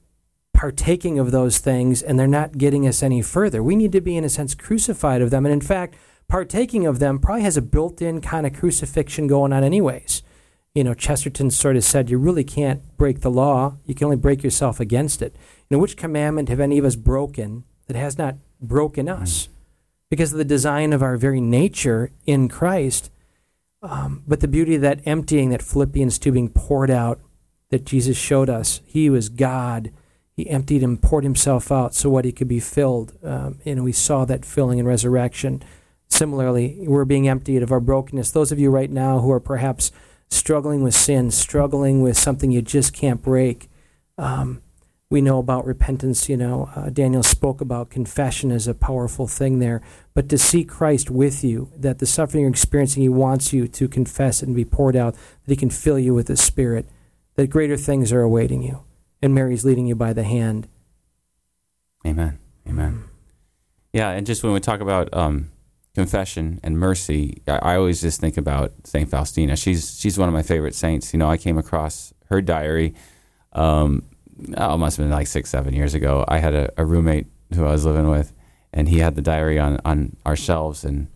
partaking 0.54 1.20
of 1.20 1.32
those 1.32 1.60
things, 1.60 2.02
and 2.02 2.20
they're 2.20 2.28
not 2.28 2.58
getting 2.58 2.88
us 2.88 3.04
any 3.04 3.22
further? 3.22 3.62
We 3.62 3.76
need 3.76 3.92
to 3.92 4.02
be, 4.02 4.18
in 4.18 4.24
a 4.24 4.30
sense, 4.30 4.56
crucified 4.56 5.22
of 5.22 5.30
them. 5.30 5.46
And 5.46 5.54
in 5.54 5.62
fact, 5.62 5.96
partaking 6.28 6.86
of 6.86 7.00
them 7.00 7.20
probably 7.20 7.44
has 7.44 7.58
a 7.58 7.62
built 7.62 8.02
in 8.02 8.22
kind 8.22 8.46
of 8.46 8.54
crucifixion 8.54 9.28
going 9.28 9.54
on, 9.54 9.64
anyways. 9.64 10.24
You 10.76 10.84
know, 10.84 10.94
Chesterton 10.94 11.50
sort 11.50 11.76
of 11.76 11.84
said, 11.84 12.10
you 12.10 12.18
really 12.18 12.44
can't 12.44 12.96
break 12.98 13.22
the 13.22 13.32
law. 13.32 13.78
You 13.86 13.96
can 13.96 14.06
only 14.06 14.18
break 14.18 14.44
yourself 14.44 14.80
against 14.80 15.22
it. 15.22 15.36
You 15.70 15.78
know, 15.78 15.82
which 15.82 15.98
commandment 15.98 16.50
have 16.50 16.60
any 16.60 16.78
of 16.78 16.86
us 16.86 16.96
broken 16.96 17.64
that 17.88 17.96
has 17.96 18.18
not 18.18 18.36
broken 18.62 19.10
us? 19.10 19.50
Because 20.10 20.32
of 20.32 20.38
the 20.38 20.46
design 20.46 20.94
of 20.94 21.02
our 21.02 21.18
very 21.18 21.42
nature 21.42 22.12
in 22.26 22.48
Christ. 22.48 23.10
Um, 23.82 24.24
but 24.28 24.40
the 24.40 24.48
beauty 24.48 24.76
of 24.76 24.82
that 24.82 25.02
emptying, 25.06 25.50
that 25.50 25.62
Philippians 25.62 26.20
2 26.20 26.32
being 26.32 26.50
poured 26.50 26.92
out, 26.92 27.20
that 27.70 27.86
Jesus 27.86 28.18
showed 28.18 28.50
us, 28.50 28.82
He 28.86 29.10
was 29.10 29.30
God. 29.30 29.92
He 30.36 30.50
emptied 30.50 30.84
and 30.84 31.02
poured 31.02 31.24
Himself 31.24 31.72
out 31.72 31.96
so 31.96 32.10
what 32.10 32.26
He 32.26 32.32
could 32.32 32.48
be 32.48 32.60
filled. 32.60 33.14
Um, 33.24 33.60
and 33.66 33.84
we 33.84 33.92
saw 33.92 34.26
that 34.26 34.46
filling 34.46 34.80
in 34.80 34.86
resurrection. 34.86 35.64
Similarly, 36.08 36.78
we're 36.88 37.06
being 37.06 37.28
emptied 37.28 37.64
of 37.64 37.72
our 37.72 37.80
brokenness. 37.80 38.32
Those 38.32 38.52
of 38.52 38.60
you 38.60 38.70
right 38.70 38.90
now 38.90 39.20
who 39.20 39.32
are 39.32 39.40
perhaps 39.40 39.92
struggling 40.30 40.84
with 40.84 40.96
sin, 40.96 41.32
struggling 41.32 42.02
with 42.02 42.18
something 42.18 42.52
you 42.52 42.62
just 42.62 42.94
can't 42.94 43.22
break, 43.22 43.70
um, 44.18 44.62
we 45.10 45.22
know 45.22 45.40
about 45.40 45.66
repentance. 45.66 46.28
You 46.28 46.38
know, 46.38 46.70
uh, 46.76 46.90
Daniel 46.90 47.24
spoke 47.24 47.62
about 47.62 47.90
confession 47.90 48.52
as 48.52 48.68
a 48.68 48.74
powerful 48.74 49.28
thing 49.28 49.60
there. 49.60 49.82
But 50.14 50.30
to 50.30 50.38
see 50.38 50.64
Christ 50.64 51.10
with 51.10 51.44
you, 51.44 51.72
that 51.78 52.00
the 52.00 52.06
suffering 52.06 52.42
you're 52.42 52.50
experiencing, 52.50 53.04
He 53.04 53.10
wants 53.10 53.54
you 53.54 53.68
to 53.68 53.88
confess 53.88 54.42
and 54.42 54.56
be 54.56 54.66
poured 54.66 54.96
out, 54.96 55.14
that 55.14 55.52
He 55.52 55.56
can 55.56 55.70
fill 55.70 56.00
you 56.00 56.14
with 56.14 56.28
the 56.28 56.38
Spirit, 56.38 56.88
that 57.36 57.48
greater 57.48 57.78
things 57.78 58.12
are 58.12 58.22
awaiting 58.22 58.64
you. 58.64 58.84
And 59.22 59.34
Mary's 59.34 59.66
leading 59.66 59.88
you 59.88 59.96
by 59.96 60.14
the 60.14 60.24
hand. 60.24 60.68
Amen. 62.06 62.40
Amen. 62.68 63.06
Yeah, 63.94 64.12
and 64.12 64.28
just 64.28 64.44
when 64.44 64.54
we 64.54 64.60
talk 64.60 64.82
about 64.82 65.10
um, 65.14 65.52
confession 65.98 66.60
and 66.62 66.78
mercy, 66.78 67.42
I, 67.48 67.58
I 67.72 67.76
always 67.76 68.02
just 68.02 68.22
think 68.22 68.38
about 68.38 68.72
Saint 68.84 69.10
Faustina. 69.10 69.56
She's 69.56 70.00
she's 70.00 70.16
one 70.16 70.30
of 70.30 70.34
my 70.34 70.44
favorite 70.44 70.76
saints. 70.76 71.12
You 71.12 71.18
know, 71.18 71.28
I 71.28 71.38
came 71.38 71.58
across 71.58 72.14
her 72.28 72.40
diary. 72.40 72.94
Um, 73.54 74.04
oh, 74.56 74.76
it 74.76 74.78
must 74.78 74.98
have 74.98 75.06
been 75.06 75.12
like 75.12 75.26
six, 75.26 75.50
seven 75.50 75.74
years 75.74 75.96
ago. 75.96 76.24
I 76.28 76.38
had 76.38 76.54
a, 76.54 76.72
a 76.78 76.86
roommate 76.86 77.26
who 77.56 77.66
I 77.66 77.72
was 77.72 77.84
living 77.84 78.08
with, 78.10 78.32
and 78.72 78.88
he 78.88 79.00
had 79.00 79.16
the 79.16 79.24
diary 79.24 79.58
on 79.58 79.80
on 79.86 80.16
our 80.24 80.36
shelves, 80.36 80.86
and 80.86 81.08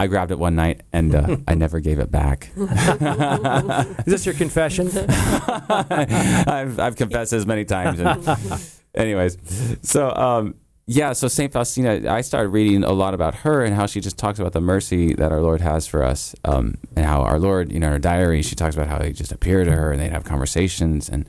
I 0.00 0.06
grabbed 0.06 0.30
it 0.30 0.38
one 0.38 0.56
night, 0.56 0.80
and 0.94 1.14
uh, 1.14 1.36
I 1.46 1.54
never 1.64 1.80
gave 1.80 1.98
it 1.98 2.10
back. 2.10 2.50
Is 2.56 4.04
this 4.06 4.24
your 4.24 4.34
confession? 4.34 4.88
I've, 4.96 6.80
I've 6.80 6.96
confessed 6.96 7.34
as 7.34 7.44
many 7.46 7.66
times. 7.66 8.00
And 8.00 8.60
anyways, 8.94 9.36
so 9.82 10.10
um, 10.10 10.54
yeah, 10.86 11.12
so 11.12 11.28
Saint 11.28 11.52
Faustina, 11.52 12.12
I 12.12 12.20
started 12.20 12.50
reading 12.50 12.84
a 12.84 12.92
lot 12.92 13.14
about 13.14 13.36
her 13.36 13.64
and 13.64 13.74
how 13.74 13.86
she 13.86 14.00
just 14.00 14.16
talks 14.16 14.38
about 14.38 14.52
the 14.52 14.60
mercy 14.60 15.14
that 15.14 15.32
our 15.32 15.40
Lord 15.40 15.60
has 15.60 15.86
for 15.86 16.02
us, 16.02 16.34
um, 16.44 16.74
and 16.94 17.04
how 17.04 17.22
our 17.22 17.38
Lord, 17.38 17.72
you 17.72 17.80
know, 17.80 17.88
in 17.88 17.92
her 17.94 17.98
diary, 17.98 18.42
she 18.42 18.54
talks 18.54 18.74
about 18.76 18.88
how 18.88 19.02
he 19.02 19.12
just 19.12 19.32
appeared 19.32 19.66
to 19.66 19.72
her 19.72 19.92
and 19.92 20.00
they'd 20.00 20.12
have 20.12 20.24
conversations, 20.24 21.08
and 21.08 21.28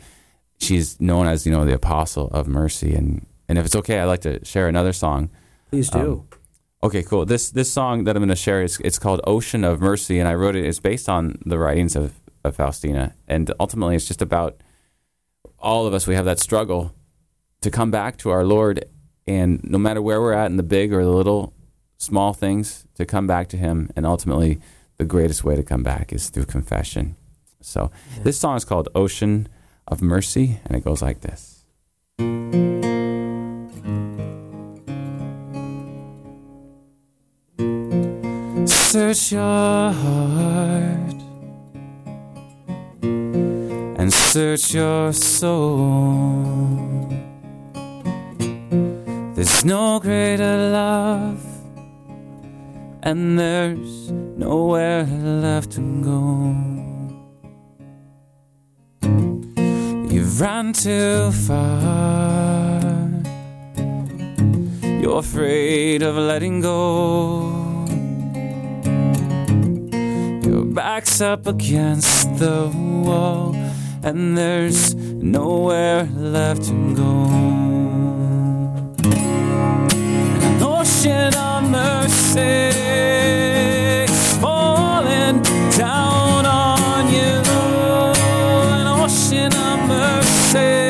she's 0.60 1.00
known 1.02 1.28
as 1.28 1.46
you 1.46 1.52
know 1.52 1.66
the 1.66 1.74
apostle 1.74 2.28
of 2.28 2.48
mercy. 2.48 2.94
And 2.94 3.26
and 3.50 3.58
if 3.58 3.66
it's 3.66 3.76
okay, 3.76 4.00
I'd 4.00 4.06
like 4.06 4.22
to 4.22 4.44
share 4.46 4.68
another 4.68 4.94
song. 4.94 5.30
Please 5.70 5.90
do. 5.90 6.00
Um, 6.32 6.40
Okay, 6.84 7.02
cool. 7.02 7.26
This 7.26 7.50
this 7.50 7.72
song 7.74 8.04
that 8.04 8.16
I'm 8.16 8.22
going 8.22 8.30
to 8.30 8.36
share 8.36 8.62
is 8.62 8.80
it's 8.86 9.00
called 9.00 9.20
"Ocean 9.26 9.64
of 9.64 9.82
Mercy," 9.82 10.20
and 10.20 10.28
I 10.28 10.36
wrote 10.36 10.56
it. 10.56 10.64
It's 10.64 10.80
based 10.80 11.10
on 11.10 11.40
the 11.44 11.58
writings 11.58 11.96
of, 11.96 12.14
of 12.44 12.56
Faustina, 12.56 13.16
and 13.28 13.52
ultimately, 13.60 13.96
it's 13.96 14.08
just 14.08 14.22
about 14.22 14.62
all 15.58 15.88
of 15.88 15.94
us. 15.96 16.06
We 16.06 16.14
have 16.14 16.26
that 16.26 16.40
struggle 16.40 16.94
to 17.62 17.72
come 17.72 17.90
back 17.90 18.18
to 18.18 18.30
our 18.30 18.46
Lord, 18.46 18.86
and 19.28 19.60
no 19.64 19.78
matter 19.78 20.02
where 20.02 20.22
we're 20.22 20.34
at 20.34 20.50
in 20.50 20.58
the 20.58 20.64
big 20.64 20.94
or 20.94 21.04
the 21.04 21.12
little, 21.12 21.54
small 21.98 22.34
things, 22.34 22.86
to 22.96 23.06
come 23.06 23.28
back 23.28 23.50
to 23.50 23.58
Him, 23.58 23.90
and 23.96 24.06
ultimately, 24.06 24.60
the 24.98 25.06
greatest 25.06 25.44
way 25.44 25.56
to 25.56 25.64
come 25.64 25.84
back 25.84 26.14
is 26.14 26.30
through 26.30 26.46
confession. 26.46 27.16
So, 27.62 27.92
this 28.24 28.40
song 28.40 28.56
is 28.56 28.66
called 28.66 28.90
"Ocean 28.96 29.48
of 29.88 30.02
Mercy," 30.02 30.60
and 30.66 30.78
it 30.78 30.84
goes 30.84 31.02
like 31.02 31.22
this. 31.22 31.66
Search 38.66 39.32
your 39.34 39.92
heart 39.92 41.22
and 44.00 44.12
search 44.12 44.74
your 44.74 45.14
soul. 45.14 47.07
There's 49.38 49.64
no 49.64 50.00
greater 50.00 50.72
love, 50.72 51.46
and 53.04 53.38
there's 53.38 54.12
nowhere 54.12 55.04
left 55.04 55.74
to 55.74 55.82
go. 56.02 56.56
You've 60.10 60.42
run 60.42 60.74
too 60.74 61.32
far, 61.32 62.82
you're 64.82 65.20
afraid 65.20 66.02
of 66.02 66.16
letting 66.16 66.62
go. 66.62 67.52
Your 70.50 70.66
back's 70.66 71.22
up 71.22 71.46
against 71.46 72.40
the 72.40 72.72
wall, 73.06 73.54
and 74.02 74.36
there's 74.36 74.96
nowhere 74.96 76.06
left 76.16 76.64
to 76.70 76.96
go. 76.96 77.47
Ocean 81.00 81.36
of 81.36 81.70
mercy 81.70 82.74
falling 84.42 85.44
down 85.78 86.44
on 86.44 87.14
you. 87.14 87.38
An 88.74 88.88
ocean 88.88 89.54
of 89.54 89.88
mercy 89.88 90.87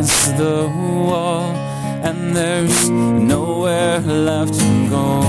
against 0.00 0.36
the 0.38 0.66
wall, 1.06 1.42
and 2.02 2.34
there's 2.34 2.88
nowhere 2.88 4.00
left 4.00 4.54
to 4.54 4.88
go. 4.88 5.20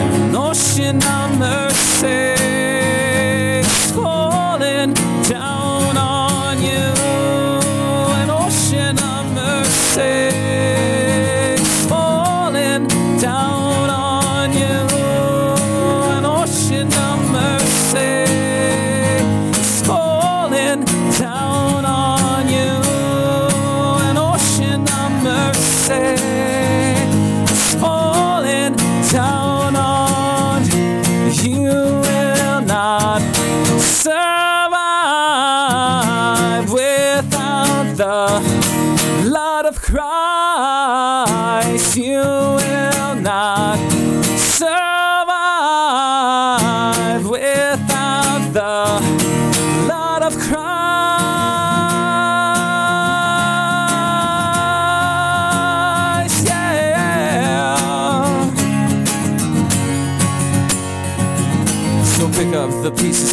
An 0.00 0.34
ocean 0.34 1.00
of 1.04 1.38
mercy 1.38 2.61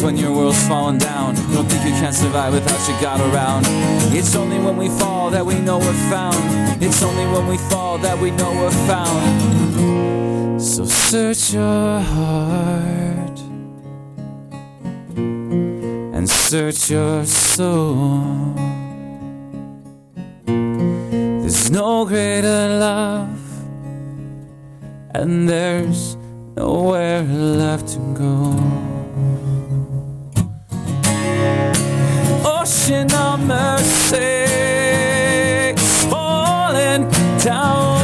when 0.02 0.16
your 0.16 0.32
world's 0.32 0.66
falling 0.66 0.98
down. 0.98 1.34
Don't 1.52 1.68
think 1.68 1.84
you 1.84 1.92
can't 2.00 2.14
survive 2.14 2.52
without 2.52 2.88
your 2.88 3.00
God 3.00 3.20
around. 3.20 3.64
It's 4.14 4.34
only 4.34 4.58
when 4.58 4.76
we 4.76 4.88
fall 4.88 5.30
that 5.30 5.44
we 5.44 5.54
know 5.60 5.78
we're 5.78 6.10
found. 6.10 6.82
It's 6.82 7.02
only 7.02 7.26
when 7.26 7.46
we 7.46 7.56
fall 7.70 7.98
that 7.98 8.18
we 8.18 8.30
know 8.30 8.50
we're 8.52 8.70
found. 8.86 10.62
So 10.62 10.84
search 10.84 11.52
your 11.52 12.00
heart 12.00 13.40
and 15.16 16.28
search 16.28 16.90
your 16.90 17.24
soul. 17.24 18.54
There's 20.46 21.70
no 21.70 22.04
greater 22.04 22.78
love, 22.78 23.40
and 25.14 25.48
there's 25.48 26.16
nowhere 26.56 27.22
left 27.22 27.88
to 27.94 27.98
go. 28.14 28.99
Ocean 32.90 33.12
of 33.12 33.46
mercy 33.46 34.16
falling 36.10 37.08
down 37.38 37.99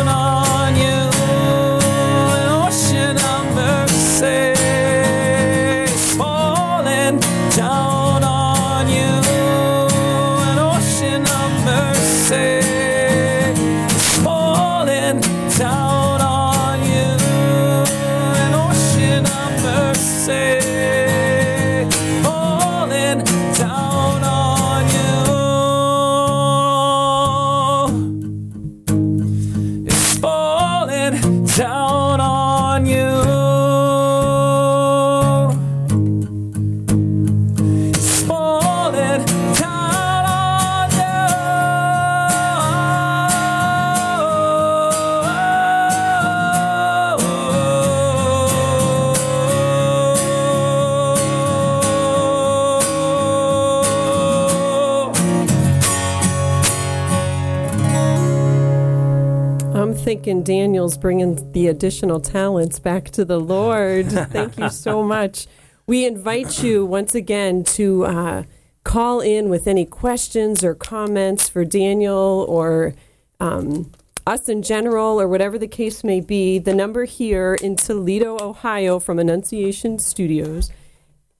I'm 60.29 60.43
Daniel's 60.43 60.99
bringing 60.99 61.53
the 61.53 61.69
additional 61.69 62.21
talents 62.21 62.79
back 62.81 63.11
to 63.11 63.25
the 63.25 63.39
Lord. 63.39 64.11
Thank 64.31 64.59
you 64.59 64.71
so 64.71 65.03
much. 65.03 65.47
We 65.87 66.05
invite 66.05 66.63
you 66.63 66.85
once 66.85 67.15
again 67.15 67.63
to 67.65 68.05
uh, 68.05 68.43
call 68.83 69.21
in 69.21 69.49
with 69.49 69.69
any 69.69 69.85
questions 69.85 70.65
or 70.65 70.75
comments 70.75 71.49
for 71.49 71.65
Daniel 71.65 72.45
or 72.49 72.95
um, 73.39 73.93
us 74.27 74.49
in 74.49 74.63
general 74.63 75.21
or 75.21 75.29
whatever 75.29 75.59
the 75.59 75.69
case 75.69 76.03
may 76.03 76.21
be. 76.21 76.59
The 76.59 76.75
number 76.75 77.05
here 77.05 77.55
in 77.55 77.77
Toledo, 77.77 78.37
Ohio, 78.41 78.99
from 78.99 79.21
Annunciation 79.21 79.99
Studios. 80.01 80.73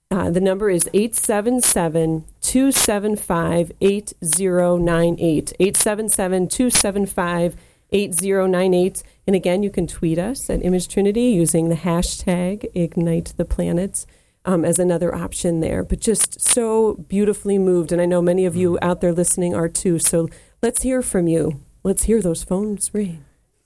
Uh, 0.09 0.29
the 0.29 0.39
number 0.39 0.69
is 0.69 0.89
877 0.93 2.23
275 2.39 3.71
8098. 3.81 5.53
877 5.59 6.47
275 6.47 7.55
8098. 7.91 9.03
And 9.25 9.35
again, 9.35 9.63
you 9.63 9.69
can 9.69 9.87
tweet 9.87 10.19
us 10.19 10.49
at 10.49 10.63
Image 10.63 10.87
Trinity 10.87 11.29
using 11.29 11.69
the 11.69 11.75
hashtag 11.75 12.65
Ignite 12.73 13.33
the 13.37 13.45
Planets 13.45 14.05
um, 14.45 14.63
as 14.65 14.79
another 14.79 15.13
option 15.13 15.59
there. 15.59 15.83
But 15.83 15.99
just 15.99 16.39
so 16.41 16.95
beautifully 16.95 17.57
moved. 17.57 17.91
And 17.91 18.01
I 18.01 18.05
know 18.05 18.21
many 18.21 18.45
of 18.45 18.55
you 18.55 18.77
out 18.81 19.01
there 19.01 19.13
listening 19.13 19.53
are 19.53 19.69
too. 19.69 19.99
So 19.99 20.29
let's 20.61 20.83
hear 20.83 21.01
from 21.01 21.27
you. 21.27 21.61
Let's 21.83 22.03
hear 22.03 22.21
those 22.21 22.43
phones 22.43 22.93
ring. 22.93 23.23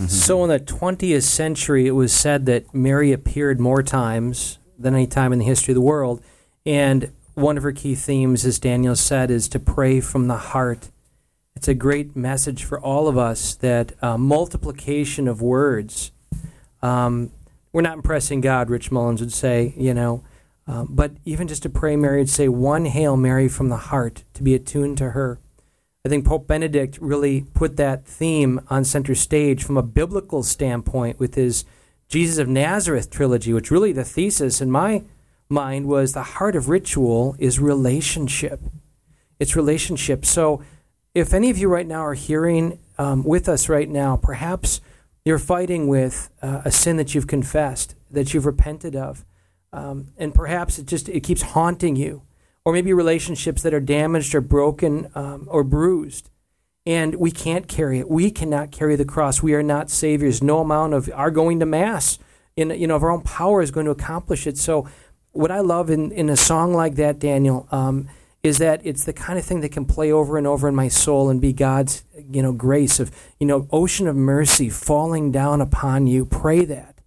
So 0.07 0.43
in 0.43 0.49
the 0.49 0.59
20th 0.59 1.23
century, 1.23 1.87
it 1.87 1.91
was 1.91 2.11
said 2.11 2.45
that 2.47 2.73
Mary 2.73 3.11
appeared 3.11 3.59
more 3.59 3.83
times 3.83 4.57
than 4.77 4.95
any 4.95 5.07
time 5.07 5.31
in 5.31 5.39
the 5.39 5.45
history 5.45 5.73
of 5.73 5.75
the 5.75 5.81
world. 5.81 6.23
And 6.65 7.11
one 7.33 7.57
of 7.57 7.63
her 7.63 7.71
key 7.71 7.95
themes, 7.95 8.45
as 8.45 8.59
Daniel 8.59 8.95
said, 8.95 9.31
is 9.31 9.47
to 9.49 9.59
pray 9.59 9.99
from 9.99 10.27
the 10.27 10.37
heart. 10.37 10.89
It's 11.55 11.67
a 11.67 11.73
great 11.73 12.15
message 12.15 12.63
for 12.63 12.79
all 12.79 13.07
of 13.07 13.17
us 13.17 13.55
that 13.55 13.93
uh, 14.03 14.17
multiplication 14.17 15.27
of 15.27 15.41
words. 15.41 16.11
Um, 16.81 17.31
we're 17.71 17.81
not 17.81 17.97
impressing 17.97 18.41
God, 18.41 18.69
Rich 18.69 18.91
Mullins 18.91 19.21
would 19.21 19.33
say, 19.33 19.73
you 19.77 19.93
know. 19.93 20.23
Um, 20.67 20.87
but 20.89 21.11
even 21.25 21.47
just 21.47 21.63
to 21.63 21.69
pray, 21.69 21.95
Mary 21.95 22.19
would 22.19 22.29
say 22.29 22.47
one 22.47 22.85
Hail 22.85 23.17
Mary 23.17 23.47
from 23.47 23.69
the 23.69 23.77
heart 23.77 24.23
to 24.33 24.43
be 24.43 24.55
attuned 24.55 24.97
to 24.99 25.11
her. 25.11 25.39
I 26.05 26.09
think 26.09 26.25
Pope 26.25 26.47
Benedict 26.47 26.97
really 26.99 27.45
put 27.53 27.77
that 27.77 28.05
theme 28.05 28.61
on 28.69 28.83
center 28.83 29.13
stage 29.13 29.63
from 29.63 29.77
a 29.77 29.83
biblical 29.83 30.43
standpoint 30.43 31.19
with 31.19 31.35
his 31.35 31.63
Jesus 32.07 32.39
of 32.39 32.47
Nazareth 32.47 33.09
trilogy, 33.09 33.53
which 33.53 33.71
really 33.71 33.91
the 33.91 34.03
thesis 34.03 34.61
in 34.61 34.71
my 34.71 35.03
mind 35.47 35.85
was 35.85 36.13
the 36.13 36.23
heart 36.23 36.55
of 36.55 36.69
ritual 36.69 37.35
is 37.37 37.59
relationship. 37.59 38.61
It's 39.39 39.55
relationship. 39.55 40.25
So 40.25 40.63
if 41.13 41.33
any 41.33 41.49
of 41.49 41.57
you 41.57 41.67
right 41.67 41.87
now 41.87 42.05
are 42.05 42.13
hearing 42.13 42.79
um, 42.97 43.23
with 43.23 43.49
us 43.49 43.67
right 43.67 43.89
now, 43.89 44.15
perhaps 44.15 44.81
you're 45.25 45.39
fighting 45.39 45.87
with 45.87 46.29
uh, 46.41 46.61
a 46.65 46.71
sin 46.71 46.97
that 46.97 47.13
you've 47.13 47.27
confessed, 47.27 47.95
that 48.09 48.33
you've 48.33 48.45
repented 48.45 48.95
of, 48.95 49.25
um, 49.73 50.11
and 50.17 50.33
perhaps 50.33 50.79
it 50.79 50.85
just 50.85 51.09
it 51.09 51.21
keeps 51.21 51.41
haunting 51.41 51.95
you, 51.95 52.23
or 52.65 52.73
maybe 52.73 52.93
relationships 52.93 53.61
that 53.61 53.73
are 53.73 53.79
damaged 53.79 54.33
or 54.33 54.41
broken 54.41 55.09
um, 55.15 55.47
or 55.49 55.63
bruised, 55.63 56.29
and 56.85 57.15
we 57.15 57.31
can't 57.31 57.67
carry 57.67 57.99
it. 57.99 58.09
We 58.09 58.31
cannot 58.31 58.71
carry 58.71 58.95
the 58.95 59.05
cross. 59.05 59.43
We 59.43 59.53
are 59.53 59.63
not 59.63 59.89
saviors. 59.89 60.41
No 60.41 60.59
amount 60.59 60.93
of 60.93 61.09
our 61.13 61.31
going 61.31 61.59
to 61.59 61.65
mass 61.65 62.19
in 62.55 62.69
you 62.71 62.87
know 62.87 62.95
of 62.95 63.03
our 63.03 63.11
own 63.11 63.21
power 63.21 63.61
is 63.61 63.71
going 63.71 63.85
to 63.85 63.91
accomplish 63.91 64.47
it. 64.47 64.57
So, 64.57 64.89
what 65.31 65.51
I 65.51 65.59
love 65.59 65.89
in 65.89 66.11
in 66.11 66.29
a 66.29 66.37
song 66.37 66.73
like 66.73 66.95
that, 66.95 67.19
Daniel. 67.19 67.67
Um, 67.71 68.07
is 68.43 68.57
that 68.57 68.81
it's 68.83 69.03
the 69.03 69.13
kind 69.13 69.37
of 69.37 69.45
thing 69.45 69.61
that 69.61 69.71
can 69.71 69.85
play 69.85 70.11
over 70.11 70.37
and 70.37 70.47
over 70.47 70.67
in 70.67 70.75
my 70.75 70.87
soul 70.87 71.29
and 71.29 71.39
be 71.39 71.53
God's, 71.53 72.03
you 72.31 72.41
know, 72.41 72.51
grace 72.51 72.99
of, 72.99 73.11
you 73.39 73.45
know, 73.45 73.67
ocean 73.71 74.07
of 74.07 74.15
mercy 74.15 74.69
falling 74.69 75.31
down 75.31 75.61
upon 75.61 76.07
you. 76.07 76.25
Pray 76.25 76.65
that. 76.65 77.01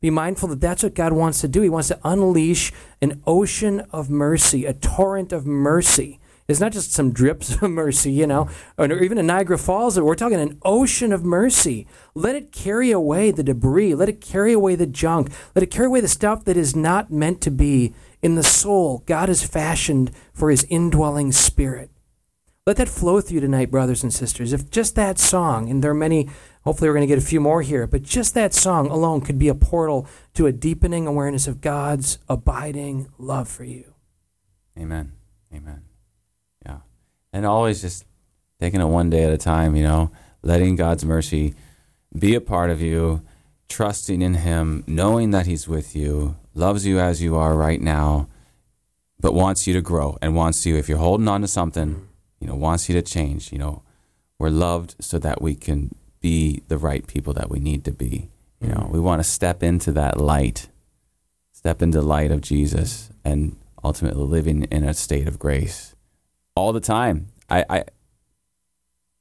Be 0.00 0.10
mindful 0.10 0.48
that 0.50 0.60
that's 0.60 0.82
what 0.82 0.94
God 0.94 1.12
wants 1.12 1.40
to 1.40 1.48
do. 1.48 1.60
He 1.60 1.68
wants 1.68 1.88
to 1.88 1.98
unleash 2.04 2.72
an 3.02 3.20
ocean 3.26 3.80
of 3.90 4.08
mercy, 4.08 4.64
a 4.64 4.72
torrent 4.72 5.32
of 5.32 5.44
mercy. 5.44 6.20
It's 6.46 6.60
not 6.60 6.72
just 6.72 6.92
some 6.92 7.12
drips 7.12 7.54
of 7.62 7.70
mercy, 7.70 8.10
you 8.10 8.26
know, 8.26 8.48
or 8.78 8.90
even 9.02 9.18
a 9.18 9.22
Niagara 9.22 9.58
Falls. 9.58 10.00
We're 10.00 10.14
talking 10.14 10.40
an 10.40 10.58
ocean 10.62 11.12
of 11.12 11.22
mercy. 11.24 11.86
Let 12.14 12.36
it 12.36 12.52
carry 12.52 12.90
away 12.90 13.30
the 13.30 13.42
debris. 13.42 13.94
Let 13.94 14.08
it 14.08 14.22
carry 14.22 14.54
away 14.54 14.74
the 14.74 14.86
junk. 14.86 15.30
Let 15.54 15.62
it 15.62 15.70
carry 15.70 15.86
away 15.86 16.00
the 16.00 16.08
stuff 16.08 16.44
that 16.44 16.56
is 16.56 16.74
not 16.74 17.12
meant 17.12 17.42
to 17.42 17.50
be 17.50 17.92
in 18.22 18.34
the 18.34 18.42
soul 18.42 19.02
God 19.06 19.28
has 19.28 19.44
fashioned 19.44 20.10
for 20.32 20.50
his 20.50 20.64
indwelling 20.64 21.32
spirit. 21.32 21.90
Let 22.66 22.76
that 22.76 22.88
flow 22.90 23.22
through 23.22 23.36
you 23.36 23.40
tonight, 23.40 23.70
brothers 23.70 24.02
and 24.02 24.12
sisters. 24.12 24.52
If 24.52 24.68
just 24.68 24.94
that 24.94 25.18
song, 25.18 25.70
and 25.70 25.82
there 25.82 25.90
are 25.90 25.94
many, 25.94 26.28
hopefully 26.64 26.90
we're 26.90 26.96
going 26.96 27.08
to 27.08 27.14
get 27.14 27.22
a 27.22 27.26
few 27.26 27.40
more 27.40 27.62
here, 27.62 27.86
but 27.86 28.02
just 28.02 28.34
that 28.34 28.52
song 28.52 28.88
alone 28.88 29.22
could 29.22 29.38
be 29.38 29.48
a 29.48 29.54
portal 29.54 30.06
to 30.34 30.46
a 30.46 30.52
deepening 30.52 31.06
awareness 31.06 31.48
of 31.48 31.62
God's 31.62 32.18
abiding 32.28 33.08
love 33.16 33.48
for 33.48 33.64
you. 33.64 33.94
Amen. 34.78 35.12
Amen. 35.50 35.84
Yeah. 36.66 36.80
And 37.32 37.46
always 37.46 37.80
just 37.80 38.04
taking 38.60 38.82
it 38.82 38.86
one 38.86 39.08
day 39.08 39.24
at 39.24 39.32
a 39.32 39.38
time, 39.38 39.74
you 39.74 39.82
know, 39.82 40.10
letting 40.42 40.76
God's 40.76 41.06
mercy 41.06 41.54
be 42.18 42.34
a 42.34 42.40
part 42.40 42.68
of 42.68 42.82
you, 42.82 43.22
trusting 43.70 44.20
in 44.20 44.34
Him, 44.34 44.84
knowing 44.86 45.30
that 45.30 45.46
He's 45.46 45.68
with 45.68 45.96
you, 45.96 46.36
loves 46.58 46.84
you 46.86 46.98
as 46.98 47.22
you 47.22 47.36
are 47.36 47.54
right 47.54 47.80
now, 47.80 48.28
but 49.20 49.34
wants 49.34 49.66
you 49.66 49.74
to 49.74 49.80
grow 49.80 50.18
and 50.20 50.34
wants 50.34 50.66
you, 50.66 50.76
if 50.76 50.88
you're 50.88 50.98
holding 50.98 51.28
on 51.28 51.40
to 51.40 51.48
something, 51.48 52.08
you 52.40 52.46
know, 52.46 52.54
wants 52.54 52.88
you 52.88 52.94
to 52.94 53.02
change. 53.02 53.52
You 53.52 53.58
know, 53.58 53.82
we're 54.38 54.50
loved 54.50 54.96
so 55.00 55.18
that 55.18 55.40
we 55.40 55.54
can 55.54 55.94
be 56.20 56.62
the 56.68 56.78
right 56.78 57.06
people 57.06 57.32
that 57.34 57.50
we 57.50 57.58
need 57.58 57.84
to 57.84 57.92
be. 57.92 58.28
You 58.60 58.68
know, 58.68 58.88
mm. 58.88 58.90
we 58.90 59.00
want 59.00 59.20
to 59.20 59.28
step 59.28 59.62
into 59.62 59.92
that 59.92 60.18
light, 60.18 60.68
step 61.52 61.80
into 61.80 62.00
the 62.00 62.06
light 62.06 62.30
of 62.30 62.40
Jesus, 62.40 63.10
and 63.24 63.56
ultimately 63.82 64.24
living 64.24 64.64
in 64.64 64.84
a 64.84 64.94
state 64.94 65.28
of 65.28 65.38
grace 65.38 65.94
all 66.54 66.72
the 66.72 66.80
time. 66.80 67.28
I, 67.48 67.64
I 67.70 67.84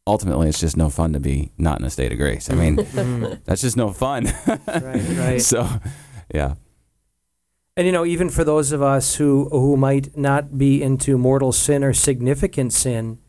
ultimately, 0.05 0.49
it's 0.49 0.59
just 0.59 0.77
no 0.77 0.89
fun 0.89 1.13
to 1.13 1.19
be 1.19 1.51
not 1.57 1.79
in 1.79 1.85
a 1.85 1.89
state 1.89 2.11
of 2.11 2.17
grace. 2.17 2.49
I 2.49 2.55
mean, 2.55 2.77
mm. 2.77 3.43
that's 3.45 3.61
just 3.61 3.77
no 3.77 3.91
fun. 3.91 4.25
Right, 4.67 5.01
right. 5.17 5.41
So, 5.41 5.67
yeah. 6.33 6.55
And 7.77 7.85
you 7.85 7.91
know, 7.91 8.05
even 8.07 8.31
for 8.31 8.43
those 8.43 8.71
of 8.71 8.81
us 8.81 9.15
who 9.15 9.49
who 9.49 9.77
might 9.77 10.17
not 10.17 10.57
be 10.57 10.81
into 10.81 11.15
mortal 11.15 11.51
sin 11.51 11.83
or 11.83 11.93
significant 11.93 12.73
sin, 12.73 13.19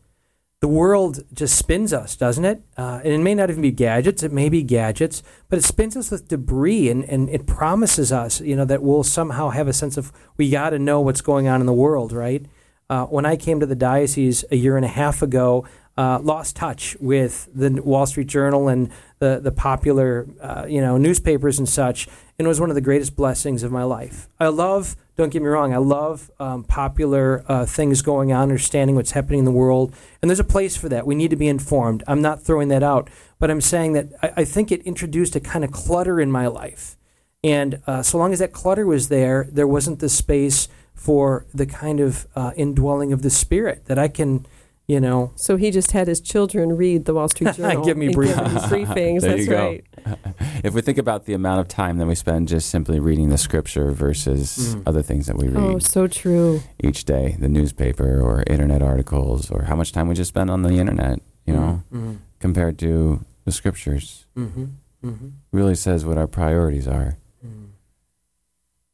the 0.59 0.67
world 0.67 1.19
just 1.31 1.55
spins 1.55 1.93
us, 1.93 2.15
doesn't 2.15 2.43
it? 2.43 2.63
Uh, 2.75 2.99
and 3.03 3.13
it 3.13 3.19
may 3.19 3.35
not 3.35 3.51
even 3.51 3.61
be 3.61 3.69
gadgets; 3.69 4.23
it 4.23 4.31
may 4.31 4.49
be 4.49 4.63
gadgets, 4.63 5.21
but 5.49 5.59
it 5.59 5.63
spins 5.65 5.95
us 5.95 6.09
with 6.09 6.29
debris, 6.29 6.89
and, 6.89 7.03
and 7.03 7.29
it 7.29 7.45
promises 7.45 8.11
us, 8.11 8.41
you 8.41 8.55
know, 8.55 8.65
that 8.65 8.81
we'll 8.81 9.03
somehow 9.03 9.49
have 9.49 9.67
a 9.67 9.73
sense 9.73 9.97
of 9.97 10.11
we 10.35 10.49
got 10.49 10.71
to 10.71 10.79
know 10.79 10.99
what's 10.99 11.21
going 11.21 11.47
on 11.47 11.59
in 11.59 11.67
the 11.67 11.71
world, 11.73 12.11
right? 12.11 12.43
Uh, 12.89 13.05
when 13.05 13.27
I 13.27 13.35
came 13.35 13.59
to 13.59 13.67
the 13.67 13.75
diocese 13.75 14.43
a 14.49 14.55
year 14.55 14.77
and 14.77 14.83
a 14.83 14.89
half 14.89 15.21
ago, 15.21 15.67
uh, 15.95 16.17
lost 16.23 16.55
touch 16.55 16.97
with 16.99 17.47
the 17.53 17.81
Wall 17.83 18.07
Street 18.07 18.27
Journal 18.27 18.67
and 18.67 18.89
the 19.19 19.39
the 19.43 19.51
popular 19.51 20.27
uh, 20.41 20.65
you 20.67 20.81
know 20.81 20.97
newspapers 20.97 21.59
and 21.59 21.69
such, 21.69 22.07
and 22.39 22.45
it 22.45 22.47
was 22.47 22.61
one 22.61 22.69
of 22.69 22.75
the 22.75 22.81
greatest 22.81 23.17
blessings 23.17 23.63
of 23.63 23.71
my 23.71 23.83
life. 23.83 24.29
I 24.39 24.47
love, 24.47 24.95
don't 25.17 25.29
get 25.29 25.41
me 25.41 25.49
wrong, 25.49 25.73
I 25.73 25.77
love 25.77 26.31
um, 26.39 26.63
popular 26.63 27.43
uh, 27.49 27.65
things 27.65 28.01
going 28.01 28.31
on, 28.31 28.43
understanding 28.43 28.95
what's 28.95 29.11
happening 29.11 29.39
in 29.39 29.45
the 29.45 29.51
world, 29.51 29.93
and 30.21 30.31
there's 30.31 30.39
a 30.39 30.45
place 30.45 30.77
for 30.77 30.87
that. 30.87 31.05
We 31.05 31.15
need 31.15 31.31
to 31.31 31.35
be 31.35 31.49
informed. 31.49 32.01
I'm 32.07 32.21
not 32.21 32.41
throwing 32.41 32.69
that 32.69 32.81
out, 32.81 33.09
but 33.37 33.51
I'm 33.51 33.59
saying 33.59 33.93
that 33.93 34.07
I, 34.23 34.31
I 34.37 34.45
think 34.45 34.71
it 34.71 34.81
introduced 34.83 35.35
a 35.35 35.41
kind 35.41 35.65
of 35.65 35.71
clutter 35.71 36.21
in 36.21 36.31
my 36.31 36.47
life, 36.47 36.95
and 37.43 37.81
uh, 37.85 38.01
so 38.01 38.17
long 38.17 38.31
as 38.31 38.39
that 38.39 38.53
clutter 38.53 38.87
was 38.87 39.09
there, 39.09 39.47
there 39.51 39.67
wasn't 39.67 39.99
the 39.99 40.09
space 40.09 40.69
for 40.93 41.45
the 41.53 41.65
kind 41.65 41.99
of 41.99 42.25
uh, 42.35 42.51
indwelling 42.55 43.13
of 43.13 43.21
the 43.21 43.29
Spirit 43.29 43.85
that 43.85 43.99
I 43.99 44.07
can 44.07 44.45
you 44.89 44.99
know. 44.99 45.31
So 45.35 45.55
he 45.55 45.69
just 45.71 45.91
had 45.91 46.07
his 46.07 46.19
children 46.19 46.75
read 46.75 47.05
the 47.05 47.13
Wall 47.13 47.29
Street 47.29 47.53
Journal. 47.55 47.85
Give 47.85 47.95
me 47.95 48.09
brief- 48.09 48.35
briefings. 48.35 49.21
There 49.21 49.31
That's 49.37 49.41
you 49.41 49.47
go. 49.47 49.65
right. 49.67 49.85
if 50.63 50.73
we 50.73 50.81
think 50.81 50.97
about 50.97 51.25
the 51.25 51.33
amount 51.33 51.61
of 51.61 51.67
time 51.67 51.97
that 51.99 52.07
we 52.07 52.15
spend 52.15 52.47
just 52.47 52.69
simply 52.69 52.99
reading 52.99 53.29
the 53.29 53.37
scripture 53.37 53.91
versus 53.91 54.75
Mm. 54.75 54.83
other 54.87 55.01
things 55.03 55.27
that 55.27 55.37
we 55.37 55.47
read 55.47 55.63
Oh, 55.63 55.79
so 55.79 56.07
true. 56.07 56.61
each 56.83 57.05
day, 57.05 57.35
the 57.39 57.47
newspaper 57.47 58.19
or 58.19 58.43
internet 58.47 58.81
articles, 58.81 59.51
or 59.51 59.63
how 59.63 59.75
much 59.75 59.91
time 59.91 60.07
we 60.09 60.15
just 60.15 60.29
spend 60.29 60.49
on 60.49 60.63
the 60.63 60.73
internet, 60.73 61.19
you 61.45 61.53
know, 61.53 61.83
Mhm. 61.93 62.17
compared 62.39 62.77
to 62.79 63.23
the 63.45 63.51
scriptures, 63.51 64.25
Mm-hmm. 64.37 64.65
Mm-hmm. 65.05 65.27
really 65.51 65.75
says 65.75 66.03
what 66.03 66.17
our 66.17 66.27
priorities 66.27 66.87
are. 66.87 67.17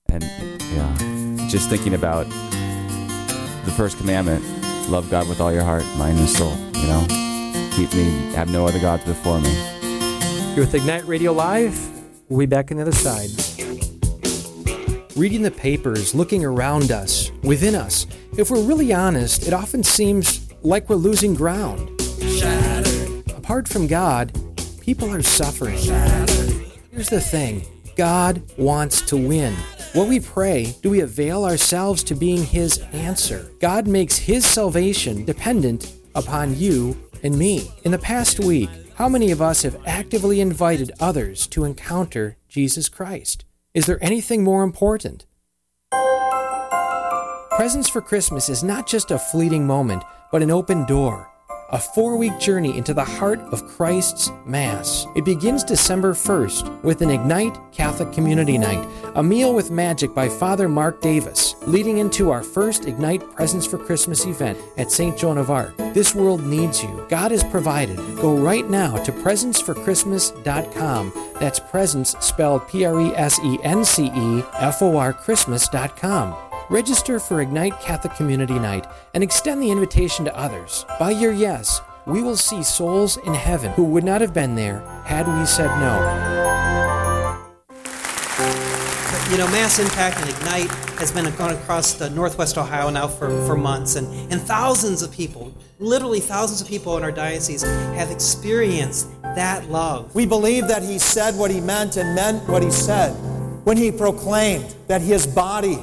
And 0.10 0.24
yeah, 0.76 1.48
just 1.50 1.70
thinking 1.70 1.94
about 1.94 2.26
the 3.66 3.72
first 3.76 3.98
commandment 3.98 4.44
love 4.90 5.10
God 5.10 5.28
with 5.28 5.42
all 5.42 5.52
your 5.52 5.64
heart, 5.64 5.84
mind, 5.98 6.20
and 6.20 6.30
soul, 6.30 6.56
you 6.76 6.88
know, 6.88 7.06
keep 7.72 7.92
me, 7.94 8.34
have 8.34 8.50
no 8.50 8.66
other 8.66 8.80
gods 8.80 9.04
before 9.06 9.40
me. 9.40 9.52
You're 10.54 10.66
with 10.66 10.76
Ignite 10.76 11.06
Radio 11.08 11.34
Live. 11.34 11.78
We'll 12.30 12.40
be 12.40 12.46
back 12.46 12.72
on 12.72 12.78
the 12.78 12.84
other 12.84 12.92
side. 12.92 13.30
Reading 15.16 15.42
the 15.42 15.52
papers, 15.52 16.14
looking 16.14 16.44
around 16.44 16.92
us, 16.92 17.32
within 17.44 17.76
us, 17.76 18.06
if 18.38 18.52
we're 18.52 18.62
really 18.62 18.94
honest, 18.94 19.48
it 19.48 19.54
often 19.54 19.84
seems 19.84 20.52
like 20.62 20.90
we're 20.90 20.96
losing 20.96 21.34
ground. 21.34 21.90
Apart 23.36 23.68
from 23.68 23.88
God, 23.88 24.34
people 24.82 25.14
are 25.14 25.22
suffering. 25.22 25.78
Here's 26.92 27.10
the 27.10 27.22
thing 27.22 27.66
God 27.96 28.42
wants 28.58 29.02
to 29.02 29.18
win. 29.18 29.56
When 29.96 30.10
we 30.10 30.20
pray, 30.20 30.76
do 30.82 30.90
we 30.90 31.00
avail 31.00 31.46
ourselves 31.46 32.04
to 32.04 32.16
being 32.16 32.44
His 32.44 32.80
answer? 32.92 33.50
God 33.62 33.88
makes 33.88 34.18
His 34.18 34.46
salvation 34.46 35.24
dependent 35.24 35.94
upon 36.16 36.58
you 36.58 36.98
and 37.24 37.40
me. 37.40 37.72
In 37.86 37.94
the 37.94 37.98
past 37.98 38.42
week, 38.42 38.70
how 38.96 39.08
many 39.08 39.32
of 39.32 39.42
us 39.42 39.62
have 39.62 39.82
actively 39.88 40.42
invited 40.42 40.92
others 41.00 41.48
to 41.48 41.64
encounter 41.64 42.36
Jesus 42.50 42.90
Christ? 42.90 43.46
Is 43.74 43.86
there 43.86 44.04
anything 44.04 44.44
more 44.44 44.64
important? 44.64 45.26
Presence 47.52 47.88
for 47.88 48.02
Christmas 48.02 48.50
is 48.50 48.66
not 48.66 48.88
just 48.88 49.12
a 49.12 49.18
fleeting 49.18 49.66
moment, 49.66 50.04
but 50.30 50.44
an 50.44 50.52
open 50.52 50.86
door. 50.86 51.32
A 51.76 51.78
four 51.78 52.16
week 52.16 52.40
journey 52.40 52.78
into 52.78 52.94
the 52.94 53.04
heart 53.04 53.42
of 53.52 53.68
Christ's 53.68 54.32
Mass. 54.46 55.08
It 55.14 55.26
begins 55.26 55.62
December 55.62 56.14
1st 56.14 56.82
with 56.84 57.02
an 57.02 57.10
Ignite 57.10 57.60
Catholic 57.74 58.14
Community 58.14 58.58
Night, 58.58 58.88
a 59.16 59.22
meal 59.22 59.54
with 59.54 59.72
magic 59.72 60.16
by 60.16 60.30
Father 60.30 60.70
Mark 60.70 61.02
Davis, 61.02 61.54
leading 61.68 61.98
into 61.98 62.32
our 62.32 62.44
first 62.44 62.86
Ignite 62.86 63.30
Presence 63.36 63.66
for 63.66 63.78
Christmas 63.78 64.26
event 64.26 64.58
at 64.78 64.90
St. 64.90 65.18
Joan 65.18 65.38
of 65.38 65.52
Arc. 65.52 65.76
This 65.94 66.16
world 66.16 66.46
needs 66.46 66.82
you. 66.82 67.06
God 67.10 67.32
has 67.32 67.44
provided. 67.44 67.98
Go 68.22 68.38
right 68.38 68.70
now 68.70 68.96
to 69.04 69.12
presenceforchristmas.com. 69.12 71.34
That's 71.42 71.60
presence 71.60 72.16
spelled 72.22 72.66
P 72.70 72.86
R 72.86 73.02
E 73.02 73.14
S 73.16 73.38
E 73.44 73.60
N 73.64 73.84
C 73.84 74.10
E 74.16 74.44
F 74.54 74.82
O 74.82 74.96
R 74.96 75.12
Christmas.com. 75.12 76.45
Register 76.70 77.20
for 77.20 77.42
Ignite 77.42 77.80
Catholic 77.80 78.16
Community 78.16 78.58
Night 78.58 78.88
and 79.14 79.24
extend 79.24 79.62
the 79.62 79.70
invitation 79.70 80.26
to 80.26 80.36
others. 80.36 80.84
By 80.98 81.12
your 81.12 81.32
yes, 81.32 81.80
we 82.08 82.24
will 82.24 82.36
see 82.36 82.64
souls 82.64 83.18
in 83.18 83.36
heaven 83.36 83.72
who 83.74 83.84
would 83.84 84.04
not 84.04 84.20
have 84.20 84.34
been 84.34 84.56
there 84.56 84.80
had 85.06 85.28
we 85.28 85.46
said 85.46 85.68
no. 85.80 85.94
You 89.32 89.38
know, 89.38 89.48
Mass 89.52 89.78
Impact 89.78 90.20
and 90.22 90.30
Ignite 90.30 90.72
has 90.98 91.12
been 91.12 91.32
going 91.36 91.56
across 91.56 91.94
the 91.94 92.10
Northwest 92.10 92.58
Ohio 92.58 92.90
now 92.90 93.08
for, 93.08 93.30
for 93.46 93.56
months, 93.56 93.96
and, 93.96 94.08
and 94.32 94.42
thousands 94.42 95.04
of 95.04 95.12
people, 95.12 95.54
literally 95.78 96.20
thousands 96.20 96.62
of 96.62 96.68
people 96.68 96.98
in 96.98 97.04
our 97.04 97.12
diocese, 97.12 97.62
have 97.62 98.10
experienced 98.10 99.10
that 99.22 99.70
love. 99.70 100.16
We 100.16 100.26
believe 100.26 100.68
that 100.68 100.82
he 100.82 100.98
said 100.98 101.36
what 101.36 101.52
he 101.52 101.62
meant 101.62 101.98
and 101.98 102.16
meant 102.16 102.48
what 102.48 102.64
he 102.64 102.72
said 102.72 103.12
when 103.66 103.78
he 103.78 103.92
proclaimed 103.92 104.74
that 104.88 105.02
his 105.02 105.28
body 105.28 105.80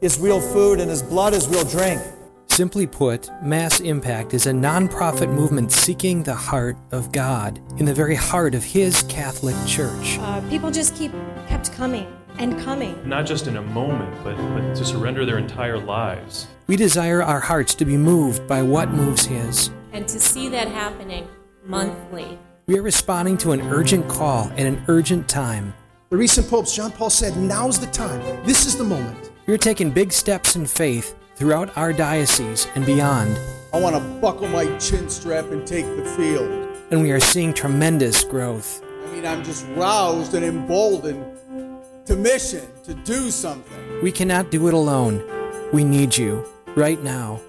is 0.00 0.18
real 0.18 0.40
food 0.40 0.80
and 0.80 0.90
his 0.90 1.02
blood 1.02 1.34
is 1.34 1.48
real 1.48 1.64
drink. 1.64 2.00
Simply 2.46 2.86
put, 2.86 3.30
Mass 3.42 3.80
Impact 3.80 4.34
is 4.34 4.46
a 4.46 4.52
nonprofit 4.52 5.32
movement 5.32 5.70
seeking 5.70 6.22
the 6.22 6.34
heart 6.34 6.76
of 6.90 7.12
God 7.12 7.60
in 7.78 7.84
the 7.84 7.94
very 7.94 8.16
heart 8.16 8.54
of 8.54 8.64
His 8.64 9.02
Catholic 9.04 9.54
Church. 9.64 10.18
Uh, 10.18 10.40
people 10.48 10.70
just 10.70 10.96
keep 10.96 11.12
kept 11.46 11.72
coming 11.72 12.12
and 12.38 12.58
coming. 12.60 12.98
Not 13.08 13.26
just 13.26 13.46
in 13.46 13.58
a 13.58 13.62
moment, 13.62 14.12
but, 14.24 14.36
but 14.36 14.74
to 14.74 14.84
surrender 14.84 15.24
their 15.24 15.38
entire 15.38 15.78
lives. 15.78 16.48
We 16.66 16.74
desire 16.76 17.22
our 17.22 17.38
hearts 17.38 17.74
to 17.76 17.84
be 17.84 17.96
moved 17.96 18.48
by 18.48 18.62
what 18.62 18.90
moves 18.90 19.24
His. 19.24 19.70
And 19.92 20.08
to 20.08 20.18
see 20.18 20.48
that 20.48 20.68
happening 20.68 21.28
monthly. 21.64 22.38
We 22.66 22.78
are 22.78 22.82
responding 22.82 23.38
to 23.38 23.52
an 23.52 23.60
urgent 23.62 24.08
call 24.08 24.50
at 24.52 24.66
an 24.66 24.82
urgent 24.88 25.28
time. 25.28 25.74
The 26.10 26.16
recent 26.16 26.48
popes, 26.48 26.74
John 26.74 26.90
Paul 26.90 27.10
said, 27.10 27.36
now's 27.36 27.78
the 27.78 27.86
time. 27.86 28.20
This 28.44 28.66
is 28.66 28.76
the 28.76 28.84
moment. 28.84 29.27
We 29.48 29.54
are 29.54 29.58
taking 29.58 29.90
big 29.90 30.12
steps 30.12 30.56
in 30.56 30.66
faith 30.66 31.16
throughout 31.36 31.74
our 31.74 31.90
diocese 31.90 32.68
and 32.74 32.84
beyond. 32.84 33.40
I 33.72 33.80
want 33.80 33.96
to 33.96 34.20
buckle 34.20 34.46
my 34.46 34.66
chin 34.76 35.08
strap 35.08 35.46
and 35.46 35.66
take 35.66 35.86
the 35.96 36.04
field. 36.04 36.68
And 36.90 37.00
we 37.00 37.12
are 37.12 37.18
seeing 37.18 37.54
tremendous 37.54 38.24
growth. 38.24 38.84
I 39.06 39.10
mean, 39.10 39.24
I'm 39.24 39.42
just 39.42 39.66
roused 39.68 40.34
and 40.34 40.44
emboldened 40.44 41.24
to 42.04 42.14
mission, 42.14 42.68
to 42.84 42.92
do 42.92 43.30
something. 43.30 44.02
We 44.02 44.12
cannot 44.12 44.50
do 44.50 44.68
it 44.68 44.74
alone. 44.74 45.24
We 45.72 45.82
need 45.82 46.14
you 46.14 46.44
right 46.76 47.02
now. 47.02 47.40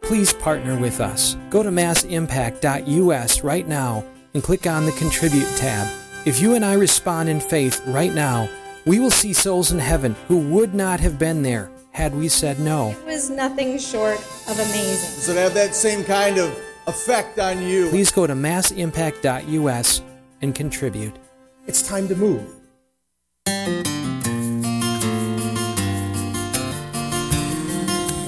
please 0.00 0.32
partner 0.32 0.78
with 0.78 0.98
us. 0.98 1.36
Go 1.50 1.62
to 1.62 1.70
massimpact.us 1.70 3.44
right 3.44 3.68
now 3.68 4.02
and 4.32 4.42
click 4.42 4.66
on 4.66 4.86
the 4.86 4.92
Contribute 4.92 5.48
tab. 5.58 5.92
If 6.24 6.40
you 6.40 6.54
and 6.54 6.64
I 6.64 6.72
respond 6.72 7.28
in 7.28 7.38
faith 7.38 7.82
right 7.86 8.14
now, 8.14 8.48
we 8.86 9.00
will 9.00 9.10
see 9.10 9.32
souls 9.32 9.72
in 9.72 9.78
heaven 9.78 10.14
who 10.28 10.38
would 10.38 10.74
not 10.74 11.00
have 11.00 11.18
been 11.18 11.42
there 11.42 11.70
had 11.92 12.14
we 12.14 12.28
said 12.28 12.58
no. 12.58 12.90
It 12.90 13.06
was 13.06 13.30
nothing 13.30 13.78
short 13.78 14.18
of 14.18 14.58
amazing. 14.58 15.14
Does 15.16 15.28
it 15.28 15.36
have 15.36 15.54
that 15.54 15.74
same 15.74 16.04
kind 16.04 16.38
of 16.38 16.58
effect 16.86 17.38
on 17.38 17.62
you? 17.62 17.88
Please 17.88 18.10
go 18.10 18.26
to 18.26 18.34
massimpact.us 18.34 20.02
and 20.42 20.54
contribute. 20.54 21.14
It's 21.66 21.86
time 21.86 22.08
to 22.08 22.16
move. 22.16 22.50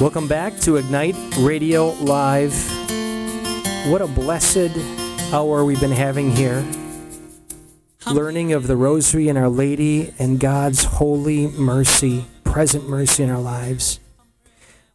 Welcome 0.01 0.29
back 0.29 0.59
to 0.61 0.77
Ignite 0.77 1.17
Radio 1.39 1.91
Live. 2.01 2.55
What 3.91 4.01
a 4.01 4.07
blessed 4.07 4.77
hour 5.33 5.65
we've 5.65 5.81
been 5.81 5.91
having 5.91 6.31
here. 6.31 6.65
Learning 8.13 8.53
of 8.53 8.69
the 8.69 8.77
Rosary 8.77 9.29
and 9.29 9.37
Our 9.37 9.49
Lady 9.49 10.13
and 10.17 10.39
God's 10.39 10.85
holy 10.85 11.49
mercy, 11.49 12.27
present 12.45 12.89
mercy 12.89 13.25
in 13.25 13.31
our 13.31 13.41
lives. 13.41 13.99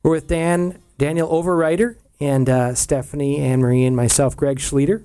We're 0.01 0.11
with 0.11 0.27
Dan, 0.27 0.79
Daniel 0.97 1.29
Overrider, 1.29 1.97
and 2.21 2.49
uh, 2.49 2.73
Stephanie, 2.73 3.39
Anne 3.39 3.59
Marie, 3.59 3.83
and 3.83 3.97
myself, 3.97 4.37
Greg 4.37 4.59
Schlueter. 4.59 5.03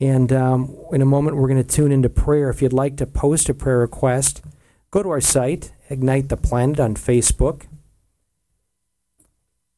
And 0.00 0.32
um, 0.32 0.74
in 0.92 1.02
a 1.02 1.06
moment, 1.06 1.36
we're 1.36 1.48
going 1.48 1.62
to 1.62 1.76
tune 1.76 1.92
into 1.92 2.08
prayer. 2.08 2.48
If 2.48 2.62
you'd 2.62 2.72
like 2.72 2.96
to 2.96 3.06
post 3.06 3.50
a 3.50 3.54
prayer 3.54 3.78
request, 3.78 4.42
go 4.90 5.02
to 5.02 5.10
our 5.10 5.20
site, 5.20 5.72
Ignite 5.90 6.30
the 6.30 6.38
Planet 6.38 6.80
on 6.80 6.94
Facebook. 6.94 7.66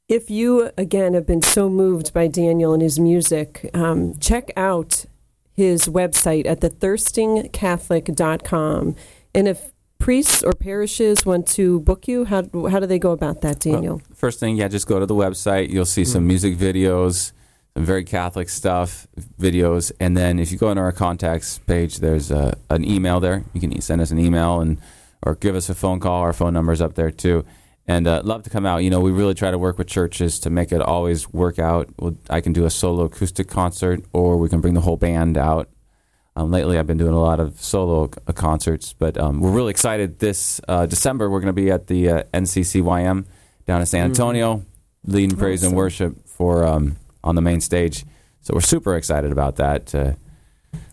If 0.09 0.30
you, 0.30 0.70
again, 0.76 1.14
have 1.14 1.26
been 1.26 1.43
so 1.43 1.68
moved 1.68 2.12
by 2.12 2.28
Daniel 2.28 2.72
and 2.72 2.82
his 2.82 3.01
music, 3.01 3.68
um, 3.74 4.16
check 4.18 4.53
out 4.57 5.07
his 5.55 5.86
website 5.86 6.46
at 6.46 6.61
thethirstingcatholic.com. 6.61 8.96
And 9.34 9.48
if 9.48 9.72
priests 9.98 10.42
or 10.42 10.53
parishes 10.53 11.24
want 11.24 11.46
to 11.46 11.80
book 11.80 12.09
you, 12.09 12.24
how, 12.24 12.42
how 12.70 12.80
do 12.80 12.86
they 12.86 12.98
go 12.98 13.12
about 13.12 13.40
that, 13.42 13.61
Daniel? 13.61 14.03
First 14.14 14.40
thing, 14.40 14.57
yeah, 14.57 14.68
just 14.68 14.86
go 14.86 14.98
to 14.98 15.07
the 15.07 15.14
website. 15.14 15.70
You'll 15.70 15.84
see 15.84 16.05
some 16.05 16.22
mm-hmm. 16.22 16.28
music 16.28 16.57
videos, 16.57 17.32
some 17.74 17.84
very 17.84 18.05
Catholic 18.05 18.48
stuff, 18.48 19.07
videos, 19.38 19.92
and 20.00 20.16
then 20.16 20.38
if 20.38 20.50
you 20.50 20.59
go 20.59 20.70
into 20.70 20.82
our 20.82 20.92
contacts 20.92 21.59
page, 21.59 21.98
there's 21.98 22.30
a, 22.30 22.57
an 22.70 22.84
email 22.84 23.20
there. 23.20 23.44
You 23.53 23.61
can 23.61 23.78
send 23.80 24.00
us 24.00 24.11
an 24.11 24.18
email 24.18 24.61
and 24.61 24.80
or 25.24 25.36
give 25.36 25.55
us 25.55 25.68
a 25.68 25.74
phone 25.74 26.00
call. 26.00 26.20
Our 26.20 26.32
phone 26.32 26.55
number's 26.55 26.80
up 26.80 26.94
there 26.94 27.11
too. 27.11 27.44
And 27.89 28.07
uh, 28.07 28.22
love 28.24 28.45
to 28.45 28.51
come 28.51 28.64
out. 28.64 28.85
You 28.85 28.91
know, 28.91 29.01
we 29.01 29.11
really 29.11 29.35
try 29.35 29.51
to 29.51 29.59
work 29.59 29.76
with 29.76 29.89
churches 29.89 30.39
to 30.41 30.51
make 30.51 30.70
it 30.70 30.80
always 30.80 31.28
work 31.33 31.59
out. 31.59 31.89
We'll, 31.99 32.16
I 32.30 32.41
can 32.41 32.53
do 32.53 32.64
a 32.64 32.70
solo 32.70 33.05
acoustic 33.05 33.49
concert, 33.49 34.05
or 34.12 34.37
we 34.37 34.49
can 34.49 34.61
bring 34.61 34.74
the 34.74 34.80
whole 34.83 34.97
band 34.97 35.37
out. 35.37 35.68
Um, 36.37 36.51
lately, 36.53 36.78
I've 36.78 36.87
been 36.87 36.97
doing 36.97 37.12
a 37.12 37.20
lot 37.20 37.41
of 37.41 37.61
solo 37.61 38.09
uh, 38.26 38.33
concerts, 38.33 38.93
but 38.93 39.18
um, 39.18 39.41
we're 39.41 39.51
really 39.51 39.70
excited. 39.70 40.20
This 40.20 40.61
uh, 40.68 40.87
December, 40.87 41.28
we're 41.28 41.41
going 41.41 41.55
to 41.55 41.61
be 41.61 41.70
at 41.72 41.89
the 41.89 42.09
uh, 42.09 42.22
NCCYM 42.33 43.26
down 43.66 43.80
in 43.80 43.87
San 43.87 44.03
Mhm. 44.07 44.11
Antonio, 44.11 44.64
leading 45.05 45.37
praise 45.37 45.62
and 45.64 45.74
worship 45.76 46.26
for 46.28 46.64
um, 46.64 46.97
on 47.24 47.35
the 47.35 47.43
main 47.43 47.61
stage. 47.61 48.05
So 48.43 48.55
we're 48.55 48.61
super 48.61 48.97
excited 48.97 49.30
about 49.33 49.57
that 49.57 49.87
to 49.87 50.16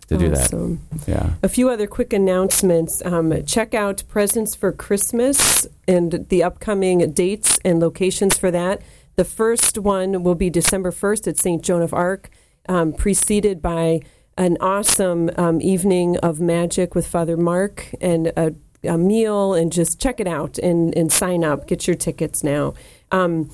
to 0.10 0.18
do 0.18 0.30
that. 0.30 0.78
Yeah. 1.08 1.34
A 1.44 1.50
few 1.50 1.70
other 1.70 1.88
quick 1.88 2.14
announcements. 2.14 3.04
Um, 3.06 3.44
check 3.46 3.74
out 3.74 4.04
Presence 4.08 4.56
for 4.56 4.72
Christmas 4.72 5.68
and 5.88 6.26
the 6.30 6.44
upcoming 6.44 7.12
dates 7.12 7.60
and 7.64 7.80
locations 7.80 8.38
for 8.38 8.52
that. 8.52 8.82
The 9.16 9.26
first 9.26 9.78
one 9.78 10.24
will 10.24 10.36
be 10.36 10.50
December 10.50 10.92
1st 10.92 11.28
at 11.28 11.38
St. 11.38 11.64
Joan 11.64 11.82
of 11.82 11.94
Arc, 11.94 12.30
um, 12.68 12.94
preceded 12.94 13.62
by 13.62 14.02
an 14.38 14.58
awesome 14.62 15.30
um, 15.36 15.62
evening 15.62 16.18
of 16.18 16.40
magic 16.40 16.96
with 16.96 17.06
Father 17.06 17.36
Mark 17.36 17.94
and 18.00 18.28
a, 18.28 18.56
a 18.84 18.98
meal, 18.98 19.54
and 19.54 19.72
just 19.72 20.00
check 20.00 20.20
it 20.20 20.28
out 20.28 20.58
and, 20.58 20.96
and 20.96 21.12
sign 21.12 21.44
up. 21.44 21.68
Get 21.68 21.86
your 21.86 21.98
tickets 21.98 22.44
now. 22.44 22.74
Um, 23.12 23.52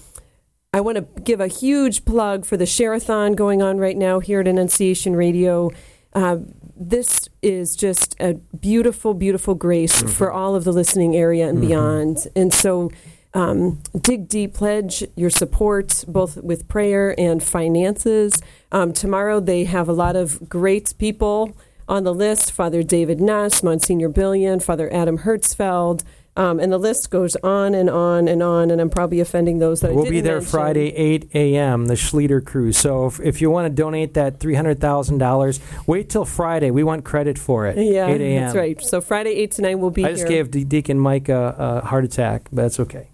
I 0.71 0.81
want 0.81 0.97
to 0.97 1.21
give 1.21 1.39
a 1.39 1.47
huge 1.47 2.05
plug 2.05 2.45
for 2.45 2.57
the 2.57 2.65
Share-a-thon 2.65 3.33
going 3.33 3.61
on 3.61 3.77
right 3.77 3.97
now 3.97 4.19
here 4.19 4.41
at 4.41 4.47
Annunciation 4.47 5.15
Radio. 5.15 5.71
Uh, 6.15 6.37
this 6.77 7.29
is 7.41 7.75
just 7.75 8.15
a 8.19 8.33
beautiful, 8.59 9.13
beautiful 9.13 9.53
grace 9.53 10.01
for 10.01 10.31
all 10.31 10.55
of 10.55 10.63
the 10.63 10.71
listening 10.73 11.15
area 11.15 11.47
and 11.47 11.59
Mhm. 11.59 11.67
beyond. 11.67 12.27
And 12.35 12.53
so, 12.53 12.89
um, 13.33 13.79
dig 14.01 14.27
deep, 14.27 14.53
pledge 14.53 15.05
your 15.15 15.29
support 15.29 16.03
both 16.07 16.37
with 16.37 16.67
prayer 16.67 17.13
and 17.19 17.43
finances. 17.43 18.41
Um, 18.71 18.93
tomorrow, 18.93 19.39
they 19.39 19.65
have 19.65 19.87
a 19.89 19.93
lot 19.93 20.15
of 20.15 20.49
great 20.49 20.93
people 20.97 21.51
on 21.87 22.03
the 22.03 22.13
list 22.13 22.51
Father 22.51 22.81
David 22.81 23.21
Nuss, 23.21 23.61
Monsignor 23.61 24.09
Billion, 24.09 24.59
Father 24.59 24.91
Adam 24.93 25.19
Hertzfeld. 25.19 26.01
Um, 26.37 26.59
and 26.59 26.71
the 26.71 26.77
list 26.77 27.09
goes 27.11 27.37
on 27.37 27.73
and 27.73 27.89
on 27.89 28.27
and 28.27 28.43
on, 28.43 28.69
and 28.69 28.81
I'm 28.81 28.89
probably 28.89 29.21
offending 29.21 29.59
those 29.59 29.79
that 29.79 29.91
I 29.91 29.93
We'll 29.93 30.09
be 30.09 30.19
there 30.19 30.35
mention. 30.35 30.51
Friday, 30.51 30.93
8 30.93 31.29
a.m., 31.33 31.85
the 31.85 31.93
Schlueter 31.93 32.43
Cruise. 32.43 32.77
So 32.77 33.05
if, 33.05 33.21
if 33.21 33.41
you 33.41 33.49
want 33.49 33.67
to 33.67 33.73
donate 33.73 34.15
that 34.15 34.39
$300,000, 34.39 35.59
wait 35.87 36.09
till 36.09 36.25
Friday. 36.25 36.71
We 36.71 36.83
want 36.83 37.05
credit 37.05 37.39
for 37.39 37.67
it. 37.67 37.77
Yeah, 37.77 38.07
8 38.07 38.19
a.m. 38.21 38.43
that's 38.43 38.55
right. 38.55 38.81
So 38.83 38.99
Friday, 38.99 39.29
8 39.31 39.51
to 39.51 39.61
9, 39.61 39.79
will 39.79 39.91
be 39.91 40.03
I 40.03 40.09
just 40.09 40.23
here. 40.23 40.43
gave 40.43 40.51
De- 40.51 40.65
Deacon 40.65 40.99
Mike 40.99 41.29
a, 41.29 41.55
a 41.83 41.87
heart 41.87 42.03
attack, 42.03 42.49
but 42.51 42.63
that's 42.63 42.79
okay. 42.81 43.09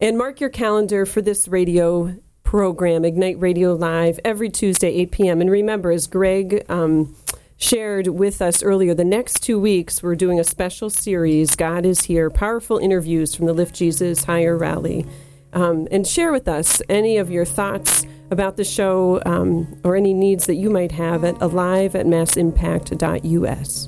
And 0.00 0.18
mark 0.18 0.40
your 0.40 0.50
calendar 0.50 1.06
for 1.06 1.22
this 1.22 1.46
radio 1.46 2.16
program, 2.42 3.04
Ignite 3.04 3.40
Radio 3.40 3.74
Live, 3.74 4.18
every 4.24 4.50
Tuesday, 4.50 4.88
8 4.88 5.10
p.m. 5.12 5.40
And 5.40 5.50
remember, 5.50 5.90
as 5.92 6.06
Greg 6.06 6.64
um, 6.68 7.14
shared 7.56 8.08
with 8.08 8.42
us 8.42 8.62
earlier, 8.62 8.94
the 8.94 9.04
next 9.04 9.42
two 9.42 9.58
weeks 9.58 10.02
we're 10.02 10.14
doing 10.14 10.38
a 10.38 10.44
special 10.44 10.90
series, 10.90 11.56
God 11.56 11.86
is 11.86 12.02
Here, 12.02 12.30
powerful 12.30 12.78
interviews 12.78 13.34
from 13.34 13.46
the 13.46 13.52
Lift 13.52 13.74
Jesus 13.74 14.24
Higher 14.24 14.56
Rally. 14.56 15.06
Um, 15.52 15.88
and 15.90 16.06
share 16.06 16.32
with 16.32 16.48
us 16.48 16.82
any 16.88 17.16
of 17.16 17.30
your 17.30 17.46
thoughts 17.46 18.04
about 18.30 18.56
the 18.56 18.64
show 18.64 19.22
um, 19.24 19.80
or 19.84 19.96
any 19.96 20.12
needs 20.12 20.46
that 20.46 20.56
you 20.56 20.68
might 20.68 20.92
have 20.92 21.24
at 21.24 21.40
alive 21.40 21.94
at 21.94 22.06
massimpact.us. 22.06 23.86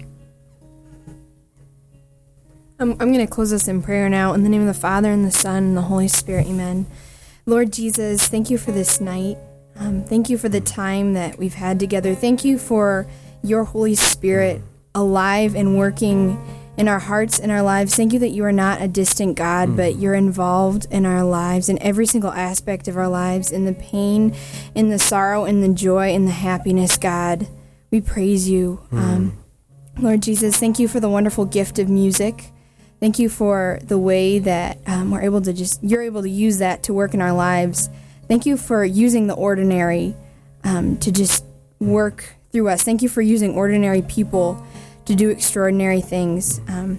I'm, 2.80 2.92
I'm 2.92 3.12
going 3.12 3.18
to 3.18 3.26
close 3.26 3.52
us 3.52 3.66
in 3.68 3.82
prayer 3.82 4.08
now. 4.08 4.32
In 4.32 4.44
the 4.44 4.48
name 4.48 4.60
of 4.60 4.68
the 4.68 4.80
Father, 4.80 5.10
and 5.10 5.24
the 5.24 5.32
Son, 5.32 5.64
and 5.64 5.76
the 5.76 5.82
Holy 5.82 6.08
Spirit, 6.08 6.46
amen. 6.46 6.86
Lord 7.44 7.72
Jesus, 7.72 8.28
thank 8.28 8.50
you 8.50 8.56
for 8.56 8.72
this 8.72 9.00
night. 9.00 9.36
Um, 9.76 10.04
thank 10.04 10.30
you 10.30 10.38
for 10.38 10.48
the 10.48 10.60
time 10.60 11.12
that 11.14 11.38
we've 11.38 11.54
had 11.54 11.80
together. 11.80 12.14
Thank 12.14 12.44
you 12.44 12.58
for 12.58 13.06
your 13.42 13.64
Holy 13.64 13.94
Spirit 13.94 14.62
alive 14.94 15.54
and 15.54 15.78
working 15.78 16.38
in 16.76 16.86
our 16.86 17.00
hearts 17.00 17.40
and 17.40 17.50
our 17.50 17.62
lives. 17.62 17.94
Thank 17.96 18.12
you 18.12 18.20
that 18.20 18.30
you 18.30 18.44
are 18.44 18.52
not 18.52 18.80
a 18.80 18.86
distant 18.86 19.36
God, 19.36 19.76
but 19.76 19.96
you're 19.96 20.14
involved 20.14 20.86
in 20.90 21.04
our 21.04 21.24
lives, 21.24 21.68
in 21.68 21.82
every 21.82 22.06
single 22.06 22.30
aspect 22.30 22.86
of 22.86 22.96
our 22.96 23.08
lives, 23.08 23.50
in 23.50 23.64
the 23.64 23.74
pain, 23.74 24.34
in 24.76 24.88
the 24.88 24.98
sorrow, 24.98 25.44
in 25.44 25.60
the 25.60 25.68
joy, 25.68 26.12
in 26.12 26.24
the 26.24 26.30
happiness, 26.30 26.96
God. 26.96 27.48
We 27.90 28.00
praise 28.00 28.48
you. 28.48 28.80
Um, 28.92 29.38
Lord 29.98 30.22
Jesus, 30.22 30.56
thank 30.56 30.78
you 30.78 30.86
for 30.86 31.00
the 31.00 31.08
wonderful 31.08 31.46
gift 31.46 31.80
of 31.80 31.88
music. 31.88 32.52
Thank 33.00 33.18
you 33.18 33.28
for 33.28 33.80
the 33.82 33.98
way 33.98 34.38
that 34.38 34.78
um, 34.86 35.10
we're 35.10 35.22
able 35.22 35.40
to 35.40 35.52
just, 35.52 35.82
you're 35.82 36.02
able 36.02 36.22
to 36.22 36.30
use 36.30 36.58
that 36.58 36.84
to 36.84 36.92
work 36.92 37.12
in 37.14 37.20
our 37.20 37.32
lives. 37.32 37.90
Thank 38.28 38.46
you 38.46 38.56
for 38.56 38.84
using 38.84 39.26
the 39.26 39.34
ordinary 39.34 40.14
um, 40.62 40.96
to 40.98 41.10
just 41.10 41.44
work 41.80 42.36
through 42.58 42.68
us. 42.70 42.82
Thank 42.82 43.02
you 43.02 43.08
for 43.08 43.22
using 43.22 43.54
ordinary 43.54 44.02
people 44.02 44.60
to 45.04 45.14
do 45.14 45.30
extraordinary 45.30 46.00
things. 46.00 46.60
Um, 46.66 46.98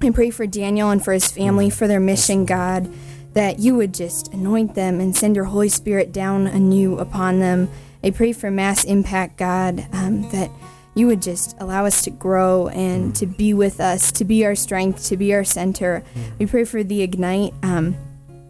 I 0.00 0.08
pray 0.08 0.30
for 0.30 0.46
Daniel 0.46 0.88
and 0.88 1.04
for 1.04 1.12
his 1.12 1.30
family, 1.30 1.68
for 1.68 1.86
their 1.86 2.00
mission, 2.00 2.46
God, 2.46 2.90
that 3.34 3.58
you 3.58 3.74
would 3.74 3.92
just 3.92 4.32
anoint 4.32 4.74
them 4.74 4.98
and 4.98 5.14
send 5.14 5.36
your 5.36 5.44
Holy 5.44 5.68
Spirit 5.68 6.12
down 6.12 6.46
anew 6.46 6.98
upon 6.98 7.40
them. 7.40 7.68
I 8.02 8.08
pray 8.08 8.32
for 8.32 8.50
mass 8.50 8.84
impact, 8.84 9.36
God, 9.36 9.86
um, 9.92 10.30
that 10.30 10.50
you 10.94 11.06
would 11.08 11.20
just 11.20 11.54
allow 11.60 11.84
us 11.84 12.02
to 12.04 12.10
grow 12.10 12.68
and 12.68 13.14
to 13.16 13.26
be 13.26 13.52
with 13.52 13.80
us, 13.80 14.10
to 14.12 14.24
be 14.24 14.46
our 14.46 14.54
strength, 14.54 15.04
to 15.08 15.18
be 15.18 15.34
our 15.34 15.44
center. 15.44 16.02
We 16.38 16.46
pray 16.46 16.64
for 16.64 16.82
the 16.82 17.02
Ignite 17.02 17.52
um, 17.62 17.96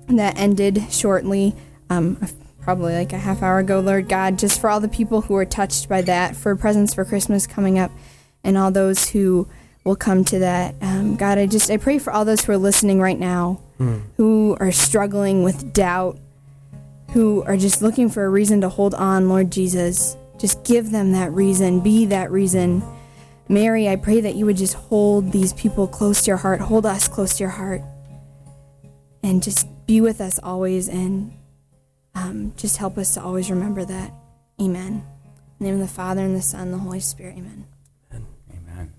that 0.07 0.39
ended 0.39 0.87
shortly, 0.91 1.57
um, 1.91 2.25
probably 2.67 2.95
like 2.95 3.13
a 3.13 3.19
half 3.19 3.45
hour 3.45 3.61
ago, 3.61 3.79
Lord 3.79 4.09
God, 4.09 4.41
just 4.41 4.61
for 4.61 4.69
all 4.69 4.81
the 4.81 4.89
people 4.89 5.21
who 5.21 5.37
are 5.37 5.45
touched 5.45 5.89
by 5.89 6.03
that, 6.03 6.35
for 6.35 6.57
Presence 6.57 6.95
for 6.95 7.05
Christmas 7.05 7.47
coming 7.47 7.79
up, 7.79 7.93
and 8.43 8.59
all 8.59 8.73
those 8.73 9.09
who 9.11 9.49
will 9.85 9.95
come 9.95 10.25
to 10.25 10.41
that. 10.41 10.75
Um, 10.81 11.15
God, 11.15 11.39
I 11.39 11.47
just 11.47 11.71
I 11.71 11.77
pray 11.77 12.01
for 12.01 12.13
all 12.13 12.25
those 12.25 12.45
who 12.45 12.51
are 12.51 12.59
listening 12.59 13.01
right 13.01 13.21
now, 13.21 13.61
who 14.17 14.57
are 14.59 14.73
struggling 14.73 15.45
with 15.45 15.73
doubt, 15.73 16.19
who 17.13 17.45
are 17.45 17.57
just 17.57 17.83
looking 17.83 18.09
for 18.09 18.25
a 18.25 18.29
reason 18.29 18.63
to 18.63 18.69
hold 18.69 18.95
on, 18.95 19.29
Lord 19.29 19.53
Jesus. 19.53 20.17
Just 20.37 20.65
give 20.65 20.91
them 20.91 21.13
that 21.13 21.31
reason, 21.31 21.79
be 21.79 22.07
that 22.07 22.33
reason. 22.33 22.83
Mary, 23.49 23.89
I 23.89 23.95
pray 23.95 24.21
that 24.23 24.35
you 24.35 24.45
would 24.45 24.57
just 24.57 24.75
hold 24.75 25.31
these 25.31 25.53
people 25.53 25.87
close 25.87 26.23
to 26.23 26.33
your 26.33 26.37
heart, 26.37 26.61
hold 26.61 26.85
us 26.85 27.07
close 27.07 27.37
to 27.37 27.45
your 27.45 27.51
heart, 27.51 27.83
and 29.23 29.41
just 29.41 29.69
be 29.87 30.01
with 30.01 30.21
us 30.21 30.41
always. 30.43 30.89
And 30.89 31.33
um, 32.17 32.53
just 32.57 32.79
help 32.79 32.97
us 32.99 33.15
to 33.15 33.23
always 33.23 33.51
remember 33.51 33.85
that. 33.85 34.13
Amen. 34.61 35.05
In 35.05 35.05
the 35.59 35.65
name 35.67 35.75
of 35.75 35.81
the 35.81 35.95
Father, 35.95 36.23
and 36.23 36.35
the 36.35 36.43
Son, 36.43 36.63
and 36.63 36.73
the 36.73 36.79
Holy 36.79 37.01
Spirit. 37.01 37.37
Amen. 37.37 37.67
Amen. 38.13 38.93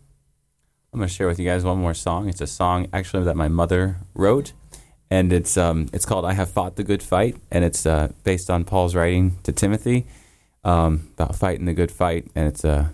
I'm 0.94 1.00
going 1.00 1.08
to 1.08 1.14
share 1.14 1.28
with 1.28 1.40
you 1.40 1.46
guys 1.46 1.64
one 1.64 1.80
more 1.80 1.94
song. 1.96 2.30
It's 2.30 2.42
a 2.42 2.48
song 2.48 2.88
actually 2.94 3.24
that 3.24 3.36
my 3.36 3.48
mother 3.48 3.98
wrote, 4.14 4.54
and 5.10 5.34
it's 5.34 5.58
um, 5.58 5.90
it's 5.92 6.06
called 6.06 6.26
"I 6.26 6.34
Have 6.34 6.50
Fought 6.50 6.76
the 6.76 6.84
Good 6.84 7.02
Fight," 7.02 7.38
and 7.52 7.66
it's 7.66 7.86
uh, 7.86 8.12
based 8.24 8.50
on 8.50 8.64
Paul's 8.64 8.96
writing 8.96 9.40
to 9.44 9.52
Timothy 9.52 10.06
um, 10.64 11.10
about 11.14 11.36
fighting 11.36 11.66
the 11.66 11.74
good 11.74 11.92
fight, 11.92 12.28
and 12.36 12.48
it's 12.48 12.64
uh, 12.64 12.90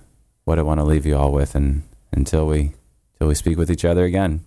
what 0.46 0.58
I 0.58 0.62
want 0.62 0.80
to 0.80 0.86
leave 0.86 1.06
you 1.06 1.18
all 1.18 1.34
with, 1.34 1.54
and 1.54 1.84
until 2.12 2.48
we 2.48 2.72
until 3.14 3.28
we 3.28 3.36
speak 3.36 3.58
with 3.58 3.70
each 3.70 3.84
other 3.84 4.06
again. 4.06 4.46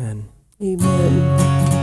Amen. 0.00 0.28
Amen. 0.60 1.73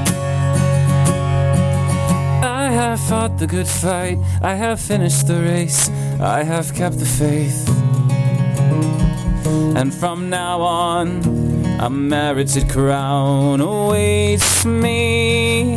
I 2.82 2.86
have 2.86 3.00
fought 3.02 3.38
the 3.38 3.46
good 3.46 3.68
fight. 3.68 4.18
I 4.42 4.56
have 4.56 4.82
finished 4.82 5.28
the 5.28 5.40
race. 5.40 5.88
I 6.20 6.42
have 6.42 6.74
kept 6.74 6.98
the 6.98 7.06
faith. 7.06 7.70
And 9.78 9.94
from 9.94 10.32
now 10.32 10.62
on, 10.62 11.22
a 11.80 11.92
merited 11.92 12.68
crown 12.72 13.62
awaits 13.62 14.66
me. 14.66 15.76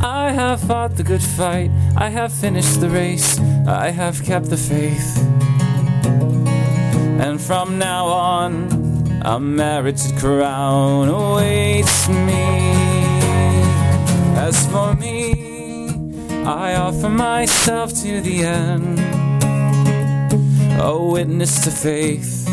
I 0.00 0.30
have 0.32 0.60
fought 0.60 0.94
the 0.94 1.02
good 1.02 1.22
fight. 1.22 1.72
I 1.96 2.10
have 2.10 2.32
finished 2.32 2.80
the 2.80 2.88
race. 2.88 3.40
I 3.66 3.90
have 3.90 4.22
kept 4.22 4.50
the 4.50 4.56
faith. 4.56 5.18
And 7.24 7.40
from 7.40 7.76
now 7.78 8.06
on, 8.06 8.52
a 9.24 9.40
merited 9.40 10.16
crown 10.16 11.08
awaits 11.08 12.08
me. 12.08 12.70
As 14.36 14.64
for 14.68 14.94
me, 14.94 15.51
I 16.44 16.74
offer 16.74 17.08
myself 17.08 17.94
to 18.02 18.20
the 18.20 18.42
end, 18.42 18.98
a 20.80 20.98
witness 20.98 21.64
to 21.64 21.70
faith, 21.70 22.48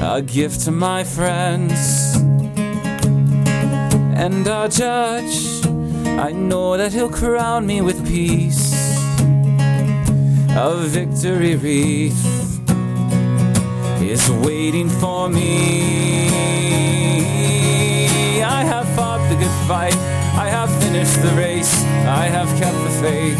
a 0.00 0.22
gift 0.22 0.60
to 0.62 0.70
my 0.70 1.02
friends, 1.02 2.16
and 4.16 4.46
our 4.46 4.68
judge. 4.68 5.66
I 6.06 6.30
know 6.30 6.76
that 6.76 6.92
he'll 6.92 7.10
crown 7.10 7.66
me 7.66 7.80
with 7.80 8.06
peace, 8.06 8.72
a 10.56 10.76
victory 10.76 11.56
wreath 11.56 12.34
is 14.00 14.30
waiting 14.30 14.88
for 14.88 15.28
me. 15.28 16.30
I 18.42 18.62
have 18.62 18.88
fought 18.94 19.28
the 19.28 19.36
good 19.36 19.56
fight. 19.66 19.94
I 20.36 20.48
have 20.48 20.70
finished 20.82 21.20
the 21.22 21.30
race. 21.36 21.53
I 22.24 22.28
have 22.28 22.48
kept 22.58 22.78
the 22.84 22.94
faith. 23.02 23.38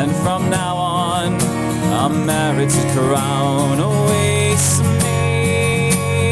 And 0.00 0.14
from 0.22 0.48
now 0.48 0.76
on, 0.76 1.32
merited 2.24 2.86
crown 2.94 3.80
oh, 3.80 3.90
awaits 3.90 4.78
me. 5.02 6.30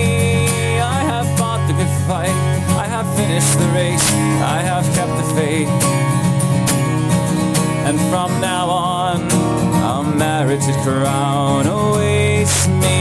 I 0.78 1.02
have 1.12 1.26
fought 1.36 1.66
the 1.66 1.72
good 1.72 1.94
fight. 2.06 2.38
I 2.78 2.86
have 2.86 3.08
finished 3.16 3.58
the 3.58 3.66
race. 3.74 4.08
I 4.56 4.62
have 4.70 4.86
kept 4.94 5.14
the 5.20 5.26
faith. 5.34 5.68
And 7.88 7.98
from 8.08 8.30
now 8.40 8.68
on, 8.68 10.16
merited 10.16 10.76
crown 10.84 11.66
oh, 11.66 11.94
awaits 11.94 12.68
me. 12.68 12.98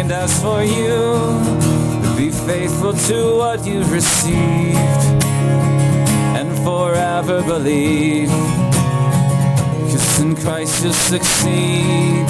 And 0.00 0.10
as 0.10 0.32
for 0.42 0.64
you, 0.64 1.20
be 2.16 2.32
faithful 2.32 2.92
to 2.92 3.36
what 3.36 3.64
you've 3.64 3.92
received 3.92 5.24
and 6.38 6.50
forever 6.64 7.42
believe. 7.42 8.30
Cause 9.90 10.20
in 10.20 10.36
Christ 10.36 10.82
you'll 10.82 10.92
succeed 10.92 12.26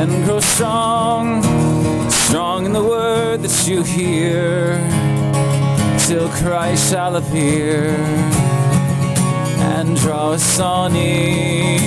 and 0.00 0.24
grow 0.24 0.40
strong, 0.40 1.42
strong 2.10 2.64
in 2.66 2.72
the 2.72 2.82
word 2.82 3.42
that 3.42 3.68
you 3.68 3.82
hear 3.82 4.78
till 6.06 6.28
Christ 6.30 6.90
shall 6.90 7.16
appear 7.16 7.94
and 9.76 9.96
draw 9.96 10.32
us 10.32 10.58
all 10.58 10.88
near. 10.88 11.78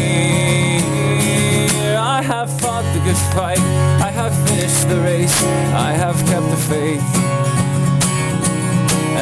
I 1.97 2.21
have 2.21 2.49
fought 2.59 2.85
the 2.93 2.99
good 2.99 3.17
fight, 3.35 3.59
I 4.07 4.11
have 4.11 4.33
finished 4.47 4.87
the 4.87 5.01
race, 5.01 5.43
I 5.73 5.91
have 5.93 6.15
kept 6.27 6.47
the 6.51 6.57
faith. 6.69 7.32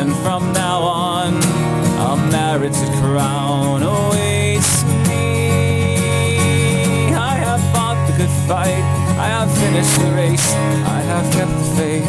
And 0.02 0.16
from 0.24 0.52
now 0.52 0.82
on, 0.82 1.36
a 1.36 2.16
merited 2.32 2.90
crown 3.04 3.84
awaits 3.84 4.84
me. 5.08 7.14
I 7.14 7.36
have 7.46 7.62
fought 7.72 8.04
the 8.08 8.14
good 8.18 8.34
fight, 8.48 8.84
I 9.20 9.28
have 9.28 9.56
finished 9.60 10.00
the 10.00 10.12
race, 10.16 10.54
I 10.98 11.02
have 11.12 11.32
kept 11.32 11.52
the 11.52 11.76
faith. 11.78 12.08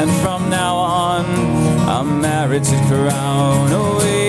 And 0.00 0.10
from 0.22 0.48
now 0.48 0.76
on, 0.76 1.26
a 1.86 2.02
merited 2.02 2.80
crown 2.88 3.70
awaits 3.70 4.25